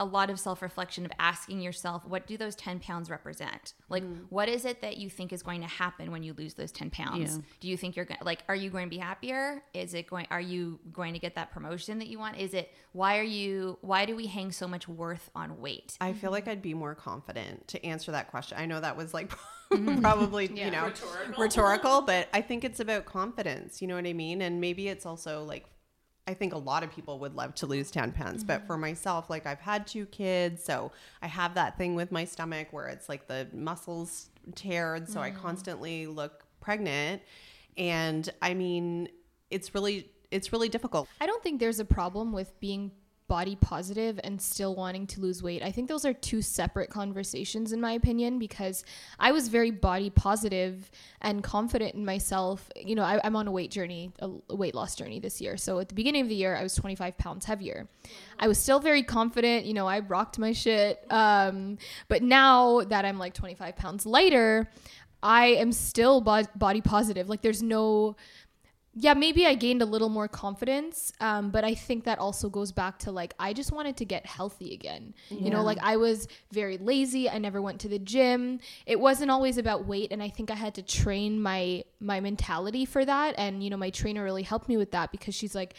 a 0.02 0.04
lot 0.04 0.30
of 0.30 0.40
self 0.40 0.60
reflection 0.62 1.06
of 1.06 1.12
asking 1.18 1.60
yourself, 1.60 2.04
what 2.04 2.26
do 2.26 2.36
those 2.36 2.56
10 2.56 2.80
pounds 2.80 3.08
represent? 3.08 3.74
Like, 3.88 4.02
mm. 4.02 4.26
what 4.30 4.48
is 4.48 4.64
it 4.64 4.82
that 4.82 4.96
you 4.96 5.08
think 5.08 5.32
is 5.32 5.42
going 5.42 5.60
to 5.60 5.66
happen 5.68 6.10
when 6.10 6.24
you 6.24 6.34
lose 6.34 6.54
those 6.54 6.72
10 6.72 6.90
pounds? 6.90 7.36
Yeah. 7.36 7.42
Do 7.60 7.68
you 7.68 7.76
think 7.76 7.94
you're 7.94 8.04
going 8.04 8.18
to, 8.18 8.24
like, 8.24 8.40
are 8.48 8.56
you 8.56 8.68
going 8.68 8.86
to 8.86 8.90
be 8.90 8.98
happier? 8.98 9.62
Is 9.72 9.94
it 9.94 10.08
going, 10.08 10.26
are 10.30 10.40
you 10.40 10.80
going 10.92 11.12
to 11.12 11.20
get 11.20 11.36
that 11.36 11.52
promotion 11.52 12.00
that 12.00 12.08
you 12.08 12.18
want? 12.18 12.36
Is 12.36 12.52
it, 12.52 12.74
why 12.92 13.18
are 13.18 13.24
you, 13.24 13.78
why 13.80 14.04
do 14.04 14.16
we 14.16 14.26
hang 14.26 14.50
so 14.50 14.66
much 14.66 14.88
worth 14.88 15.30
on 15.36 15.60
weight? 15.60 15.96
I 16.00 16.12
feel 16.12 16.32
like 16.32 16.48
I'd 16.48 16.62
be 16.62 16.74
more 16.74 16.96
confident 16.96 17.68
to 17.68 17.84
answer 17.86 18.10
that 18.10 18.30
question. 18.30 18.58
I 18.58 18.66
know 18.66 18.80
that 18.80 18.96
was 18.96 19.14
like 19.14 19.30
mm. 19.72 20.00
probably, 20.00 20.50
you 20.52 20.72
know, 20.72 20.92
rhetorical. 21.38 22.02
but 22.02 22.28
I 22.34 22.40
think 22.40 22.64
it's 22.64 22.80
about 22.80 23.04
confidence. 23.04 23.80
You 23.80 23.86
know 23.86 23.94
what 23.94 24.06
I 24.06 24.12
mean? 24.12 24.42
And 24.42 24.60
maybe 24.60 24.88
it's 24.88 25.06
also 25.06 25.44
like, 25.44 25.66
I 26.26 26.34
think 26.34 26.54
a 26.54 26.58
lot 26.58 26.84
of 26.84 26.92
people 26.92 27.18
would 27.18 27.34
love 27.34 27.54
to 27.56 27.66
lose 27.66 27.90
10 27.90 28.12
pounds, 28.12 28.44
but 28.44 28.58
mm-hmm. 28.58 28.66
for 28.68 28.78
myself, 28.78 29.28
like 29.28 29.46
I've 29.46 29.60
had 29.60 29.86
two 29.86 30.06
kids, 30.06 30.62
so 30.62 30.92
I 31.20 31.26
have 31.26 31.54
that 31.54 31.76
thing 31.76 31.94
with 31.94 32.12
my 32.12 32.24
stomach 32.24 32.68
where 32.70 32.86
it's 32.86 33.08
like 33.08 33.26
the 33.26 33.48
muscles 33.52 34.30
teared, 34.52 35.08
so 35.08 35.20
I 35.20 35.30
mm-hmm. 35.30 35.40
constantly 35.40 36.06
look 36.06 36.44
pregnant. 36.60 37.22
And 37.76 38.28
I 38.40 38.54
mean, 38.54 39.08
it's 39.50 39.74
really 39.74 40.08
it's 40.30 40.52
really 40.52 40.68
difficult. 40.68 41.08
I 41.20 41.26
don't 41.26 41.42
think 41.42 41.60
there's 41.60 41.80
a 41.80 41.84
problem 41.84 42.32
with 42.32 42.58
being 42.60 42.90
body 43.32 43.56
positive 43.56 44.20
and 44.24 44.42
still 44.42 44.74
wanting 44.74 45.06
to 45.06 45.18
lose 45.18 45.42
weight. 45.42 45.62
I 45.62 45.70
think 45.70 45.88
those 45.88 46.04
are 46.04 46.12
two 46.12 46.42
separate 46.42 46.90
conversations, 46.90 47.72
in 47.72 47.80
my 47.80 47.92
opinion, 47.92 48.38
because 48.38 48.84
I 49.18 49.32
was 49.32 49.48
very 49.48 49.70
body 49.70 50.10
positive 50.10 50.90
and 51.22 51.42
confident 51.42 51.94
in 51.94 52.04
myself. 52.04 52.68
You 52.76 52.94
know, 52.94 53.02
I, 53.02 53.18
I'm 53.24 53.34
on 53.34 53.48
a 53.48 53.50
weight 53.50 53.70
journey, 53.70 54.12
a 54.18 54.28
a 54.50 54.54
weight 54.54 54.74
loss 54.74 54.94
journey 54.94 55.18
this 55.18 55.40
year. 55.40 55.56
So 55.56 55.78
at 55.78 55.88
the 55.88 55.94
beginning 55.94 56.20
of 56.20 56.28
the 56.28 56.34
year, 56.34 56.54
I 56.54 56.62
was 56.62 56.74
25 56.74 57.16
pounds 57.16 57.46
heavier. 57.46 57.88
I 58.38 58.48
was 58.48 58.58
still 58.58 58.80
very 58.80 59.02
confident. 59.02 59.64
You 59.64 59.72
know, 59.72 59.86
I 59.86 60.00
rocked 60.00 60.38
my 60.38 60.52
shit. 60.52 61.02
Um, 61.10 61.78
but 62.08 62.22
now 62.22 62.82
that 62.82 63.06
I'm 63.06 63.18
like 63.18 63.32
25 63.32 63.76
pounds 63.76 64.04
lighter, 64.04 64.68
I 65.22 65.46
am 65.46 65.72
still 65.72 66.20
bo- 66.20 66.52
body 66.56 66.80
positive. 66.80 67.28
Like, 67.28 67.42
there's 67.42 67.62
no 67.62 68.16
yeah 68.94 69.14
maybe 69.14 69.46
i 69.46 69.54
gained 69.54 69.80
a 69.80 69.86
little 69.86 70.08
more 70.08 70.28
confidence 70.28 71.12
um, 71.20 71.50
but 71.50 71.64
i 71.64 71.74
think 71.74 72.04
that 72.04 72.18
also 72.18 72.48
goes 72.48 72.72
back 72.72 72.98
to 72.98 73.10
like 73.10 73.32
i 73.38 73.52
just 73.52 73.72
wanted 73.72 73.96
to 73.96 74.04
get 74.04 74.26
healthy 74.26 74.74
again. 74.74 75.14
You 75.30 75.50
know 75.50 75.62
like 75.62 75.78
i 75.82 75.96
was 75.96 76.28
very 76.52 76.78
lazy. 76.78 77.28
I 77.28 77.38
never 77.38 77.62
went 77.62 77.80
to 77.80 77.88
the 77.88 77.98
gym. 77.98 78.60
It 78.86 79.00
wasn't 79.00 79.30
always 79.30 79.58
about 79.58 79.86
weight 79.86 80.12
and 80.12 80.22
i 80.22 80.28
think 80.28 80.50
i 80.50 80.54
had 80.54 80.74
to 80.74 80.82
train 80.82 81.40
my 81.40 81.84
my 82.00 82.20
mentality 82.20 82.84
for 82.84 83.04
that. 83.04 83.34
And 83.38 83.62
you 83.62 83.70
know 83.70 83.76
my 83.76 83.90
trainer 83.90 84.22
really 84.22 84.42
helped 84.42 84.68
me 84.68 84.76
with 84.76 84.90
that 84.92 85.10
because 85.10 85.34
she's 85.34 85.54
like 85.54 85.74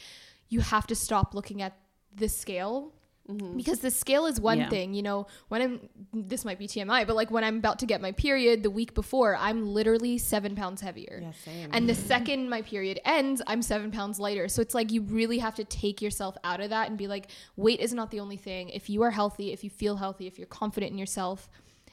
you 0.49 0.61
have 0.61 0.87
to 0.87 0.95
stop 0.95 1.33
looking 1.33 1.61
at 1.61 1.77
the 2.15 2.29
scale 2.29 2.93
Mm-hmm. 3.29 3.55
because 3.55 3.79
the 3.79 3.89
scale 3.89 4.25
is 4.25 4.41
one 4.41 4.57
Yeah. 4.59 4.69
thing 4.69 4.93
you 4.93 5.01
know 5.01 5.27
when 5.47 5.61
i'm 5.61 5.79
this 6.11 6.43
might 6.43 6.59
be 6.59 6.67
tmi 6.67 7.07
but 7.07 7.15
like 7.15 7.31
when 7.31 7.45
i'm 7.45 7.55
about 7.57 7.79
to 7.79 7.85
get 7.85 8.01
my 8.01 8.11
period 8.11 8.63
the 8.63 8.69
week 8.69 8.93
before 8.93 9.37
i'm 9.37 9.65
literally 9.65 10.17
seven 10.17 10.55
pounds 10.55 10.81
heavier 10.81 11.19
Yeah, 11.21 11.31
same. 11.31 11.69
and 11.71 11.87
the 11.87 11.95
second 11.95 12.49
my 12.49 12.61
period 12.63 12.99
ends 13.05 13.41
i'm 13.47 13.61
seven 13.61 13.91
pounds 13.91 14.19
lighter 14.19 14.49
so 14.49 14.61
it's 14.61 14.75
like 14.75 14.91
you 14.91 15.03
really 15.03 15.37
have 15.37 15.55
to 15.55 15.63
take 15.63 16.01
yourself 16.01 16.35
out 16.43 16.59
of 16.59 16.71
that 16.71 16.89
and 16.89 16.97
be 16.97 17.07
like 17.07 17.27
weight 17.55 17.79
is 17.79 17.93
not 17.93 18.11
the 18.11 18.19
only 18.19 18.35
thing 18.35 18.67
if 18.67 18.89
you 18.89 19.01
are 19.03 19.11
healthy 19.11 19.53
if 19.53 19.63
you 19.63 19.69
feel 19.69 19.95
healthy 19.95 20.27
if 20.27 20.37
you're 20.37 20.45
confident 20.47 20.91
in 20.91 20.97
yourself 20.97 21.49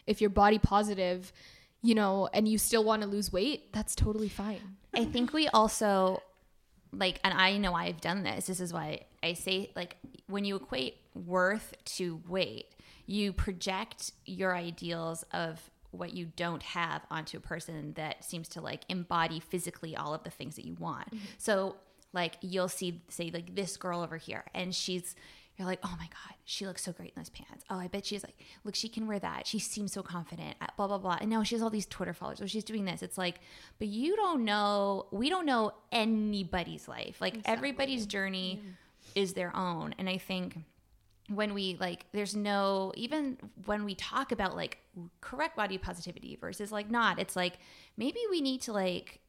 if 0.09 0.21
you're 0.21 0.31
body 0.31 0.59
positive 0.59 1.33
you 1.81 1.95
know 1.95 2.29
and 2.35 2.49
you 2.49 2.59
still 2.59 2.83
want 2.83 3.03
to 3.03 3.09
lose 3.09 3.33
weight 3.33 3.73
that's 3.73 3.95
totally 3.95 4.29
fine 4.29 4.61
I 4.93 5.05
think 5.05 5.33
we 5.33 5.47
also 5.47 6.21
like 6.93 7.21
and 7.23 7.33
I 7.33 7.57
know 7.59 7.73
I've 7.75 8.01
done 8.01 8.25
this. 8.25 8.47
This 8.49 8.59
is 8.59 8.73
why 8.73 9.03
I 9.23 9.35
say 9.35 9.71
like 9.77 9.97
when 10.27 10.45
you 10.45 10.57
equate 10.57 10.97
worth 11.15 11.75
to 11.97 12.21
weight, 12.29 12.75
you 13.07 13.33
project 13.33 14.13
your 14.25 14.55
ideals 14.55 15.25
of 15.33 15.71
what 15.91 16.15
you 16.15 16.31
don't 16.37 16.63
have 16.63 17.03
onto 17.11 17.37
a 17.37 17.41
person 17.41 17.93
that 17.95 18.25
seems 18.25 18.49
to 18.49 18.61
like 18.61 18.83
embody 18.89 19.41
physically 19.41 19.97
all 19.97 20.15
of 20.15 20.23
the 20.23 20.31
things 20.31 20.57
that 20.57 20.65
you 20.65 20.75
want. 20.79 21.09
So 21.39 21.77
like 22.13 22.37
you'll 22.41 22.69
see 22.69 23.03
say 23.09 23.31
like 23.33 23.55
this 23.55 23.77
girl 23.77 24.01
over 24.03 24.17
here 24.17 24.45
and 24.55 24.75
she's 24.75 25.15
you're 25.61 25.67
like, 25.67 25.81
oh 25.83 25.95
my 25.99 26.07
God, 26.07 26.37
she 26.47 26.67
looks 26.67 26.83
so 26.83 26.93
great 26.93 27.13
in 27.15 27.21
those 27.21 27.29
pants. 27.29 27.67
Oh, 27.69 27.79
I 27.79 27.87
bet 27.87 28.07
she's 28.07 28.25
like, 28.25 28.37
look, 28.65 28.75
she 28.75 28.89
can 28.89 29.07
wear 29.07 29.19
that. 29.19 29.47
She 29.47 29.59
seems 29.59 29.93
so 29.93 30.03
confident, 30.03 30.57
uh, 30.63 30.69
blah, 30.79 30.87
blah, 30.87 30.97
blah. 30.97 31.19
And 31.21 31.29
now 31.29 31.43
she 31.43 31.55
has 31.55 31.61
all 31.61 31.69
these 31.69 31.85
Twitter 31.85 32.15
followers, 32.15 32.41
or 32.41 32.49
she's 32.49 32.65
doing 32.65 32.87
this. 32.87 33.03
It's 33.03 33.19
like, 33.19 33.41
but 33.79 33.89
you 33.89 34.17
don't 34.17 34.47
know, 34.47 35.05
we 35.11 35.29
don't 35.29 35.45
know 35.45 35.73
anybody's 35.93 36.89
life. 36.89 37.21
Like 37.21 37.41
everybody's 37.45 38.07
journey 38.07 38.63
is 39.15 39.35
their 39.35 39.55
own. 39.55 39.95
And 39.99 40.09
I 40.09 40.17
think 40.17 40.57
when 41.31 41.55
we 41.55 41.77
like 41.79 42.07
there's 42.13 42.35
no 42.35 42.93
even 42.97 43.39
when 43.65 43.85
we 43.85 43.95
talk 43.95 44.33
about 44.33 44.57
like 44.57 44.79
correct 45.21 45.57
body 45.57 45.79
positivity 45.79 46.37
versus 46.41 46.73
like 46.73 46.91
not 46.91 47.21
it's 47.21 47.37
like 47.37 47.59
maybe 47.97 48.19
we 48.31 48.41
need 48.41 48.61
to 48.61 48.73
like 48.73 49.21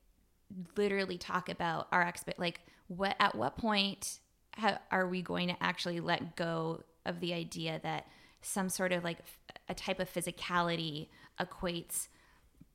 literally 0.76 1.18
talk 1.18 1.47
about 1.47 1.88
our 1.91 2.02
expect 2.02 2.39
like 2.39 2.62
what 2.88 3.16
at 3.20 3.36
what 3.36 3.56
point 3.56 4.20
ha- 4.58 4.80
are 4.89 5.08
we 5.08 5.22
going 5.22 5.47
to 5.47 5.56
actually 5.62 5.99
let 5.99 6.36
go 6.36 6.82
of 7.06 7.20
the 7.20 7.34
idea 7.34 7.80
that 7.84 8.08
some 8.41 8.68
sort 8.68 8.91
of 8.91 9.04
like 9.04 9.20
f- 9.20 9.56
a 9.70 9.74
type 9.76 9.99
of 9.99 10.12
physicality 10.12 11.08
equates 11.39 12.08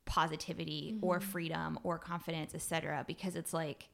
positivity 0.05 0.97
or 1.01 1.19
mm-hmm. 1.19 1.29
freedom 1.29 1.79
or 1.83 1.99
confidence 1.99 2.55
etc 2.55 3.03
because 3.05 3.35
it's 3.35 3.53
like 3.53 3.89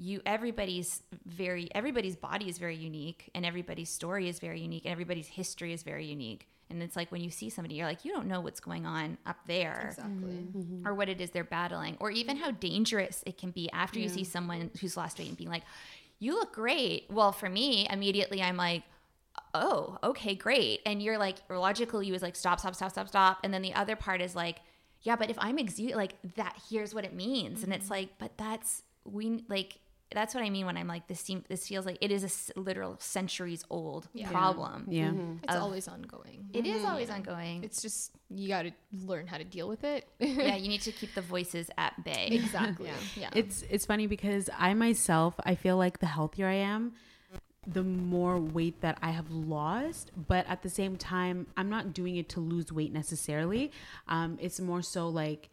you 0.00 0.22
everybody's 0.24 1.02
very 1.26 1.68
everybody's 1.74 2.16
body 2.16 2.48
is 2.48 2.56
very 2.56 2.74
unique 2.74 3.30
and 3.34 3.44
everybody's 3.44 3.90
story 3.90 4.30
is 4.30 4.38
very 4.38 4.58
unique 4.58 4.84
and 4.86 4.92
everybody's 4.92 5.28
history 5.28 5.74
is 5.74 5.82
very 5.82 6.06
unique. 6.06 6.48
And 6.70 6.82
it's 6.82 6.94
like 6.94 7.10
when 7.10 7.20
you 7.20 7.30
see 7.30 7.50
somebody 7.50 7.74
you're 7.74 7.86
like 7.86 8.04
you 8.04 8.12
don't 8.12 8.26
know 8.26 8.40
what's 8.40 8.60
going 8.60 8.86
on 8.86 9.18
up 9.26 9.36
there 9.46 9.88
Exactly. 9.90 10.14
Mm-hmm. 10.14 10.58
Mm-hmm. 10.58 10.88
or 10.88 10.94
what 10.94 11.10
it 11.10 11.20
is 11.20 11.30
they're 11.30 11.44
battling 11.44 11.98
or 12.00 12.10
even 12.10 12.38
how 12.38 12.50
dangerous 12.52 13.22
it 13.26 13.36
can 13.36 13.50
be 13.50 13.70
after 13.72 13.98
you 13.98 14.08
see 14.08 14.24
someone 14.24 14.70
who's 14.80 14.96
lost 14.96 15.18
weight 15.18 15.28
and 15.28 15.36
being 15.36 15.50
like 15.50 15.64
you 16.18 16.34
look 16.34 16.52
great. 16.54 17.06
Well 17.10 17.32
for 17.32 17.50
me 17.50 17.86
immediately 17.90 18.40
i'm 18.40 18.56
like 18.56 18.84
oh 19.52 19.98
okay 20.02 20.34
great. 20.34 20.80
And 20.86 21.02
you're 21.02 21.18
like 21.18 21.36
logically 21.50 22.06
you 22.06 22.14
was 22.14 22.22
like 22.22 22.36
stop 22.36 22.58
stop 22.58 22.74
stop 22.74 22.92
stop 22.92 23.08
stop. 23.08 23.38
And 23.44 23.52
then 23.52 23.60
the 23.60 23.74
other 23.74 23.96
part 23.96 24.22
is 24.22 24.34
like 24.34 24.60
yeah 25.02 25.16
but 25.16 25.28
if 25.28 25.36
i'm 25.40 25.58
exu- 25.58 25.94
like 25.94 26.14
that 26.36 26.56
here's 26.70 26.94
what 26.94 27.04
it 27.04 27.12
means. 27.12 27.62
And 27.64 27.74
it's 27.74 27.84
mm-hmm. 27.84 27.94
like 27.94 28.18
but 28.18 28.38
that's 28.38 28.82
we 29.04 29.44
like 29.48 29.76
that's 30.12 30.34
what 30.34 30.42
i 30.44 30.50
mean 30.50 30.66
when 30.66 30.76
i'm 30.76 30.86
like 30.88 31.06
this 31.06 31.20
seem 31.20 31.44
this 31.48 31.68
feels 31.68 31.86
like 31.86 31.98
it 32.00 32.10
is 32.10 32.22
a 32.22 32.26
s- 32.26 32.50
literal 32.56 32.96
centuries 32.98 33.64
old 33.70 34.08
problem 34.24 34.86
Yeah. 34.88 35.08
Mm-hmm. 35.08 35.20
Mm-hmm. 35.20 35.44
It's 35.44 35.54
always 35.56 35.88
ongoing. 35.88 36.48
It 36.52 36.66
is 36.66 36.84
always 36.84 37.08
mm-hmm. 37.08 37.16
ongoing 37.28 37.64
It's 37.64 37.80
just 37.82 38.12
you 38.28 38.48
got 38.48 38.62
to 38.62 38.72
learn 38.92 39.26
how 39.26 39.38
to 39.38 39.44
deal 39.44 39.68
with 39.68 39.84
it. 39.84 40.08
yeah 40.18 40.56
you 40.62 40.68
need 40.68 40.82
to 40.82 40.92
keep 40.92 41.14
the 41.14 41.22
voices 41.22 41.70
at 41.78 41.92
bay 42.04 42.28
exactly. 42.32 42.90
Yeah. 43.16 43.30
It's 43.40 43.62
it's 43.70 43.86
funny 43.86 44.06
because 44.06 44.50
I 44.58 44.74
myself 44.74 45.34
I 45.44 45.54
feel 45.54 45.76
like 45.76 45.98
the 46.00 46.06
healthier 46.06 46.46
I 46.46 46.54
am, 46.74 46.92
the 47.66 47.82
more 47.82 48.38
weight 48.38 48.80
that 48.80 48.98
I 49.02 49.10
have 49.10 49.30
lost. 49.30 50.10
But 50.16 50.46
at 50.48 50.62
the 50.62 50.70
same 50.70 50.96
time, 50.96 51.46
I'm 51.56 51.68
not 51.70 51.92
doing 51.92 52.16
it 52.16 52.28
to 52.30 52.40
lose 52.40 52.72
weight 52.72 52.92
necessarily. 52.92 53.70
Um, 54.08 54.38
it's 54.40 54.60
more 54.60 54.82
so 54.82 55.08
like 55.08 55.50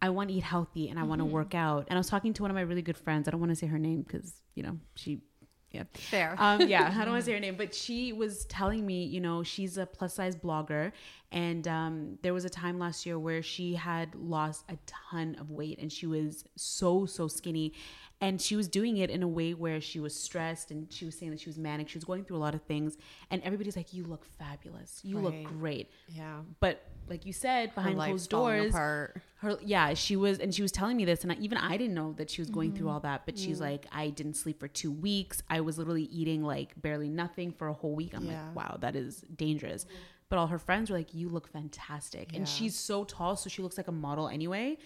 I 0.00 0.10
want 0.10 0.28
to 0.30 0.34
eat 0.34 0.44
healthy 0.44 0.88
and 0.88 0.98
I 0.98 1.02
want 1.02 1.20
to 1.20 1.24
work 1.24 1.54
out. 1.54 1.86
And 1.88 1.96
I 1.96 1.98
was 1.98 2.08
talking 2.08 2.32
to 2.34 2.42
one 2.42 2.50
of 2.50 2.54
my 2.54 2.60
really 2.60 2.82
good 2.82 2.96
friends. 2.96 3.26
I 3.26 3.30
don't 3.32 3.40
want 3.40 3.50
to 3.50 3.56
say 3.56 3.66
her 3.66 3.78
name 3.78 4.02
because 4.02 4.32
you 4.54 4.62
know 4.62 4.78
she. 4.94 5.22
Yeah. 5.70 5.82
Fair. 5.92 6.34
Um, 6.38 6.62
yeah, 6.66 6.90
I 6.96 7.00
don't 7.00 7.10
want 7.10 7.20
to 7.20 7.26
say 7.26 7.32
her 7.34 7.40
name, 7.40 7.56
but 7.56 7.74
she 7.74 8.14
was 8.14 8.46
telling 8.46 8.86
me, 8.86 9.04
you 9.04 9.20
know, 9.20 9.42
she's 9.42 9.76
a 9.76 9.84
plus 9.84 10.14
size 10.14 10.34
blogger, 10.34 10.92
and 11.30 11.68
um, 11.68 12.18
there 12.22 12.32
was 12.32 12.46
a 12.46 12.48
time 12.48 12.78
last 12.78 13.04
year 13.04 13.18
where 13.18 13.42
she 13.42 13.74
had 13.74 14.14
lost 14.14 14.64
a 14.70 14.78
ton 14.86 15.36
of 15.38 15.50
weight, 15.50 15.78
and 15.78 15.92
she 15.92 16.06
was 16.06 16.44
so 16.56 17.04
so 17.04 17.28
skinny, 17.28 17.74
and 18.22 18.40
she 18.40 18.56
was 18.56 18.66
doing 18.66 18.96
it 18.96 19.10
in 19.10 19.22
a 19.22 19.28
way 19.28 19.52
where 19.52 19.78
she 19.78 20.00
was 20.00 20.18
stressed, 20.18 20.70
and 20.70 20.90
she 20.90 21.04
was 21.04 21.18
saying 21.18 21.32
that 21.32 21.40
she 21.40 21.50
was 21.50 21.58
manic, 21.58 21.90
she 21.90 21.98
was 21.98 22.04
going 22.04 22.24
through 22.24 22.38
a 22.38 22.38
lot 22.38 22.54
of 22.54 22.62
things, 22.62 22.96
and 23.30 23.42
everybody's 23.42 23.76
like, 23.76 23.92
"You 23.92 24.04
look 24.04 24.24
fabulous, 24.38 25.00
you 25.04 25.18
look 25.18 25.34
great," 25.44 25.90
yeah. 26.08 26.38
but 26.60 26.82
like 27.10 27.24
you 27.26 27.32
said, 27.32 27.74
behind 27.74 27.96
closed 27.96 28.30
doors, 28.30 28.70
apart. 28.70 29.20
her 29.36 29.58
yeah 29.62 29.94
she 29.94 30.16
was 30.16 30.38
and 30.38 30.54
she 30.54 30.62
was 30.62 30.72
telling 30.72 30.96
me 30.96 31.04
this 31.04 31.22
and 31.22 31.30
I, 31.32 31.36
even 31.36 31.58
i 31.58 31.76
didn't 31.76 31.94
know 31.94 32.12
that 32.18 32.28
she 32.30 32.40
was 32.42 32.50
going 32.50 32.72
through 32.74 32.88
all 32.88 33.00
that 33.00 33.22
but 33.24 33.38
she's 33.38 33.60
like 33.60 33.86
i 33.92 34.10
didn't 34.10 34.34
sleep 34.34 34.58
for 34.60 34.66
two 34.68 34.90
weeks. 34.90 35.42
I 35.48 35.60
was 35.60 35.78
literally 35.78 36.04
eating 36.04 36.42
like 36.42 36.70
barely 36.80 37.08
nothing 37.08 37.52
for 37.52 37.68
a 37.68 37.72
whole 37.72 37.94
week. 37.94 38.12
I'm 38.16 38.24
Yeah. 38.26 38.42
like 38.46 38.56
wow 38.56 38.76
that 38.80 38.96
is 38.96 39.22
dangerous. 39.36 39.86
But 40.28 40.38
all 40.38 40.48
her 40.48 40.58
friends 40.58 40.90
were 40.90 40.96
like 40.98 41.14
you 41.14 41.28
look 41.28 41.46
fantastic. 41.48 42.34
And 42.34 42.48
she's 42.48 42.76
so 42.78 43.04
tall 43.04 43.36
so 43.36 43.48
she 43.48 43.62
looks 43.62 43.76
like 43.76 43.88
a 43.88 43.92
model 43.92 44.28
anyway 44.28 44.76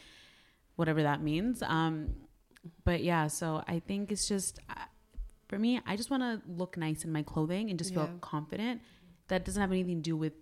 whatever 0.77 1.03
that 1.03 1.23
means. 1.23 1.63
Um 1.63 2.15
but 2.85 3.03
yeah 3.03 3.27
so 3.27 3.63
i 3.67 3.79
think 3.81 4.13
it's 4.13 4.29
just 4.29 4.61
uh, 4.71 4.75
for 5.49 5.59
me 5.59 5.81
i 5.85 5.97
just 5.97 6.11
want 6.11 6.23
to 6.23 6.41
look 6.49 6.77
nice 6.77 7.05
in 7.05 7.11
my 7.11 7.23
clothing 7.23 7.71
and 7.71 7.79
just 7.79 7.93
feel 7.95 8.09
confident. 8.21 8.81
That 9.29 9.45
doesn't 9.47 9.61
have 9.61 9.73
anything 9.73 9.97
to 9.97 10.03
do 10.03 10.17
with 10.17 10.35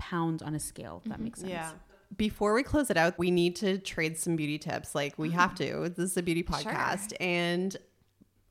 pounds 0.00 0.42
on 0.42 0.54
a 0.54 0.60
scale 0.60 1.02
if 1.04 1.08
that 1.08 1.14
mm-hmm. 1.14 1.24
makes 1.24 1.40
sense 1.40 1.52
Yeah. 1.52 1.70
Before 2.16 2.54
we 2.54 2.64
close 2.64 2.90
it 2.90 2.96
out, 2.96 3.16
we 3.18 3.30
need 3.30 3.54
to 3.56 3.78
trade 3.78 4.18
some 4.18 4.34
beauty 4.34 4.58
tips. 4.58 4.96
Like 4.96 5.16
we 5.16 5.28
mm-hmm. 5.28 5.38
have 5.38 5.54
to. 5.56 5.90
This 5.90 6.10
is 6.10 6.16
a 6.16 6.22
beauty 6.22 6.42
podcast. 6.42 7.12
And 7.20 7.76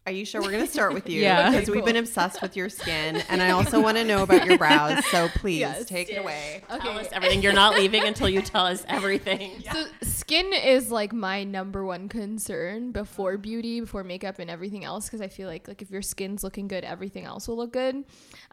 Aysha, 0.07 0.41
we're 0.41 0.51
going 0.51 0.65
to 0.65 0.71
start 0.71 0.93
with 0.93 1.07
you 1.09 1.21
Yeah. 1.21 1.51
because 1.51 1.69
we've 1.69 1.85
been 1.85 1.95
obsessed 1.97 2.41
with 2.41 2.55
your 2.55 2.69
skin. 2.69 3.21
And 3.29 3.43
I 3.43 3.51
also 3.51 3.79
want 3.81 3.97
to 3.97 4.03
know 4.03 4.23
about 4.23 4.45
your 4.45 4.57
brows. 4.57 5.05
So 5.07 5.27
please 5.35 5.67
take 5.85 6.09
it 6.09 6.15
away. 6.15 6.63
Tell 6.67 6.97
us 6.97 7.07
everything. 7.11 7.43
You're 7.43 7.53
not 7.53 7.75
leaving 7.75 8.03
until 8.05 8.27
you 8.27 8.41
tell 8.41 8.65
us 8.65 8.83
everything. 8.89 9.63
So 9.71 9.85
skin 10.01 10.51
is 10.53 10.89
like 10.89 11.13
my 11.13 11.43
number 11.43 11.85
one 11.85 12.09
concern 12.09 12.91
before 12.91 13.37
beauty, 13.37 13.81
before 13.81 14.03
makeup 14.03 14.39
and 14.39 14.49
everything 14.49 14.83
else 14.83 15.05
because 15.05 15.21
I 15.21 15.27
feel 15.27 15.47
like 15.47 15.67
like 15.67 15.81
if 15.83 15.91
your 15.91 16.01
skin's 16.01 16.43
looking 16.43 16.67
good, 16.67 16.83
everything 16.83 17.25
else 17.25 17.47
will 17.47 17.57
look 17.57 17.71
good. 17.73 18.03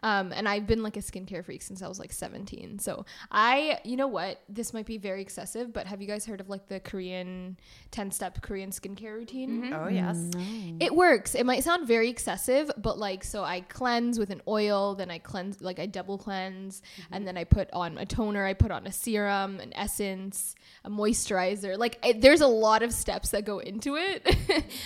Um, 0.03 0.31
and 0.31 0.47
I've 0.47 0.67
been 0.67 0.83
like 0.83 0.95
a 0.95 1.01
skincare 1.01 1.43
freak 1.43 1.63
since 1.63 1.81
I 1.81 1.87
was 1.87 1.97
like 1.99 2.11
17. 2.13 2.77
So 2.79 3.05
I, 3.31 3.79
you 3.83 3.95
know 3.97 4.07
what, 4.07 4.41
this 4.47 4.73
might 4.73 4.85
be 4.85 4.97
very 4.99 5.21
excessive, 5.21 5.73
but 5.73 5.87
have 5.87 6.01
you 6.01 6.07
guys 6.07 6.25
heard 6.25 6.39
of 6.39 6.49
like 6.49 6.67
the 6.67 6.79
Korean 6.79 7.57
10 7.91 8.11
step 8.11 8.41
Korean 8.43 8.69
skincare 8.69 9.15
routine? 9.15 9.73
Oh, 9.73 9.87
yes. 9.87 10.29
It 10.79 10.93
works. 10.95 11.33
It 11.33 11.45
might 11.47 11.63
sound 11.63 11.87
very 11.87 12.09
excessive, 12.09 12.69
but 12.77 12.99
like, 12.99 13.23
so 13.23 13.43
I 13.43 13.61
cleanse 13.61 14.19
with 14.19 14.29
an 14.29 14.41
oil, 14.47 14.93
then 14.93 15.09
I 15.09 15.17
cleanse, 15.17 15.61
like, 15.61 15.79
I 15.79 15.85
double 15.87 16.17
cleanse, 16.17 16.81
and 17.11 17.25
then 17.25 17.37
I 17.37 17.43
put 17.45 17.69
on 17.73 17.97
a 17.97 18.05
toner, 18.05 18.45
I 18.45 18.53
put 18.53 18.69
on 18.69 18.85
a 18.85 18.91
serum, 18.91 19.59
an 19.59 19.71
essence, 19.73 20.53
a 20.83 20.89
moisturizer. 20.89 21.77
Like, 21.77 21.97
it, 22.05 22.21
there's 22.21 22.41
a 22.41 22.47
lot 22.47 22.83
of 22.83 22.91
steps 22.91 23.29
that 23.29 23.45
go 23.45 23.59
into 23.59 23.95
it. 23.95 24.35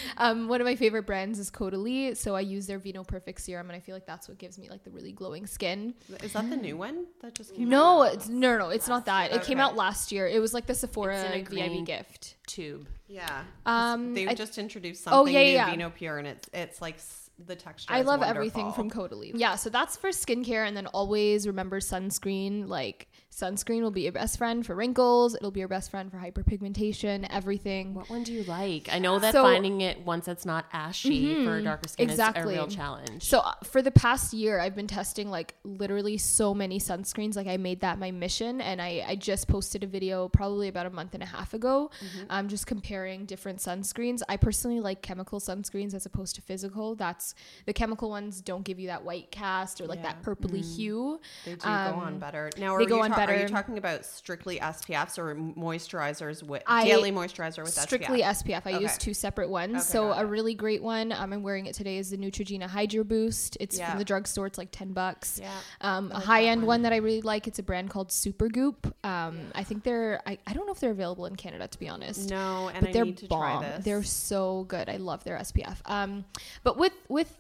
um, 0.18 0.48
one 0.48 0.62
of 0.62 0.66
my 0.66 0.76
favorite 0.76 1.04
brands 1.08 1.40
is 1.40 1.50
Caudalie, 1.52 2.16
so 2.16 2.36
I 2.36 2.42
use 2.42 2.68
their 2.68 2.80
Vino 2.80 3.04
Perfect 3.04 3.42
serum, 3.42 3.70
and 3.70 3.76
I 3.76 3.80
feel 3.80 3.96
like 3.96 4.06
that's 4.06 4.30
what 4.30 4.38
gives 4.38 4.58
me 4.60 4.70
like 4.70 4.84
the 4.84 4.92
really 4.92 5.12
glowing 5.12 5.48
skin. 5.48 5.96
Is 6.24 6.34
that 6.34 6.50
the 6.50 6.56
new 6.56 6.78
one 6.78 7.08
that 7.22 7.34
just 7.34 7.56
came 7.56 7.66
out? 7.68 7.70
No, 7.70 8.04
it's 8.04 8.30
no, 8.30 8.58
no, 8.58 8.70
it's 8.70 8.88
not 8.88 9.06
that. 9.08 9.34
It 9.34 9.44
came 9.44 9.58
Okay. 9.58 9.66
out 9.66 9.76
last 9.76 10.12
year. 10.12 10.28
It 10.28 10.40
was 10.40 10.54
like 10.54 10.68
the 10.68 10.76
Sephora 10.76 11.16
It's 11.16 11.52
in 11.52 11.58
a 11.64 11.70
VIB 11.70 11.86
gift. 11.86 12.36
Tube. 12.52 12.88
Yeah. 13.08 13.44
Um, 13.66 14.14
They 14.14 14.28
I- 14.28 14.34
just 14.34 14.58
introduced 14.58 15.04
Oh, 15.08 15.12
something 15.26 15.34
yeah, 15.34 15.44
new, 15.44 15.52
yeah. 15.52 15.70
Vino 15.70 15.90
Pure, 15.90 16.18
and 16.20 16.28
it's 16.28 16.50
it's 16.54 16.82
like 16.82 16.98
the 17.46 17.56
texture. 17.56 17.92
I 17.94 18.02
love 18.02 18.22
everything 18.22 18.66
wonderful. 18.66 18.90
from 18.90 19.10
Caudalie. 19.10 19.32
Yeah, 19.36 19.56
so 19.56 19.70
that's 19.70 19.96
for 19.98 20.10
skincare, 20.10 20.68
and 20.68 20.76
then 20.78 20.88
always 20.88 21.48
remember 21.48 21.80
sunscreen. 21.80 22.68
Like 22.68 23.08
sunscreen 23.32 23.82
will 23.82 23.92
be 23.92 24.02
your 24.02 24.12
best 24.12 24.38
friend 24.38 24.66
for 24.66 24.76
wrinkles. 24.76 25.36
It'll 25.36 25.52
be 25.52 25.60
your 25.62 25.70
best 25.70 25.90
friend 25.90 26.12
for 26.12 26.18
hyperpigmentation. 26.18 27.26
Everything. 27.30 27.94
What 27.94 28.10
one 28.10 28.24
do 28.24 28.34
you 28.34 28.44
like? 28.44 28.90
I 28.92 29.00
know 29.00 29.20
that 29.20 29.34
So- 29.34 29.44
finding 29.44 29.82
it 29.82 30.06
once 30.06 30.28
it's 30.28 30.46
not 30.46 30.66
ashy 30.74 31.44
for 31.46 31.62
darker 31.62 31.88
skin 31.88 32.10
exactly. 32.10 32.42
is 32.54 32.60
a 32.60 32.62
real 32.62 32.68
challenge. 32.68 33.24
So 33.24 33.40
uh, 33.40 33.54
for 33.64 33.82
the 33.82 33.92
past 33.92 34.34
year, 34.34 34.60
I've 34.60 34.76
been 34.76 34.88
testing 34.88 35.30
like 35.30 35.56
literally 35.64 36.18
so 36.18 36.54
many 36.54 36.80
sunscreens. 36.80 37.36
Like 37.36 37.48
I 37.48 37.58
made 37.58 37.82
that 37.82 37.98
my 38.00 38.12
mission, 38.12 38.62
and 38.62 38.82
I 38.82 39.04
I 39.08 39.16
just 39.16 39.48
posted 39.48 39.84
a 39.84 39.88
video 39.88 40.28
probably 40.28 40.68
about 40.68 40.86
a 40.86 40.90
month 40.90 41.14
and 41.14 41.24
a 41.24 41.26
half 41.26 41.54
ago. 41.54 41.90
I'm 42.30 42.48
just 42.50 42.68
comparing 42.68 43.26
different 43.26 43.60
sunscreens. 43.60 44.22
I 44.30 44.38
personally 44.38 44.80
like 44.82 45.02
chemical 45.02 45.40
sunscreens 45.40 45.94
as 45.94 46.06
opposed 46.06 46.36
to 46.36 46.42
physical. 46.42 46.96
That's. 46.96 47.34
The 47.66 47.74
chemical 47.74 48.10
ones 48.10 48.42
don't 48.42 48.64
give 48.64 48.80
you 48.80 48.88
that 48.88 49.04
white 49.04 49.32
cast 49.32 49.82
or 49.82 49.86
like 49.88 50.02
that 50.04 50.24
purpley 50.24 50.64
hue. 50.76 51.20
They 51.46 51.52
do 51.52 51.58
go 51.58 51.70
on 51.70 52.14
Um, 52.14 52.20
better. 52.20 52.50
Now, 52.58 52.76
are, 52.76 52.80
they 52.80 52.86
go 52.86 53.02
on 53.02 53.12
ta- 53.28 53.32
are 53.34 53.38
you 53.38 53.48
talking 53.48 53.78
about 53.78 54.06
strictly 54.06 54.60
SPFs 54.60 55.18
or 55.18 55.36
moisturizers 55.36 56.44
with 56.44 56.64
I- 56.68 56.86
daily 56.86 57.12
moisturizer 57.12 57.64
with 57.64 57.74
SPF? 57.76 57.82
strictly 57.84 58.22
SPF? 58.22 58.64
SPF. 58.64 58.76
I 58.76 58.80
use 58.80 58.98
two 58.98 59.14
separate 59.14 59.50
ones. 59.50 59.74
Okay, 59.76 59.82
so 59.82 60.12
a 60.14 60.26
really 60.26 60.54
great 60.56 60.82
one. 60.82 61.12
Um, 61.12 61.34
I'm 61.34 61.44
wearing 61.44 61.66
it 61.66 61.76
today 61.76 61.98
is 61.98 62.10
the 62.12 62.18
Neutrogena 62.18 62.68
Hydro 62.68 63.04
Boost. 63.04 63.58
It's 63.60 63.78
Yeah. 63.78 63.90
from 63.90 64.00
the 64.00 64.06
drugstore. 64.06 64.48
It's 64.48 64.58
like 64.58 64.70
ten 64.72 64.94
bucks. 64.94 65.40
Yeah. 65.42 65.52
Um, 65.82 66.12
a 66.12 66.20
high 66.20 66.46
end 66.46 66.64
one. 66.66 66.82
that 66.82 66.94
I 66.94 66.98
really 66.98 67.22
like. 67.22 67.48
It's 67.48 67.60
a 67.60 67.64
brand 67.64 67.90
called 67.90 68.10
Supergoop. 68.10 68.92
Um, 69.04 69.40
I 69.54 69.64
think 69.64 69.84
they're. 69.84 70.20
I, 70.26 70.38
I 70.48 70.54
don't 70.54 70.66
know 70.66 70.72
if 70.72 70.80
they're 70.80 70.92
available 70.92 71.26
in 71.28 71.36
Canada 71.36 71.68
to 71.68 71.80
be 71.80 71.88
honest. 71.90 72.30
No, 72.30 72.70
and 72.70 72.80
but 72.80 72.90
I 72.90 72.94
they're 72.94 73.06
need 73.06 73.18
to 73.18 73.28
bomb. 73.28 73.62
try 73.62 73.70
this. 73.70 73.86
They're 73.86 74.04
so 74.04 74.64
good. 74.68 74.90
I 74.90 74.98
love 74.98 75.24
their 75.24 75.38
SPF. 75.38 75.78
Um, 75.86 76.26
but 76.64 76.78
with 76.78 76.94
with 77.08 77.38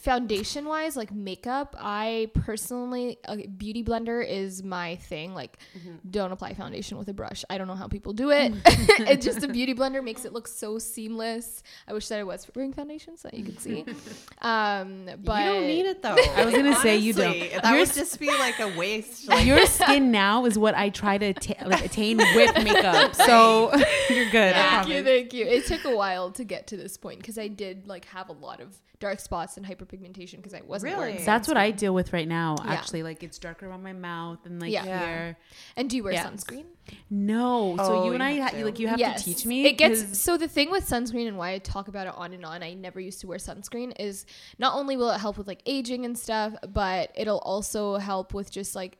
foundation 0.00 0.64
wise, 0.66 0.96
like 0.96 1.12
makeup, 1.12 1.76
I 1.78 2.30
personally 2.34 3.18
a 3.26 3.46
beauty 3.46 3.84
blender 3.84 4.26
is 4.26 4.62
my 4.62 4.96
thing. 4.96 5.34
Like, 5.34 5.58
Mm-hmm. 5.78 6.08
don't 6.10 6.32
apply 6.32 6.54
foundation 6.54 6.98
with 6.98 7.08
a 7.08 7.12
brush. 7.12 7.44
I 7.50 7.58
don't 7.58 7.68
know 7.68 7.74
how 7.74 7.86
people 7.86 8.12
do 8.12 8.30
it. 8.30 8.52
it's 8.64 9.24
just 9.24 9.42
a 9.44 9.48
beauty 9.48 9.74
blender 9.74 10.02
makes 10.02 10.24
it 10.24 10.32
look 10.32 10.48
so 10.48 10.78
seamless. 10.78 11.62
I 11.86 11.92
wish 11.92 12.08
that 12.08 12.18
I 12.18 12.24
was 12.24 12.46
wearing 12.54 12.72
foundation 12.72 13.16
so 13.16 13.28
that 13.28 13.36
you 13.38 13.44
could 13.44 13.60
see. 13.60 13.84
Um, 14.42 15.04
but 15.22 15.40
you 15.44 15.50
don't 15.52 15.66
need 15.66 15.84
it 15.86 16.02
though. 16.02 16.16
I 16.34 16.46
was 16.46 16.54
gonna 16.54 16.74
say 16.76 16.96
you 16.96 17.12
don't. 17.12 17.38
That 17.38 17.64
Your 17.72 17.80
would 17.80 17.92
just 17.92 18.18
be 18.18 18.28
like 18.38 18.58
a 18.58 18.68
waste. 18.76 19.28
Like, 19.28 19.44
Your 19.46 19.66
skin 19.66 20.10
now 20.10 20.46
is 20.46 20.58
what 20.58 20.74
I 20.74 20.88
try 20.88 21.18
to 21.18 21.34
ta- 21.34 21.66
like 21.66 21.84
attain 21.84 22.16
with 22.16 22.54
makeup. 22.64 23.14
So 23.14 23.70
you're 24.08 24.30
good. 24.30 24.54
I 24.54 24.82
Thank 24.82 24.88
you, 24.88 25.04
thank 25.04 25.34
you. 25.34 25.44
It 25.44 25.66
took 25.66 25.84
a 25.84 25.94
while 25.94 26.30
to 26.32 26.44
get 26.44 26.66
to 26.68 26.76
this 26.78 26.96
point 26.96 27.18
because 27.18 27.36
I 27.38 27.48
did 27.48 27.86
like 27.86 28.06
have 28.06 28.30
a 28.30 28.32
lot 28.32 28.60
of 28.60 28.78
dark 28.98 29.20
spots 29.20 29.56
and 29.58 29.66
hyperpigmentation 29.90 30.36
because 30.36 30.54
I 30.54 30.62
wasn't 30.66 30.96
wearing. 30.96 31.14
Really? 31.14 31.24
That's 31.26 31.48
what 31.48 31.56
I 31.56 31.70
deal 31.70 31.94
with 31.94 32.12
right 32.12 32.28
now. 32.28 32.56
Yeah. 32.64 32.72
Actually, 32.72 33.02
like 33.02 33.22
it's 33.22 33.38
darker 33.38 33.68
around 33.68 33.82
my 33.82 33.92
mouth 33.92 34.38
and 34.44 34.60
like 34.60 34.72
Yeah. 34.72 34.84
here. 34.84 35.38
And 35.76 35.88
do 35.90 35.96
you 35.96 36.04
wear 36.04 36.12
Yes. 36.12 36.26
sunscreen? 36.26 36.64
No, 37.08 37.76
so 37.76 37.82
Oh, 37.84 38.06
you 38.06 38.14
and 38.14 38.22
you 38.22 38.40
I 38.42 38.44
ha- 38.46 38.48
to. 38.50 38.64
like 38.64 38.78
you 38.78 38.88
have 38.88 38.98
yes. 38.98 39.22
to 39.24 39.34
teach 39.34 39.46
me. 39.46 39.66
It 39.66 39.72
gets 39.78 40.18
so 40.18 40.36
the 40.36 40.48
thing 40.48 40.70
with 40.70 40.88
sunscreen 40.88 41.28
and 41.28 41.38
why 41.38 41.52
I 41.52 41.58
talk 41.58 41.88
about 41.88 42.06
it 42.06 42.14
on 42.16 42.32
and 42.32 42.44
on. 42.44 42.62
I 42.62 42.74
never 42.74 43.00
used 43.00 43.20
to 43.20 43.26
wear 43.26 43.38
sunscreen 43.38 43.92
is 44.00 44.26
not 44.58 44.74
only 44.74 44.96
will 44.96 45.10
it 45.10 45.18
help 45.18 45.38
with 45.38 45.46
like 45.46 45.62
aging 45.66 46.04
and 46.04 46.18
stuff, 46.18 46.54
but 46.68 47.12
it'll 47.14 47.38
also 47.40 47.96
help 47.96 48.34
with 48.34 48.50
just 48.50 48.74
like 48.74 48.98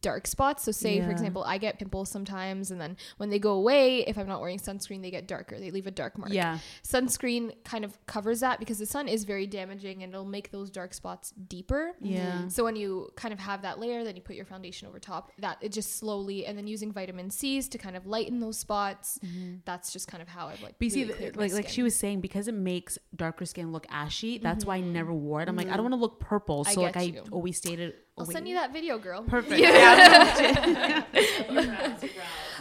dark 0.00 0.26
spots. 0.26 0.64
So 0.64 0.72
say 0.72 1.00
for 1.00 1.10
example, 1.10 1.44
I 1.44 1.58
get 1.58 1.78
pimples 1.78 2.10
sometimes 2.10 2.70
and 2.70 2.80
then 2.80 2.96
when 3.16 3.30
they 3.30 3.38
go 3.38 3.52
away, 3.52 4.00
if 4.00 4.18
I'm 4.18 4.28
not 4.28 4.40
wearing 4.40 4.58
sunscreen, 4.58 5.02
they 5.02 5.10
get 5.10 5.26
darker. 5.26 5.58
They 5.58 5.70
leave 5.70 5.86
a 5.86 5.90
dark 5.90 6.18
mark. 6.18 6.32
Yeah. 6.32 6.58
Sunscreen 6.82 7.52
kind 7.64 7.84
of 7.84 8.04
covers 8.06 8.40
that 8.40 8.58
because 8.58 8.78
the 8.78 8.86
sun 8.86 9.08
is 9.08 9.24
very 9.24 9.46
damaging 9.46 10.02
and 10.02 10.12
it'll 10.12 10.24
make 10.24 10.50
those 10.50 10.70
dark 10.70 10.94
spots 10.94 11.32
deeper. 11.48 11.92
Yeah. 12.00 12.48
So 12.48 12.64
when 12.64 12.76
you 12.76 13.10
kind 13.16 13.32
of 13.32 13.40
have 13.40 13.62
that 13.62 13.78
layer, 13.78 14.04
then 14.04 14.16
you 14.16 14.22
put 14.22 14.36
your 14.36 14.44
foundation 14.44 14.88
over 14.88 14.98
top. 14.98 15.32
That 15.38 15.58
it 15.60 15.72
just 15.72 15.96
slowly, 15.96 16.46
and 16.46 16.56
then 16.56 16.66
using 16.66 16.92
vitamin 16.92 17.30
C's 17.30 17.68
to 17.68 17.78
kind 17.78 17.96
of 17.96 18.06
lighten 18.06 18.40
those 18.40 18.58
spots. 18.58 19.18
Mm-hmm. 19.24 19.56
That's 19.64 19.92
just 19.92 20.08
kind 20.08 20.22
of 20.22 20.28
how 20.28 20.48
I've 20.48 20.62
like. 20.62 20.74
See, 20.80 21.04
really 21.04 21.26
like 21.30 21.36
like 21.36 21.52
skin. 21.52 21.66
she 21.66 21.82
was 21.82 21.94
saying, 21.94 22.20
because 22.20 22.48
it 22.48 22.54
makes 22.54 22.98
darker 23.14 23.46
skin 23.46 23.72
look 23.72 23.86
ashy. 23.90 24.38
That's 24.38 24.64
why 24.64 24.76
I 24.76 24.80
mm-hmm. 24.80 24.92
never 24.92 25.12
wore 25.12 25.42
it. 25.42 25.48
I'm 25.48 25.56
like, 25.56 25.66
I 25.66 25.70
don't 25.70 25.86
mm-hmm. 25.86 25.92
want 25.92 25.94
to 25.94 26.00
look 26.00 26.20
purple. 26.20 26.64
I 26.66 26.74
So 26.74 26.82
like 26.82 26.94
get 26.94 27.02
I 27.02 27.20
always 27.30 27.56
stated. 27.56 27.94
I'll 28.22 28.32
send 28.32 28.48
you 28.48 28.54
that 28.54 28.72
video, 28.72 28.98
girl. 28.98 29.22
Perfect. 29.22 29.62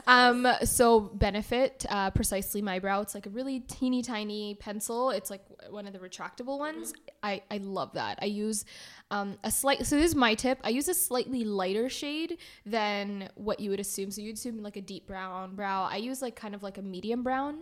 Um, 0.08 0.48
so 0.64 1.00
Benefit, 1.00 1.86
uh, 1.90 2.12
precisely 2.12 2.62
my 2.62 2.80
brow. 2.80 3.02
It's 3.02 3.14
like 3.14 3.28
a 3.28 3.30
really 3.30 3.60
teeny 3.60 4.02
tiny 4.02 4.56
pencil. 4.56 5.12
It's 5.12 5.30
like 5.30 5.44
one 5.70 5.88
of 5.88 5.94
the 5.94 6.00
retractable 6.00 6.58
ones. 6.58 6.94
I, 7.22 7.44
I 7.52 7.58
love 7.58 7.94
that. 7.94 8.20
I 8.22 8.26
use 8.26 8.66
um, 9.12 9.38
a 9.44 9.52
slight. 9.52 9.86
So 9.86 9.98
this 9.98 10.08
is 10.08 10.16
my 10.16 10.34
tip. 10.34 10.60
I 10.64 10.70
use 10.70 10.88
a 10.88 10.94
slightly 10.94 11.44
lighter 11.44 11.90
shade 11.90 12.38
than 12.66 13.30
what 13.36 13.60
you 13.60 13.70
would 13.70 13.80
assume. 13.80 14.10
So 14.10 14.22
you'd 14.22 14.38
assume 14.38 14.64
like 14.64 14.78
a 14.78 14.82
deep 14.82 15.06
brown 15.06 15.56
brow. 15.56 15.84
I 15.84 15.98
use 15.98 16.22
like 16.22 16.36
kind 16.36 16.56
of 16.56 16.64
like 16.64 16.78
a 16.78 16.82
medium 16.82 17.22
brown, 17.22 17.60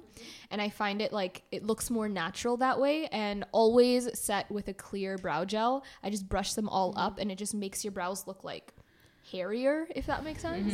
and 0.52 0.62
I 0.62 0.70
find 0.70 1.02
it 1.02 1.12
like 1.12 1.44
it 1.52 1.66
looks 1.66 1.90
more 1.90 2.08
natural 2.08 2.56
that 2.58 2.80
way. 2.80 3.08
And 3.08 3.46
always 3.52 4.18
set 4.18 4.50
with 4.50 4.68
a 4.68 4.74
clear 4.74 5.18
brow 5.18 5.44
gel. 5.44 5.84
I 6.04 6.10
just 6.10 6.30
brush 6.30 6.54
them 6.54 6.70
all 6.70 6.94
up, 6.96 7.20
and 7.20 7.32
it 7.32 7.38
just 7.38 7.54
makes 7.54 7.84
your 7.84 7.92
brows 7.92 8.28
look 8.28 8.44
like 8.44 8.72
hairier, 9.32 9.88
if 9.96 10.06
that 10.08 10.24
makes 10.24 10.42
sense. 10.42 10.74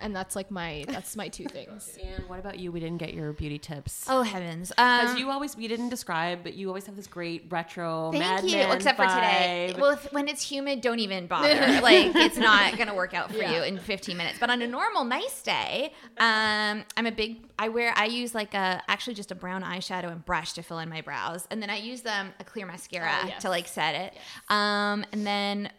And 0.00 0.14
that's 0.14 0.36
like 0.36 0.50
my 0.50 0.84
that's 0.88 1.16
my 1.16 1.28
two 1.28 1.44
things. 1.44 1.98
And 2.16 2.28
what 2.28 2.38
about 2.38 2.58
you? 2.58 2.70
We 2.72 2.80
didn't 2.80 2.98
get 2.98 3.14
your 3.14 3.32
beauty 3.32 3.58
tips. 3.58 4.06
Oh 4.08 4.22
heavens! 4.22 4.68
Because 4.70 5.10
Um, 5.12 5.16
you 5.18 5.30
always, 5.30 5.56
we 5.56 5.66
didn't 5.68 5.88
describe, 5.88 6.42
but 6.42 6.54
you 6.54 6.68
always 6.68 6.86
have 6.86 6.96
this 6.96 7.06
great 7.06 7.46
retro 7.50 8.10
Thank 8.12 8.22
Mad 8.24 8.44
you. 8.44 8.56
Men 8.58 8.76
Except 8.76 8.96
for 8.96 9.06
today. 9.06 9.72
vibe. 9.74 9.80
Well, 9.80 9.90
if, 9.92 10.12
when 10.12 10.28
it's 10.28 10.42
humid, 10.42 10.80
don't 10.80 11.00
even 11.00 11.26
bother. 11.26 11.48
like 11.82 12.14
it's 12.14 12.36
not 12.36 12.76
gonna 12.78 12.94
work 12.94 13.12
out 13.14 13.30
for 13.32 13.38
Yeah. 13.38 13.56
you 13.56 13.62
in 13.64 13.78
15 13.78 14.16
minutes. 14.16 14.38
But 14.38 14.50
on 14.50 14.62
a 14.62 14.66
normal 14.66 15.04
nice 15.04 15.42
day, 15.42 15.92
um, 16.18 16.84
I'm 16.96 17.06
a 17.06 17.12
big. 17.12 17.42
I 17.58 17.68
wear. 17.70 17.92
I 17.96 18.04
use 18.06 18.34
like 18.34 18.54
a 18.54 18.82
actually 18.88 19.14
just 19.14 19.32
a 19.32 19.34
brown 19.34 19.62
eyeshadow 19.62 20.10
and 20.12 20.24
brush 20.24 20.52
to 20.54 20.62
fill 20.62 20.78
in 20.78 20.88
my 20.88 21.00
brows, 21.00 21.46
and 21.50 21.60
then 21.62 21.70
I 21.70 21.76
use 21.78 22.02
them 22.02 22.32
a 22.38 22.44
clear 22.44 22.66
mascara 22.66 23.10
Oh, 23.22 23.26
yes. 23.28 23.42
to 23.42 23.48
like 23.48 23.66
set 23.66 23.94
it. 23.94 24.14
Um, 24.48 25.04
and 25.12 25.26
then 25.26 25.70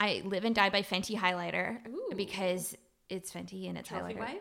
I 0.00 0.22
live 0.24 0.44
and 0.44 0.54
die 0.54 0.70
by 0.70 0.82
Fenty 0.82 1.16
highlighter 1.16 1.78
because 2.16 2.76
it's 3.08 3.32
Fenty 3.32 3.68
and 3.68 3.78
it's 3.78 3.88
highlighter. 3.88 4.38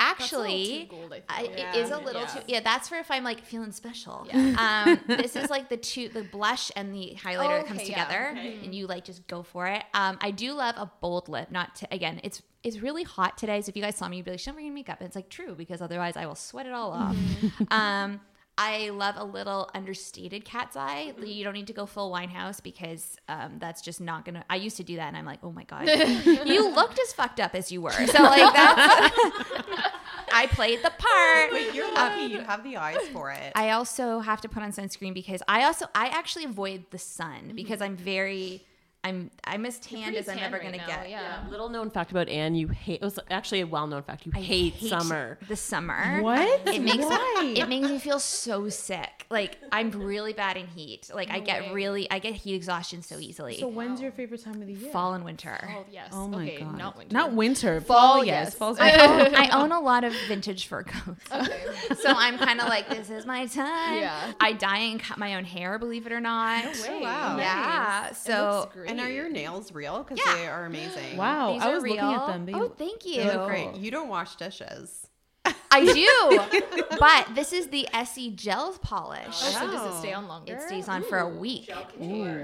Actually, 0.00 0.86
gold, 0.88 1.12
I 1.12 1.22
I, 1.28 1.42
think. 1.42 1.58
it 1.58 1.74
is 1.74 1.90
a 1.90 1.98
little 1.98 2.24
too. 2.24 2.38
Yeah, 2.46 2.60
that's 2.60 2.88
for 2.88 2.94
if 2.96 3.10
I'm 3.10 3.24
like 3.24 3.44
feeling 3.44 3.72
special. 3.72 4.28
Um, 4.32 5.00
this 5.08 5.34
is 5.34 5.50
like 5.50 5.68
the 5.68 5.76
two, 5.76 6.08
the 6.08 6.22
blush 6.22 6.70
and 6.76 6.94
the 6.94 7.16
highlighter 7.20 7.58
that 7.58 7.66
comes 7.66 7.80
Okay, 7.80 7.90
yeah. 7.90 8.04
together, 8.04 8.40
and 8.62 8.72
you 8.72 8.86
like 8.86 9.04
just 9.04 9.26
go 9.26 9.42
for 9.42 9.66
it. 9.66 9.82
Um, 9.94 10.16
I 10.20 10.30
do 10.30 10.52
love 10.52 10.76
a 10.78 10.88
bold 11.00 11.28
lip. 11.28 11.50
Not 11.50 11.74
to, 11.76 11.88
again, 11.92 12.20
it's 12.22 12.42
it's 12.62 12.78
really 12.78 13.02
hot 13.02 13.36
today. 13.38 13.60
So 13.60 13.70
if 13.70 13.76
you 13.76 13.82
guys 13.82 13.96
saw 13.96 14.06
me, 14.08 14.18
you'd 14.18 14.24
be 14.24 14.30
like, 14.30 14.38
"She's 14.38 14.46
not 14.46 14.54
wearing 14.54 14.72
makeup." 14.72 14.98
And 15.00 15.06
it's 15.08 15.16
like 15.16 15.30
true 15.30 15.56
because 15.56 15.82
otherwise 15.82 16.16
I 16.16 16.26
will 16.26 16.36
sweat 16.36 16.66
it 16.66 16.72
all 16.72 16.92
off. 16.92 17.16
um, 17.72 18.20
I 18.60 18.90
love 18.90 19.14
a 19.16 19.24
little 19.24 19.70
understated 19.72 20.44
cat's 20.44 20.76
eye. 20.76 21.12
Mm-hmm. 21.14 21.26
You 21.26 21.44
don't 21.44 21.52
need 21.52 21.68
to 21.68 21.72
go 21.72 21.86
full 21.86 22.10
Winehouse 22.12 22.60
because 22.60 23.16
um, 23.28 23.58
that's 23.58 23.80
just 23.80 24.00
not 24.00 24.24
gonna. 24.24 24.44
I 24.50 24.56
used 24.56 24.76
to 24.78 24.82
do 24.82 24.96
that, 24.96 25.06
and 25.06 25.16
I'm 25.16 25.24
like, 25.24 25.38
oh 25.44 25.52
my 25.52 25.62
god, 25.62 25.86
you 26.44 26.68
looked 26.74 26.98
as 26.98 27.12
fucked 27.12 27.38
up 27.38 27.54
as 27.54 27.70
you 27.70 27.80
were. 27.80 27.92
So 27.92 28.22
like 28.22 28.52
that's. 28.52 29.18
I 30.30 30.46
played 30.48 30.80
the 30.82 30.90
part. 30.90 31.50
But 31.52 31.74
you're 31.74 31.86
um, 31.86 31.94
lucky 31.94 32.22
you 32.24 32.40
have 32.40 32.64
the 32.64 32.76
eyes 32.76 33.08
for 33.12 33.30
it. 33.30 33.52
I 33.54 33.70
also 33.70 34.18
have 34.20 34.40
to 34.42 34.48
put 34.48 34.62
on 34.62 34.72
sunscreen 34.72 35.14
because 35.14 35.42
I 35.48 35.64
also 35.64 35.86
I 35.94 36.08
actually 36.08 36.44
avoid 36.44 36.84
the 36.90 36.98
sun 36.98 37.52
because 37.54 37.76
mm-hmm. 37.76 37.84
I'm 37.84 37.96
very 37.96 38.64
I'm 39.08 39.30
I'm 39.44 39.66
as 39.66 39.78
tanned 39.78 40.16
as 40.16 40.28
I'm 40.28 40.38
ever 40.38 40.58
gonna 40.58 40.78
get. 40.78 41.08
Yeah. 41.08 41.44
Little 41.50 41.68
known 41.68 41.90
fact 41.90 42.10
about 42.10 42.28
Anne, 42.28 42.54
you 42.54 42.68
hate. 42.68 43.00
It 43.00 43.04
was 43.04 43.18
actually 43.30 43.60
a 43.62 43.66
well 43.66 43.86
known 43.86 44.02
fact. 44.02 44.26
You 44.26 44.32
I 44.34 44.40
hate, 44.40 44.76
summer. 44.80 45.38
The 45.48 45.56
summer. 45.56 46.22
What? 46.22 46.68
It 46.68 46.82
makes 46.82 47.04
Why? 47.04 47.54
it 47.56 47.68
makes 47.68 47.88
me 47.88 47.98
feel 47.98 48.20
so 48.20 48.68
sick. 48.68 49.26
Like 49.30 49.58
I'm 49.72 49.90
really 49.90 50.32
bad 50.32 50.56
in 50.56 50.66
heat. 50.66 51.10
Like 51.12 51.30
I 51.30 51.40
get 51.40 51.72
really 51.72 52.10
I 52.10 52.18
get 52.18 52.34
heat 52.34 52.54
exhaustion 52.54 53.02
so 53.02 53.18
easily. 53.18 53.58
So 53.58 53.68
when's 53.68 54.00
your 54.00 54.12
favorite 54.12 54.44
time 54.44 54.60
of 54.60 54.66
the 54.66 54.74
year? 54.74 54.92
Fall 54.92 55.14
and 55.14 55.24
winter. 55.24 55.58
Oh 55.76 55.84
yes. 55.90 56.10
Oh 56.12 56.28
my 56.28 56.44
okay, 56.44 56.58
god. 56.60 56.78
Not 56.78 56.96
winter. 56.96 57.14
Not 57.14 57.32
winter. 57.32 57.80
Fall, 57.80 58.16
Fall. 58.16 58.24
yes. 58.24 58.48
yes. 58.48 58.54
Fall's 58.54 58.78
I 58.78 58.92
own, 59.06 59.34
I 59.34 59.48
own 59.50 59.72
a 59.72 59.80
lot 59.80 60.04
of 60.04 60.14
vintage 60.26 60.66
fur 60.66 60.82
coats. 60.82 61.32
Okay. 61.32 61.64
so 62.00 62.12
I'm 62.14 62.38
kind 62.38 62.60
of 62.60 62.68
like, 62.68 62.88
this 62.88 63.10
is 63.10 63.26
my 63.26 63.46
time. 63.46 63.98
Yeah. 63.98 64.32
I 64.40 64.52
dye 64.52 64.78
and 64.78 65.00
cut 65.00 65.18
my 65.18 65.36
own 65.36 65.44
hair, 65.44 65.78
believe 65.78 66.06
it 66.06 66.12
or 66.12 66.20
not. 66.20 66.64
Oh, 66.88 67.00
wow. 67.00 67.36
Yeah. 67.38 68.12
So 68.12 68.70
And 68.98 69.08
are 69.08 69.10
your 69.12 69.28
nails 69.28 69.72
real? 69.72 70.02
Because 70.02 70.18
Yeah. 70.24 70.34
they 70.34 70.46
are 70.48 70.64
amazing. 70.66 71.16
Wow. 71.16 71.52
these 71.52 71.62
I 71.62 71.70
are 71.70 71.74
was 71.74 71.82
real. 71.84 71.94
looking 71.96 72.14
at 72.20 72.26
them. 72.26 72.46
They, 72.46 72.54
oh, 72.54 72.68
thank 72.76 73.04
you. 73.06 73.16
They 73.22 73.34
look 73.34 73.48
great. 73.48 73.74
You 73.76 73.90
don't 73.90 74.08
wash 74.08 74.36
dishes. 74.36 75.06
I 75.70 75.84
do. 75.84 76.82
but 77.00 77.34
this 77.34 77.52
is 77.52 77.68
the 77.68 77.88
Essie 77.92 78.30
gel 78.30 78.72
polish. 78.78 79.20
Oh, 79.28 79.56
so 79.60 79.66
does 79.70 79.94
it 79.94 79.98
stay 79.98 80.12
on 80.12 80.26
longer? 80.28 80.54
It 80.54 80.62
stays 80.62 80.88
on 80.88 81.02
for 81.04 81.18
a 81.18 81.28
week. 81.28 81.70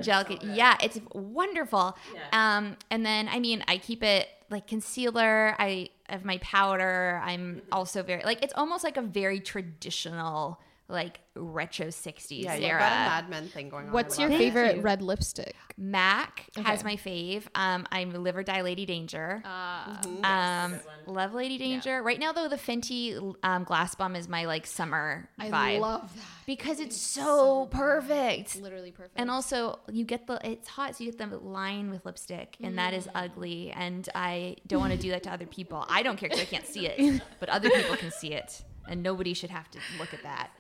Gel, 0.02 0.24
con- 0.24 0.38
yeah, 0.42 0.76
it's 0.82 0.98
wonderful. 1.12 1.96
Um, 2.32 2.76
and 2.90 3.04
then 3.04 3.28
I 3.28 3.38
mean, 3.40 3.64
I 3.68 3.78
keep 3.78 4.02
it 4.02 4.28
like 4.50 4.66
concealer. 4.66 5.54
I 5.58 5.88
have 6.08 6.24
my 6.24 6.38
powder. 6.38 7.20
I'm 7.24 7.62
also 7.72 8.02
very 8.02 8.22
like 8.24 8.42
it's 8.42 8.54
almost 8.56 8.84
like 8.84 8.96
a 8.96 9.02
very 9.02 9.40
traditional 9.40 10.60
like 10.88 11.20
retro 11.34 11.86
60s 11.86 12.44
Yeah, 12.44 12.54
era. 12.56 12.78
got 12.78 12.90
Mad 12.90 13.30
Men 13.30 13.48
thing 13.48 13.70
going 13.70 13.86
on. 13.86 13.92
What's 13.92 14.18
your 14.18 14.28
love 14.28 14.38
it. 14.40 14.44
favorite 14.44 14.82
red 14.82 15.00
lipstick? 15.02 15.56
Mac 15.78 16.46
has 16.62 16.84
my 16.84 16.96
fave. 16.96 17.44
Um, 17.54 17.86
I'm 17.90 18.10
Liver 18.10 18.42
Dye 18.42 18.60
Lady 18.60 18.84
Danger. 18.86 19.42
Uh, 19.44 19.96
Um, 20.22 20.78
love 21.06 21.32
Lady 21.34 21.56
Danger. 21.58 22.02
Right 22.02 22.20
now, 22.20 22.32
though, 22.32 22.48
the 22.48 22.56
Fenty 22.56 23.34
um, 23.42 23.64
Gloss 23.64 23.94
Bomb 23.94 24.14
is 24.14 24.28
my 24.28 24.44
like 24.44 24.66
summer 24.66 25.28
I 25.38 25.48
vibe 25.50 25.80
love 25.80 26.14
that. 26.14 26.22
because 26.46 26.78
it's 26.80 26.96
so 26.96 27.66
perfect. 27.70 28.40
It's 28.40 28.56
literally 28.56 28.92
perfect. 28.92 29.14
And 29.18 29.30
also, 29.30 29.80
you 29.90 30.04
get 30.04 30.26
the 30.26 30.38
it's 30.48 30.68
hot, 30.68 30.96
so 30.96 31.04
you 31.04 31.12
get 31.12 31.30
the 31.30 31.38
line 31.38 31.90
with 31.90 32.04
lipstick, 32.04 32.56
and 32.62 32.78
that 32.78 32.92
is 32.94 33.08
ugly. 33.14 33.72
And 33.74 34.08
I 34.14 34.56
don't 34.66 34.80
want 34.80 34.92
to 34.92 34.98
do 34.98 35.10
that 35.10 35.22
to 35.24 35.32
other 35.32 35.46
people. 35.46 35.84
I 35.88 36.02
don't 36.02 36.16
care 36.18 36.28
because 36.28 36.42
I 36.42 36.46
can't 36.46 36.66
see 36.66 36.86
it, 36.86 37.22
but 37.40 37.48
other 37.48 37.70
people 37.70 37.96
can 37.96 38.10
see 38.12 38.32
it, 38.34 38.62
and 38.86 39.02
nobody 39.02 39.32
should 39.34 39.50
have 39.50 39.70
to 39.72 39.78
look 39.98 40.12
at 40.14 40.22
that. 40.22 40.50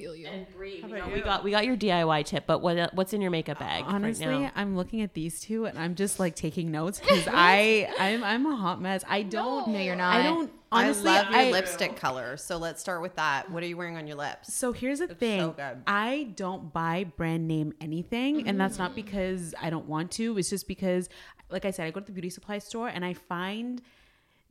Feel 0.00 0.16
you. 0.16 0.28
We, 0.58 0.80
know, 0.80 1.08
we 1.12 1.20
got 1.20 1.44
we 1.44 1.50
got 1.50 1.66
your 1.66 1.76
DIY 1.76 2.24
tip, 2.24 2.44
but 2.46 2.60
what 2.60 2.94
what's 2.94 3.12
in 3.12 3.20
your 3.20 3.30
makeup 3.30 3.58
bag 3.58 3.84
Honestly, 3.86 4.26
right 4.26 4.40
now? 4.42 4.52
I'm 4.54 4.76
looking 4.76 5.02
at 5.02 5.14
these 5.14 5.40
two 5.40 5.66
and 5.66 5.78
I'm 5.78 5.94
just 5.94 6.18
like 6.18 6.34
taking 6.34 6.70
notes 6.70 7.00
because 7.00 7.28
I 7.30 7.92
I'm 7.98 8.24
I'm 8.24 8.46
a 8.46 8.56
hot 8.56 8.80
mess. 8.80 9.04
I 9.08 9.22
don't. 9.22 9.68
No, 9.68 9.78
you're 9.78 9.96
not. 9.96 10.16
I 10.16 10.22
don't. 10.22 10.50
Honestly, 10.72 11.10
I 11.10 11.22
love 11.22 11.30
your 11.32 11.40
I- 11.40 11.50
lipstick 11.50 11.96
color. 11.96 12.36
So 12.36 12.56
let's 12.56 12.80
start 12.80 13.02
with 13.02 13.16
that. 13.16 13.50
What 13.50 13.62
are 13.62 13.66
you 13.66 13.76
wearing 13.76 13.96
on 13.96 14.06
your 14.06 14.16
lips? 14.16 14.54
So 14.54 14.72
here's 14.72 15.00
the 15.00 15.08
so 15.08 15.14
thing. 15.14 15.52
good. 15.52 15.82
I 15.86 16.30
don't 16.36 16.72
buy 16.72 17.04
brand 17.16 17.46
name 17.46 17.74
anything, 17.80 18.48
and 18.48 18.58
that's 18.60 18.78
not 18.78 18.90
mm-hmm. 18.92 18.96
because 18.96 19.54
I 19.60 19.70
don't 19.70 19.86
want 19.86 20.12
to. 20.12 20.38
It's 20.38 20.50
just 20.50 20.68
because, 20.68 21.08
like 21.50 21.64
I 21.64 21.72
said, 21.72 21.86
I 21.86 21.90
go 21.90 22.00
to 22.00 22.06
the 22.06 22.12
beauty 22.12 22.30
supply 22.30 22.58
store 22.58 22.88
and 22.88 23.04
I 23.04 23.14
find 23.14 23.82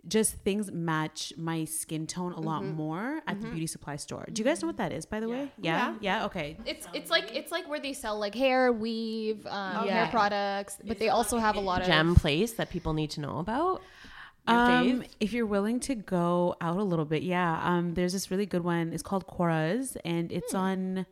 just 0.08 0.36
things 0.36 0.72
match 0.72 1.34
my 1.38 1.66
skin 1.66 2.08
tone 2.08 2.34
a 2.34 2.39
lot 2.39 2.64
more 2.64 3.22
at 3.28 3.41
the 3.41 3.47
beauty 3.47 3.68
supply 3.68 3.95
store. 3.95 4.26
Do 4.32 4.41
you 4.41 4.45
guys 4.45 4.62
know 4.62 4.68
what 4.68 4.78
that 4.78 4.91
is, 4.91 5.06
by 5.06 5.20
the 5.20 5.30
way? 5.30 5.52
Yeah. 5.62 5.95
Yeah. 6.00 6.26
Okay. 6.26 6.58
It's 6.66 6.88
it's 6.93 7.12
like 7.12 7.36
it's 7.36 7.52
like 7.52 7.68
where 7.70 7.80
they 7.80 7.93
sell 7.93 8.18
like 8.18 8.36
hair, 8.36 8.72
weave, 8.72 9.45
um, 9.45 9.88
hair 9.88 10.08
products, 10.08 10.78
but 10.84 11.00
they 11.00 11.10
also 11.10 11.38
have 11.38 11.56
a 11.56 11.60
lot 11.60 11.82
of 11.82 11.88
Gem 11.88 12.16
place 12.16 12.54
that 12.54 12.70
people 12.70 12.93
need 12.93 13.10
to 13.12 13.22
know 13.22 13.39
about. 13.39 13.82
Um, 14.47 15.04
if 15.20 15.32
you're 15.32 15.45
willing 15.45 15.80
to 15.82 15.95
go 15.95 16.56
out 16.60 16.78
a 16.78 16.84
little 16.84 17.06
bit, 17.06 17.22
yeah. 17.22 17.60
Um, 17.64 17.93
there's 17.93 18.14
this 18.14 18.32
really 18.32 18.47
good 18.47 18.64
one. 18.64 18.93
It's 18.93 19.04
called 19.04 19.28
Cora's, 19.28 19.95
and 20.04 20.32
it's 20.32 20.56
on 20.56 21.06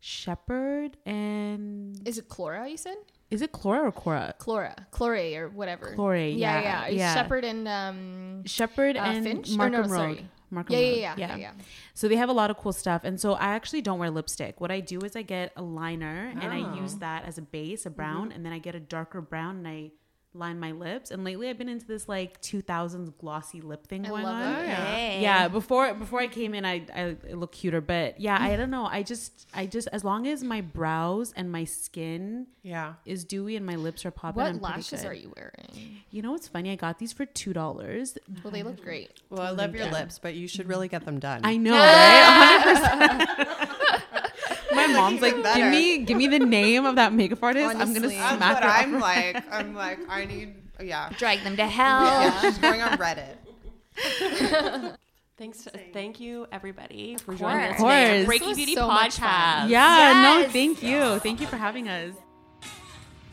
Sheppard 0.00 0.96
and 1.04 2.00
Is 2.06 2.18
it 2.18 2.28
Chlora? 2.28 2.70
You 2.70 2.76
said 2.76 2.96
is 3.30 3.42
it 3.42 3.52
Cora 3.52 3.88
or 3.88 3.92
Cora? 3.92 4.34
Chlora, 4.38 4.86
Chlore, 4.90 5.36
or 5.36 5.48
whatever. 5.48 5.94
Chlore, 5.94 6.16
Yeah, 6.36 6.60
yeah, 6.60 6.86
yeah. 6.86 6.88
Yeah. 6.88 7.14
Sheppard 7.14 7.44
and 7.44 7.68
um. 7.68 8.42
Sheppard 8.46 8.96
Uh, 8.96 9.00
and 9.00 9.24
Finch? 9.24 9.50
Markham 9.56 9.82
no, 9.82 9.88
Road. 9.88 10.24
Markham 10.50 10.74
Yeah, 10.74 10.80
yeah, 10.80 11.10
Road. 11.10 11.18
yeah, 11.18 11.28
yeah, 11.28 11.36
yeah. 11.36 11.50
So 11.92 12.08
they 12.08 12.16
have 12.16 12.30
a 12.30 12.32
lot 12.32 12.50
of 12.50 12.56
cool 12.56 12.72
stuff. 12.72 13.02
And 13.04 13.20
so 13.20 13.34
I 13.34 13.48
actually 13.48 13.82
don't 13.82 13.98
wear 13.98 14.10
lipstick. 14.10 14.60
What 14.62 14.70
I 14.70 14.80
do 14.80 14.98
is 15.00 15.14
I 15.14 15.20
get 15.22 15.52
a 15.56 15.62
liner 15.62 16.32
and 16.40 16.50
I 16.50 16.74
use 16.80 16.94
Oh. 16.96 16.98
that 17.00 17.26
as 17.26 17.36
a 17.36 17.42
base, 17.42 17.84
a 17.84 17.90
Mm-hmm. 17.90 17.96
brown, 17.96 18.32
and 18.32 18.46
then 18.46 18.52
I 18.54 18.58
get 18.58 18.74
a 18.74 18.80
darker 18.80 19.20
brown 19.20 19.58
and 19.58 19.68
I 19.68 19.90
line 20.34 20.60
my 20.60 20.72
lips. 20.72 21.10
And 21.10 21.24
lately 21.24 21.48
I've 21.48 21.58
been 21.58 21.68
into 21.68 21.86
this 21.86 22.08
like 22.08 22.40
2000s 22.42 23.16
glossy 23.18 23.60
lip 23.60 23.86
thing 23.86 24.06
I 24.06 24.08
going 24.08 24.24
love 24.24 24.34
on. 24.34 24.64
it. 24.64 24.68
Hey. 24.68 25.22
Yeah, 25.22 25.48
before 25.48 25.94
before 25.94 26.20
I 26.20 26.28
came 26.28 26.54
in, 26.54 26.64
I 26.64 26.84
I 26.94 27.16
look 27.32 27.52
cuter, 27.52 27.80
but 27.80 28.20
yeah, 28.20 28.38
I 28.40 28.56
don't 28.56 28.70
know. 28.70 28.86
I 28.86 29.02
just 29.02 29.46
I 29.54 29.66
just 29.66 29.88
as 29.92 30.04
long 30.04 30.26
as 30.26 30.44
my 30.44 30.60
brows 30.60 31.32
and 31.36 31.50
my 31.50 31.64
skin 31.64 32.46
Yeah. 32.62 32.94
is 33.04 33.24
dewy 33.24 33.56
and 33.56 33.64
my 33.66 33.76
lips 33.76 34.04
are 34.04 34.10
popping. 34.10 34.42
I'm 34.42 34.60
What 34.60 34.76
lashes 34.76 35.04
are 35.04 35.14
you 35.14 35.32
wearing? 35.36 36.02
You 36.10 36.22
know 36.22 36.32
what's 36.32 36.48
funny? 36.48 36.70
I 36.70 36.76
got 36.76 36.98
these 36.98 37.12
for 37.12 37.26
two 37.26 37.52
dollars. 37.52 38.16
Well, 38.42 38.52
they 38.52 38.62
look 38.62 38.82
great. 38.82 39.20
Well, 39.30 39.42
I 39.42 39.50
love 39.50 39.74
your 39.74 39.90
lips, 39.90 40.18
but 40.18 40.34
you 40.34 40.48
should 40.48 40.62
mm-hmm. 40.62 40.70
really 40.70 40.88
get 40.88 41.04
them 41.04 41.18
done. 41.18 41.40
I 41.44 41.56
know, 41.56 41.72
right? 41.72 42.62
100%. 42.64 43.68
My 43.68 43.74
mom's 45.00 45.20
like, 45.20 45.34
even 45.34 45.54
give 45.54 45.70
me, 45.70 45.98
give 45.98 46.16
me 46.16 46.26
the 46.26 46.38
name 46.38 46.84
of 46.84 46.96
that 46.96 47.12
makeup 47.12 47.42
artist. 47.42 47.66
I'm 47.66 47.78
gonna 47.78 47.98
Honestly. 47.98 48.16
That's 48.16 48.36
smack 48.36 48.54
what 48.54 48.64
her. 48.64 48.70
I'm 48.70 49.00
like. 49.00 49.44
I'm 49.52 49.74
like, 49.74 49.98
I 50.08 50.24
need, 50.24 50.54
yeah. 50.82 51.10
Drag 51.18 51.42
them 51.44 51.56
to 51.56 51.66
hell. 51.66 52.04
Yeah, 52.04 52.40
she's 52.40 52.58
going 52.58 52.82
on 52.82 52.98
Reddit. 52.98 53.36
Thanks, 55.38 55.68
thank 55.92 56.18
you 56.18 56.48
everybody 56.50 57.16
for 57.24 57.32
Of 57.32 57.38
joining 57.38 57.60
us 57.60 57.76
today 57.76 58.20
Of 58.22 58.26
course. 58.26 58.26
Breaking 58.26 58.48
This 58.48 58.56
Beauty 58.56 58.74
so. 58.74 58.88
Podcast. 58.88 59.68
Yeah, 59.68 60.40
no, 60.42 60.48
thank 60.48 60.82
you, 60.82 61.20
thank 61.20 61.40
you 61.40 61.46
for 61.46 61.56
having 61.56 61.88
us. 61.88 62.12